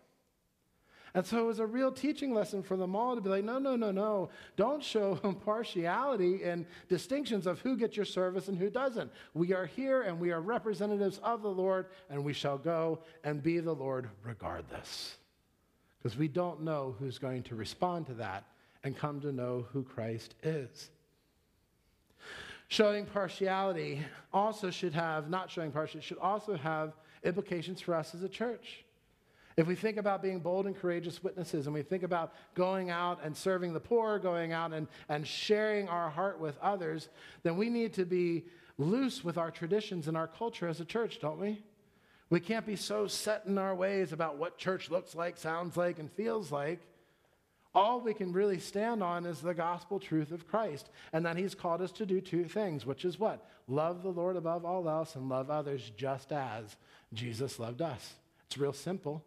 And 1.16 1.24
so 1.24 1.38
it 1.38 1.46
was 1.46 1.61
a 1.61 1.66
real 1.66 1.92
teaching 1.92 2.35
lesson 2.35 2.61
for 2.61 2.77
them 2.77 2.96
all 2.96 3.14
to 3.14 3.20
be 3.20 3.31
like, 3.31 3.44
no, 3.44 3.59
no, 3.59 3.77
no, 3.77 3.92
no. 3.92 4.31
Don't 4.57 4.83
show 4.83 5.14
partiality 5.44 6.42
and 6.42 6.66
distinctions 6.88 7.46
of 7.46 7.61
who 7.61 7.77
gets 7.77 7.96
your 7.96 8.05
service 8.05 8.48
and 8.48 8.59
who 8.59 8.68
doesn't. 8.68 9.12
We 9.33 9.53
are 9.53 9.66
here 9.66 10.03
and 10.03 10.18
we 10.18 10.33
are 10.33 10.40
representatives 10.40 11.20
of 11.22 11.42
the 11.42 11.50
Lord, 11.50 11.87
and 12.11 12.24
we 12.24 12.33
shall 12.33 12.59
go 12.59 12.98
and 13.22 13.40
be 13.40 13.61
the 13.61 13.74
Lord 13.74 14.09
regardless. 14.24 15.16
Because 16.03 16.18
we 16.18 16.27
don't 16.27 16.62
know 16.62 16.96
who's 16.98 17.18
going 17.18 17.44
to 17.44 17.55
respond 17.55 18.07
to 18.07 18.14
that 18.14 18.44
and 18.83 18.96
come 18.96 19.20
to 19.20 19.31
know 19.31 19.66
who 19.72 19.85
Christ 19.85 20.35
is. 20.42 20.90
Showing 22.66 23.07
partiality 23.07 24.05
also 24.33 24.68
should 24.68 24.94
have, 24.94 25.31
not 25.31 25.48
showing 25.48 25.70
partiality, 25.70 26.07
should 26.07 26.18
also 26.18 26.57
have 26.57 26.94
implications 27.22 27.81
for 27.81 27.94
us 27.94 28.16
as 28.16 28.22
a 28.24 28.29
church. 28.29 28.84
If 29.56 29.68
we 29.68 29.76
think 29.76 29.98
about 29.98 30.22
being 30.22 30.40
bold 30.40 30.66
and 30.66 30.76
courageous 30.76 31.22
witnesses, 31.22 31.66
and 31.66 31.74
we 31.74 31.82
think 31.82 32.02
about 32.02 32.32
going 32.54 32.90
out 32.90 33.20
and 33.22 33.36
serving 33.36 33.72
the 33.72 33.80
poor, 33.80 34.18
going 34.18 34.52
out 34.52 34.72
and, 34.72 34.88
and 35.08 35.26
sharing 35.26 35.88
our 35.88 36.10
heart 36.10 36.40
with 36.40 36.58
others, 36.60 37.08
then 37.44 37.56
we 37.56 37.70
need 37.70 37.92
to 37.94 38.04
be 38.04 38.44
loose 38.78 39.22
with 39.22 39.38
our 39.38 39.52
traditions 39.52 40.08
and 40.08 40.16
our 40.16 40.26
culture 40.26 40.66
as 40.66 40.80
a 40.80 40.84
church, 40.84 41.20
don't 41.20 41.38
we? 41.38 41.62
We 42.30 42.40
can't 42.40 42.66
be 42.66 42.74
so 42.74 43.06
set 43.06 43.44
in 43.46 43.58
our 43.58 43.76
ways 43.76 44.12
about 44.12 44.38
what 44.38 44.58
church 44.58 44.90
looks 44.90 45.14
like, 45.14 45.36
sounds 45.36 45.76
like, 45.76 46.00
and 46.00 46.10
feels 46.10 46.50
like. 46.50 46.80
All 47.76 48.00
we 48.00 48.14
can 48.14 48.32
really 48.32 48.58
stand 48.58 49.02
on 49.02 49.26
is 49.26 49.40
the 49.40 49.54
gospel 49.54 50.00
truth 50.00 50.32
of 50.32 50.48
Christ, 50.48 50.90
and 51.12 51.24
that 51.26 51.36
He's 51.36 51.54
called 51.54 51.80
us 51.80 51.92
to 51.92 52.06
do 52.06 52.20
two 52.20 52.44
things, 52.44 52.86
which 52.86 53.04
is 53.04 53.20
what? 53.20 53.48
Love 53.68 54.02
the 54.02 54.10
Lord 54.10 54.36
above 54.36 54.64
all 54.64 54.88
else 54.88 55.14
and 55.14 55.28
love 55.28 55.50
others 55.50 55.92
just 55.96 56.32
as 56.32 56.76
Jesus 57.12 57.58
loved 57.58 57.82
us. 57.82 58.14
It's 58.46 58.58
real 58.58 58.72
simple. 58.72 59.24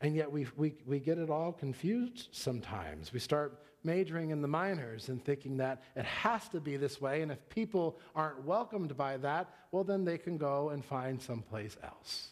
And 0.00 0.14
yet 0.14 0.30
we, 0.30 0.46
we, 0.56 0.74
we 0.86 1.00
get 1.00 1.18
it 1.18 1.28
all 1.28 1.52
confused 1.52 2.28
sometimes. 2.30 3.12
We 3.12 3.18
start 3.18 3.62
majoring 3.82 4.30
in 4.30 4.42
the 4.42 4.48
minors 4.48 5.08
and 5.08 5.24
thinking 5.24 5.56
that 5.56 5.82
it 5.96 6.04
has 6.04 6.48
to 6.50 6.60
be 6.60 6.76
this 6.76 7.00
way. 7.00 7.22
And 7.22 7.32
if 7.32 7.48
people 7.48 7.98
aren't 8.14 8.44
welcomed 8.44 8.96
by 8.96 9.16
that, 9.18 9.48
well, 9.72 9.84
then 9.84 10.04
they 10.04 10.18
can 10.18 10.38
go 10.38 10.70
and 10.70 10.84
find 10.84 11.20
someplace 11.20 11.76
else. 11.82 12.28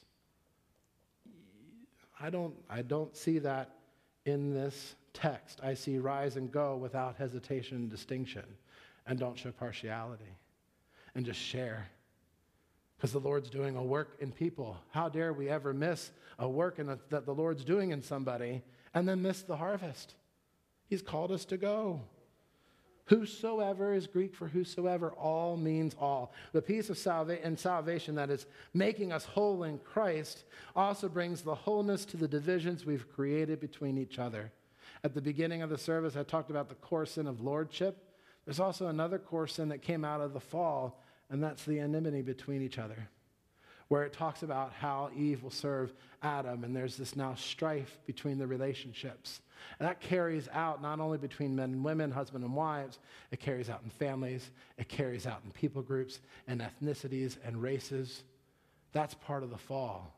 I 2.21 2.31
don't, 2.31 2.55
I 2.71 2.83
don't 2.83 3.17
see 3.17 3.39
that 3.41 3.75
in 4.25 4.55
this 4.55 4.95
text. 5.13 5.61
I 5.63 5.75
see 5.75 5.99
rise 5.99 6.37
and 6.37 6.51
go 6.51 6.77
without 6.77 7.17
hesitation 7.17 7.77
and 7.77 7.91
distinction, 7.91 8.45
and 9.07 9.19
don't 9.19 9.39
show 9.39 9.51
partiality, 9.51 10.37
and 11.15 11.27
just 11.27 11.41
share 11.41 11.89
because 12.97 13.13
the 13.13 13.21
Lord's 13.21 13.51
doing 13.51 13.77
a 13.77 13.83
work 13.83 14.17
in 14.21 14.33
people. 14.33 14.77
How 14.91 15.09
dare 15.09 15.33
we 15.33 15.49
ever 15.49 15.75
miss 15.75 16.11
a 16.39 16.49
work 16.49 16.79
a, 16.79 16.99
that 17.11 17.27
the 17.27 17.35
Lord's 17.35 17.65
doing 17.65 17.91
in 17.91 18.03
somebody 18.03 18.63
and 18.95 19.09
then 19.09 19.23
miss 19.23 19.43
the 19.43 19.57
harvest? 19.57 20.15
He's 20.89 21.03
called 21.03 21.31
us 21.31 21.45
to 21.47 21.57
go. 21.57 22.01
Whosoever 23.07 23.95
is 23.95 24.09
Greek 24.09 24.35
for 24.35 24.49
whosoever, 24.49 25.11
all 25.13 25.57
means 25.57 25.95
all. 26.01 26.33
The 26.53 26.63
peace 26.63 26.91
of 26.91 26.99
salva- 26.99 27.45
and 27.45 27.59
salvation 27.59 28.17
that 28.17 28.31
is 28.31 28.47
making 28.75 29.13
us 29.13 29.25
whole 29.25 29.63
in 29.63 29.79
Christ 29.79 30.45
also 30.75 31.09
brings 31.09 31.43
the 31.43 31.55
wholeness 31.55 32.05
to 32.07 32.17
the 32.17 32.27
divisions 32.27 32.85
we've 32.85 33.09
created 33.13 33.61
between 33.61 33.97
each 33.97 34.19
other. 34.19 34.51
At 35.05 35.15
the 35.15 35.21
beginning 35.21 35.63
of 35.63 35.71
the 35.71 35.79
service, 35.79 36.17
I 36.17 36.25
talked 36.25 36.51
about 36.51 36.69
the 36.69 36.75
core 36.77 37.07
sin 37.07 37.29
of 37.29 37.41
lordship. 37.41 37.97
There's 38.45 38.61
also 38.61 38.89
another 38.89 39.19
core 39.19 39.47
sin 39.47 39.69
that 39.69 39.83
came 39.83 40.05
out 40.05 40.21
of 40.21 40.33
the 40.33 40.41
fall 40.41 41.01
and 41.31 41.43
that's 41.43 41.65
the 41.65 41.81
enmity 41.81 42.23
between 42.23 42.63
each 42.63 42.79
other, 42.79 43.09
where 43.89 44.05
it 44.05 44.13
talks 44.13 44.43
about 44.43 44.73
how 44.73 45.11
Eve 45.17 45.43
will 45.43 45.51
serve 45.51 45.93
Adam, 46.23 46.65
and 46.65 46.75
there's 46.75 46.97
this 46.97 47.17
now 47.17 47.35
strife 47.35 47.99
between 48.07 48.39
the 48.39 48.47
relationships. 48.47 49.41
And 49.79 49.89
that 49.89 50.01
carries 50.01 50.49
out 50.53 50.83
not 50.83 51.01
only 51.01 51.19
between 51.19 51.57
men 51.57 51.73
and 51.73 51.85
women, 51.85 52.11
husband 52.11 52.45
and 52.45 52.55
wives, 52.55 52.99
it 53.31 53.41
carries 53.41 53.71
out 53.71 53.81
in 53.85 53.91
families, 53.91 54.51
it 54.79 54.89
carries 54.89 55.27
out 55.27 55.41
in 55.45 55.51
people 55.51 55.83
groups 55.83 56.21
and 56.47 56.61
ethnicities 56.61 57.37
and 57.45 57.63
races. 57.63 58.23
That's 58.93 59.15
part 59.15 59.43
of 59.43 59.51
the 59.51 59.59
fall. 59.59 60.13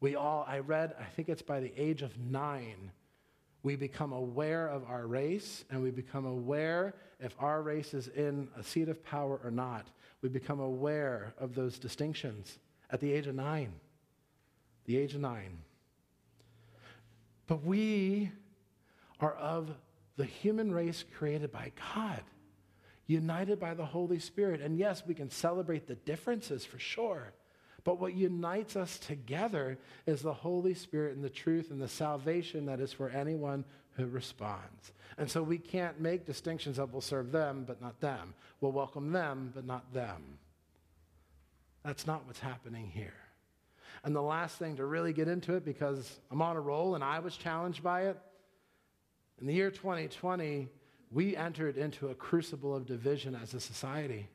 We 0.00 0.16
all, 0.16 0.44
I 0.48 0.58
read, 0.58 0.94
I 0.98 1.04
think 1.04 1.28
it's 1.28 1.42
by 1.42 1.60
the 1.60 1.72
age 1.76 2.02
of 2.02 2.18
nine, 2.18 2.90
we 3.62 3.76
become 3.76 4.12
aware 4.12 4.66
of 4.68 4.84
our 4.88 5.06
race 5.06 5.64
and 5.70 5.82
we 5.82 5.90
become 5.90 6.26
aware 6.26 6.94
if 7.20 7.34
our 7.38 7.62
race 7.62 7.94
is 7.94 8.08
in 8.08 8.48
a 8.56 8.62
seat 8.62 8.88
of 8.88 9.04
power 9.04 9.40
or 9.42 9.50
not. 9.50 9.86
We 10.20 10.28
become 10.28 10.60
aware 10.60 11.34
of 11.38 11.54
those 11.54 11.78
distinctions 11.78 12.58
at 12.90 13.00
the 13.00 13.12
age 13.12 13.26
of 13.26 13.34
nine. 13.34 13.72
The 14.86 14.96
age 14.96 15.14
of 15.14 15.20
nine. 15.20 15.58
But 17.46 17.64
we 17.64 18.30
are 19.20 19.34
of 19.34 19.70
the 20.16 20.24
human 20.24 20.72
race 20.72 21.04
created 21.16 21.52
by 21.52 21.72
God. 21.94 22.22
united 23.08 23.60
by 23.60 23.74
the 23.74 23.84
Holy 23.84 24.18
Spirit. 24.18 24.60
And 24.60 24.78
yes, 24.78 25.02
we 25.06 25.12
can 25.12 25.28
celebrate 25.30 25.86
the 25.86 25.96
differences 25.96 26.64
for 26.64 26.78
sure. 26.78 27.32
But 27.84 27.98
what 27.98 28.14
unites 28.14 28.76
us 28.76 28.98
together 28.98 29.78
is 30.06 30.22
the 30.22 30.32
Holy 30.32 30.74
Spirit 30.74 31.16
and 31.16 31.24
the 31.24 31.30
truth 31.30 31.70
and 31.70 31.80
the 31.80 31.88
salvation 31.88 32.66
that 32.66 32.80
is 32.80 32.92
for 32.92 33.08
anyone 33.10 33.64
who 33.96 34.06
responds. 34.06 34.92
And 35.18 35.30
so 35.30 35.42
we 35.42 35.58
can't 35.58 36.00
make 36.00 36.24
distinctions 36.24 36.78
of 36.78 36.92
we'll 36.92 37.00
serve 37.00 37.32
them, 37.32 37.64
but 37.66 37.82
not 37.82 38.00
them. 38.00 38.34
We'll 38.60 38.72
welcome 38.72 39.12
them, 39.12 39.52
but 39.54 39.66
not 39.66 39.92
them. 39.92 40.38
That's 41.84 42.06
not 42.06 42.26
what's 42.26 42.38
happening 42.38 42.86
here. 42.86 43.14
And 44.04 44.14
the 44.14 44.22
last 44.22 44.58
thing 44.58 44.76
to 44.76 44.86
really 44.86 45.12
get 45.12 45.28
into 45.28 45.54
it, 45.54 45.64
because 45.64 46.20
I'm 46.30 46.42
on 46.42 46.56
a 46.56 46.60
roll 46.60 46.94
and 46.94 47.04
I 47.04 47.18
was 47.18 47.36
challenged 47.36 47.82
by 47.82 48.02
it, 48.06 48.18
in 49.40 49.46
the 49.46 49.54
year 49.54 49.70
2020, 49.70 50.68
we 51.10 51.36
entered 51.36 51.76
into 51.76 52.08
a 52.08 52.14
crucible 52.14 52.74
of 52.74 52.86
division 52.86 53.36
as 53.40 53.54
a 53.54 53.60
society 53.60 54.28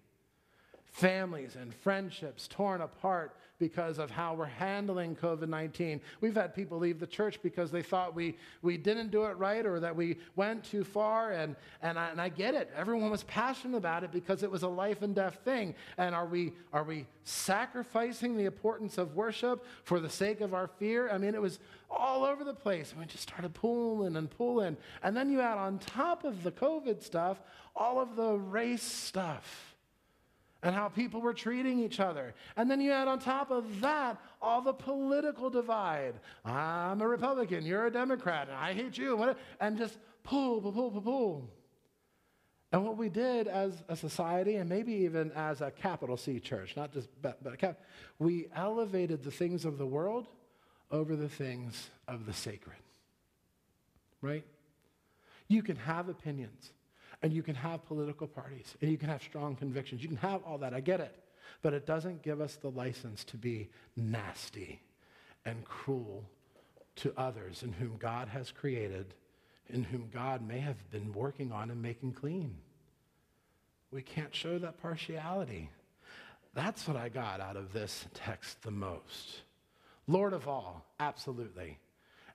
families 0.97 1.55
and 1.55 1.71
friendships 1.75 2.47
torn 2.47 2.81
apart 2.81 3.35
because 3.59 3.99
of 3.99 4.09
how 4.09 4.33
we're 4.33 4.45
handling 4.45 5.15
COVID 5.15 5.47
19. 5.47 6.01
We've 6.21 6.33
had 6.33 6.55
people 6.55 6.79
leave 6.79 6.99
the 6.99 7.05
church 7.05 7.39
because 7.43 7.69
they 7.69 7.83
thought 7.83 8.15
we, 8.15 8.35
we 8.63 8.77
didn't 8.77 9.11
do 9.11 9.25
it 9.25 9.37
right 9.37 9.63
or 9.63 9.79
that 9.79 9.95
we 9.95 10.17
went 10.35 10.63
too 10.63 10.83
far. 10.83 11.33
And, 11.33 11.55
and, 11.83 11.99
I, 11.99 12.09
and 12.09 12.19
I 12.19 12.29
get 12.29 12.55
it. 12.55 12.71
Everyone 12.75 13.11
was 13.11 13.23
passionate 13.23 13.77
about 13.77 14.03
it 14.03 14.11
because 14.11 14.41
it 14.41 14.49
was 14.49 14.63
a 14.63 14.67
life 14.67 15.03
and 15.03 15.13
death 15.13 15.37
thing. 15.45 15.75
And 15.99 16.15
are 16.15 16.25
we, 16.25 16.53
are 16.73 16.83
we 16.83 17.05
sacrificing 17.23 18.35
the 18.35 18.45
importance 18.45 18.97
of 18.97 19.15
worship 19.15 19.65
for 19.83 19.99
the 19.99 20.09
sake 20.09 20.41
of 20.41 20.55
our 20.55 20.67
fear? 20.67 21.11
I 21.11 21.19
mean, 21.19 21.35
it 21.35 21.41
was 21.41 21.59
all 21.91 22.23
over 22.23 22.43
the 22.43 22.55
place. 22.55 22.91
And 22.91 22.99
we 22.99 23.05
just 23.05 23.23
started 23.23 23.53
pulling 23.53 24.15
and 24.15 24.31
pulling. 24.31 24.77
And 25.03 25.15
then 25.15 25.29
you 25.29 25.41
add 25.41 25.59
on 25.59 25.77
top 25.77 26.23
of 26.23 26.41
the 26.41 26.51
COVID 26.51 27.03
stuff, 27.03 27.39
all 27.75 27.99
of 27.99 28.15
the 28.15 28.33
race 28.33 28.81
stuff 28.81 29.76
and 30.63 30.73
how 30.73 30.89
people 30.89 31.21
were 31.21 31.33
treating 31.33 31.79
each 31.79 31.99
other. 31.99 32.33
And 32.55 32.69
then 32.69 32.81
you 32.81 32.91
add 32.91 33.07
on 33.07 33.19
top 33.19 33.51
of 33.51 33.81
that 33.81 34.19
all 34.41 34.61
the 34.61 34.73
political 34.73 35.49
divide. 35.49 36.15
I'm 36.43 37.01
a 37.01 37.07
Republican, 37.07 37.65
you're 37.65 37.85
a 37.85 37.91
Democrat, 37.91 38.47
and 38.47 38.57
I 38.57 38.73
hate 38.73 38.97
you. 38.97 39.35
And 39.59 39.77
just 39.77 39.97
pull, 40.23 40.61
pull, 40.61 40.71
pull, 40.71 40.91
pull, 40.91 41.01
pull. 41.01 41.49
And 42.71 42.83
what 42.83 42.97
we 42.97 43.07
did 43.07 43.47
as 43.47 43.81
a 43.87 43.95
society, 43.95 44.55
and 44.55 44.69
maybe 44.69 44.91
even 44.91 45.31
as 45.31 45.61
a 45.61 45.71
capital 45.71 46.17
C 46.17 46.39
church, 46.39 46.75
not 46.75 46.91
just, 46.91 47.07
but, 47.21 47.41
but 47.41 47.57
cap, 47.57 47.79
we 48.19 48.47
elevated 48.53 49.23
the 49.23 49.31
things 49.31 49.63
of 49.63 49.77
the 49.77 49.85
world 49.85 50.27
over 50.91 51.15
the 51.15 51.29
things 51.29 51.89
of 52.07 52.25
the 52.25 52.33
sacred. 52.33 52.75
Right? 54.21 54.45
You 55.47 55.63
can 55.63 55.77
have 55.77 56.09
opinions. 56.09 56.71
And 57.21 57.33
you 57.33 57.41
can 57.41 57.55
have 57.55 57.85
political 57.85 58.27
parties, 58.27 58.75
and 58.81 58.91
you 58.91 58.97
can 58.97 59.09
have 59.09 59.23
strong 59.23 59.55
convictions. 59.55 60.03
You 60.03 60.07
can 60.07 60.17
have 60.17 60.43
all 60.43 60.59
that. 60.59 60.73
I 60.73 60.81
get 60.81 60.99
it. 60.99 61.15
But 61.61 61.73
it 61.73 61.87
doesn't 61.87 62.21
give 62.21 62.41
us 62.41 62.55
the 62.55 62.69
license 62.69 63.23
to 63.25 63.37
be 63.37 63.69
nasty 63.95 64.81
and 65.45 65.63
cruel 65.65 66.23
to 66.97 67.13
others 67.17 67.63
in 67.63 67.73
whom 67.73 67.97
God 67.97 68.27
has 68.27 68.51
created, 68.51 69.13
in 69.69 69.83
whom 69.83 70.09
God 70.13 70.47
may 70.47 70.59
have 70.59 70.89
been 70.91 71.11
working 71.13 71.51
on 71.51 71.71
and 71.71 71.81
making 71.81 72.13
clean. 72.13 72.55
We 73.91 74.01
can't 74.01 74.35
show 74.35 74.59
that 74.59 74.81
partiality. 74.81 75.69
That's 76.53 76.87
what 76.87 76.97
I 76.97 77.09
got 77.09 77.39
out 77.39 77.55
of 77.55 77.73
this 77.73 78.05
text 78.13 78.61
the 78.61 78.71
most. 78.71 79.41
Lord 80.07 80.33
of 80.33 80.47
all, 80.47 80.85
absolutely 80.99 81.79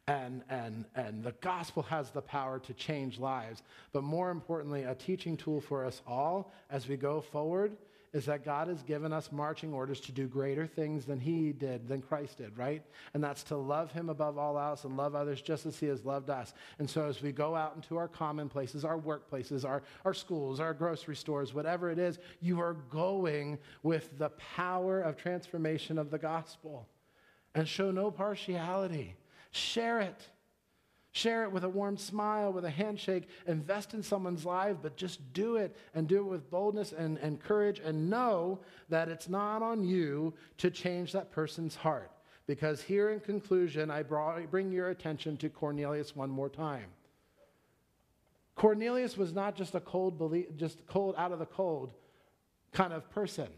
and, 0.09 0.43
and, 0.51 0.85
and 0.95 1.23
the 1.23 1.33
gospel 1.41 1.83
has 1.85 2.11
the 2.11 2.23
power 2.23 2.59
to 2.61 2.75
change 2.75 3.19
lives. 3.19 3.63
But 3.93 4.03
more 4.03 4.31
importantly, 4.31 4.83
a 4.83 4.95
teaching 4.95 5.37
tool 5.37 5.61
for 5.61 5.85
us 5.85 6.03
all 6.07 6.53
as 6.71 6.89
we 6.89 6.97
go 6.97 7.21
forward 7.21 7.77
is 8.13 8.27
that 8.27 8.45
God 8.45 8.69
has 8.69 8.83
given 8.83 9.13
us 9.13 9.33
marching 9.33 9.73
orders 9.73 9.99
to 10.01 10.13
do 10.13 10.27
greater 10.27 10.67
things 10.67 11.07
than 11.07 11.19
He 11.19 11.53
did, 11.53 11.89
than 11.89 12.03
Christ 12.03 12.39
did, 12.39 12.59
right? 12.59 12.83
And 13.15 13.25
that's 13.25 13.43
to 13.45 13.57
love 13.57 13.91
Him 13.93 14.11
above 14.11 14.37
all 14.37 14.59
else 14.59 14.85
and 14.85 14.97
love 14.97 15.15
others 15.15 15.41
just 15.41 15.65
as 15.65 15.79
He 15.79 15.87
has 15.87 16.05
loved 16.05 16.29
us. 16.29 16.53
And 16.79 16.91
so 16.91 17.07
as 17.07 17.23
we 17.23 17.33
go 17.33 17.55
out 17.55 17.75
into 17.75 17.97
our 17.97 18.09
common 18.09 18.51
places, 18.51 18.85
our 18.85 18.99
workplaces, 18.99 19.65
our, 19.65 19.83
our 20.05 20.13
schools, 20.13 20.61
our 20.61 20.75
grocery 20.75 21.17
stores, 21.17 21.55
whatever 21.55 21.91
it 21.91 21.99
is, 21.99 22.19
you 22.41 22.61
are 22.61 22.75
going 22.91 23.59
with 23.83 24.19
the 24.19 24.31
power 24.31 25.01
of 25.01 25.17
transformation 25.17 25.97
of 25.97 26.11
the 26.11 26.19
gospel. 26.19 26.87
And 27.55 27.69
show 27.69 27.91
no 27.91 28.11
partiality. 28.11 29.15
Share 29.53 30.01
it. 30.01 30.29
Share 31.15 31.45
it 31.45 31.53
with 31.53 31.63
a 31.63 31.69
warm 31.69 31.99
smile, 31.99 32.53
with 32.53 32.65
a 32.65 32.71
handshake. 32.71 33.29
Invest 33.47 33.93
in 33.93 34.03
someone's 34.03 34.47
life, 34.47 34.79
but 34.81 34.97
just 34.97 35.33
do 35.35 35.57
it 35.57 35.77
and 35.95 36.09
do 36.09 36.21
it 36.21 36.25
with 36.25 36.51
boldness 36.51 36.93
and, 36.93 37.19
and 37.19 37.39
courage 37.39 37.81
and 37.85 38.09
know 38.09 38.61
that 38.89 39.09
it's 39.09 39.29
not 39.29 39.63
on 39.63 39.85
you 39.85 40.33
to 40.57 40.71
change 40.71 41.13
that 41.13 41.31
person's 41.31 41.77
heart. 41.77 42.11
Because 42.47 42.81
here 42.81 43.11
in 43.11 43.21
conclusion, 43.21 43.91
I 43.91 44.03
bring 44.03 44.73
your 44.73 44.89
attention 44.89 45.37
to 45.37 45.51
Cornelius 45.51 46.17
one 46.17 46.31
more 46.31 46.49
time. 46.49 46.87
Cornelius 48.55 49.17
was 49.17 49.33
not 49.33 49.55
just 49.55 49.75
a 49.75 49.81
cold, 49.81 50.19
just 50.57 50.87
cold 50.87 51.15
out 51.19 51.33
of 51.33 51.39
the 51.39 51.47
cold 51.47 51.93
kind 52.73 52.93
of 52.93 53.09
person. 53.11 53.49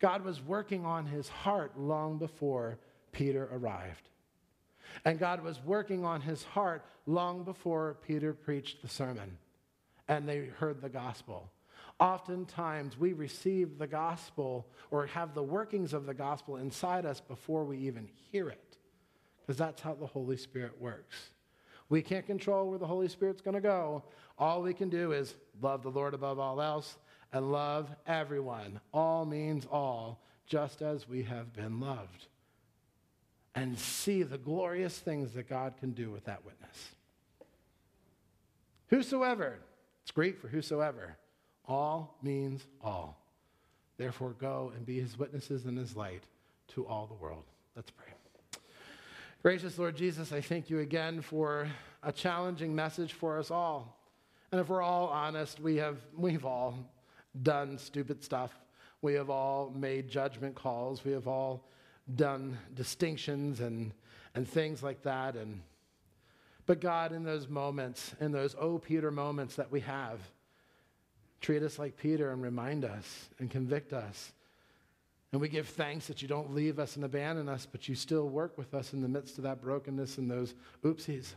God 0.00 0.24
was 0.24 0.40
working 0.40 0.86
on 0.86 1.06
his 1.06 1.28
heart 1.28 1.78
long 1.78 2.18
before 2.18 2.78
Peter 3.12 3.48
arrived. 3.52 4.08
And 5.04 5.18
God 5.18 5.42
was 5.42 5.60
working 5.64 6.04
on 6.04 6.20
his 6.20 6.42
heart 6.44 6.84
long 7.06 7.44
before 7.44 7.96
Peter 8.06 8.32
preached 8.32 8.82
the 8.82 8.88
sermon 8.88 9.38
and 10.08 10.28
they 10.28 10.46
heard 10.58 10.80
the 10.80 10.88
gospel. 10.88 11.50
Oftentimes, 12.00 12.98
we 12.98 13.12
receive 13.12 13.78
the 13.78 13.86
gospel 13.86 14.66
or 14.90 15.06
have 15.06 15.34
the 15.34 15.42
workings 15.42 15.92
of 15.92 16.06
the 16.06 16.14
gospel 16.14 16.56
inside 16.56 17.04
us 17.04 17.20
before 17.20 17.64
we 17.64 17.76
even 17.78 18.08
hear 18.30 18.48
it, 18.48 18.78
because 19.40 19.58
that's 19.58 19.82
how 19.82 19.94
the 19.94 20.06
Holy 20.06 20.36
Spirit 20.36 20.80
works. 20.80 21.30
We 21.88 22.02
can't 22.02 22.26
control 22.26 22.70
where 22.70 22.78
the 22.78 22.86
Holy 22.86 23.08
Spirit's 23.08 23.40
going 23.40 23.54
to 23.54 23.60
go. 23.60 24.04
All 24.38 24.62
we 24.62 24.74
can 24.74 24.88
do 24.88 25.12
is 25.12 25.34
love 25.60 25.82
the 25.82 25.90
Lord 25.90 26.14
above 26.14 26.38
all 26.38 26.60
else 26.60 26.98
and 27.32 27.50
love 27.50 27.88
everyone. 28.06 28.80
All 28.92 29.24
means 29.24 29.66
all, 29.66 30.22
just 30.46 30.82
as 30.82 31.08
we 31.08 31.24
have 31.24 31.52
been 31.52 31.80
loved 31.80 32.28
and 33.58 33.76
see 33.76 34.22
the 34.22 34.38
glorious 34.38 34.96
things 34.96 35.32
that 35.32 35.48
God 35.48 35.74
can 35.80 35.90
do 35.90 36.10
with 36.10 36.26
that 36.26 36.44
witness. 36.44 36.90
Whosoever, 38.86 39.58
it's 40.02 40.12
Greek 40.12 40.38
for 40.38 40.46
whosoever. 40.46 41.16
All 41.66 42.16
means 42.22 42.64
all. 42.80 43.20
Therefore, 43.96 44.36
go 44.38 44.72
and 44.76 44.86
be 44.86 45.00
his 45.00 45.18
witnesses 45.18 45.64
and 45.64 45.76
his 45.76 45.96
light 45.96 46.22
to 46.68 46.86
all 46.86 47.06
the 47.06 47.14
world. 47.14 47.42
Let's 47.74 47.90
pray. 47.90 48.12
Gracious 49.42 49.76
Lord 49.76 49.96
Jesus, 49.96 50.32
I 50.32 50.40
thank 50.40 50.70
you 50.70 50.78
again 50.78 51.20
for 51.20 51.68
a 52.04 52.12
challenging 52.12 52.76
message 52.76 53.12
for 53.12 53.38
us 53.38 53.50
all. 53.50 53.98
And 54.52 54.60
if 54.60 54.68
we're 54.68 54.82
all 54.82 55.08
honest, 55.08 55.58
we 55.58 55.76
have, 55.76 55.98
we've 56.16 56.44
all 56.44 56.76
done 57.42 57.76
stupid 57.76 58.22
stuff. 58.22 58.56
We 59.02 59.14
have 59.14 59.30
all 59.30 59.72
made 59.74 60.08
judgment 60.08 60.54
calls. 60.54 61.04
We 61.04 61.10
have 61.10 61.26
all 61.26 61.64
done 62.14 62.58
distinctions 62.74 63.60
and, 63.60 63.92
and 64.34 64.48
things 64.48 64.82
like 64.82 65.02
that. 65.02 65.36
And, 65.36 65.60
but 66.66 66.80
God, 66.80 67.12
in 67.12 67.24
those 67.24 67.48
moments, 67.48 68.14
in 68.20 68.32
those 68.32 68.56
oh 68.58 68.78
Peter 68.78 69.10
moments 69.10 69.56
that 69.56 69.70
we 69.70 69.80
have, 69.80 70.20
treat 71.40 71.62
us 71.62 71.78
like 71.78 71.96
Peter 71.96 72.32
and 72.32 72.42
remind 72.42 72.84
us 72.84 73.28
and 73.38 73.50
convict 73.50 73.92
us. 73.92 74.32
And 75.30 75.40
we 75.40 75.48
give 75.48 75.68
thanks 75.68 76.06
that 76.06 76.22
you 76.22 76.28
don't 76.28 76.54
leave 76.54 76.78
us 76.78 76.96
and 76.96 77.04
abandon 77.04 77.48
us, 77.48 77.66
but 77.70 77.88
you 77.88 77.94
still 77.94 78.28
work 78.28 78.56
with 78.56 78.72
us 78.72 78.94
in 78.94 79.02
the 79.02 79.08
midst 79.08 79.36
of 79.36 79.44
that 79.44 79.60
brokenness 79.60 80.16
and 80.16 80.30
those 80.30 80.54
oopsies. 80.82 81.34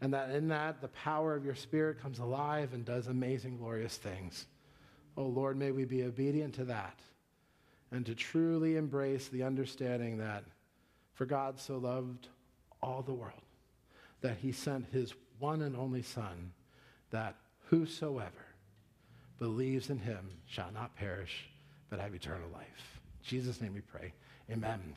And 0.00 0.14
that 0.14 0.30
in 0.30 0.46
that, 0.48 0.80
the 0.80 0.88
power 0.88 1.34
of 1.34 1.44
your 1.44 1.56
Spirit 1.56 2.00
comes 2.00 2.20
alive 2.20 2.72
and 2.72 2.84
does 2.84 3.08
amazing, 3.08 3.56
glorious 3.56 3.96
things. 3.96 4.46
Oh 5.16 5.24
Lord, 5.24 5.56
may 5.56 5.72
we 5.72 5.84
be 5.84 6.04
obedient 6.04 6.54
to 6.54 6.64
that 6.66 7.00
and 7.92 8.04
to 8.06 8.14
truly 8.14 8.76
embrace 8.76 9.28
the 9.28 9.42
understanding 9.42 10.18
that 10.18 10.44
for 11.14 11.26
God 11.26 11.58
so 11.58 11.78
loved 11.78 12.28
all 12.82 13.02
the 13.02 13.12
world 13.12 13.40
that 14.20 14.36
he 14.38 14.52
sent 14.52 14.86
his 14.92 15.14
one 15.38 15.62
and 15.62 15.76
only 15.76 16.02
Son, 16.02 16.52
that 17.10 17.36
whosoever 17.66 18.46
believes 19.38 19.90
in 19.90 19.98
him 19.98 20.28
shall 20.46 20.70
not 20.72 20.96
perish, 20.96 21.48
but 21.90 22.00
have 22.00 22.14
eternal 22.14 22.48
life. 22.52 23.00
In 23.20 23.24
Jesus' 23.24 23.60
name 23.60 23.74
we 23.74 23.80
pray. 23.80 24.12
Amen. 24.50 24.94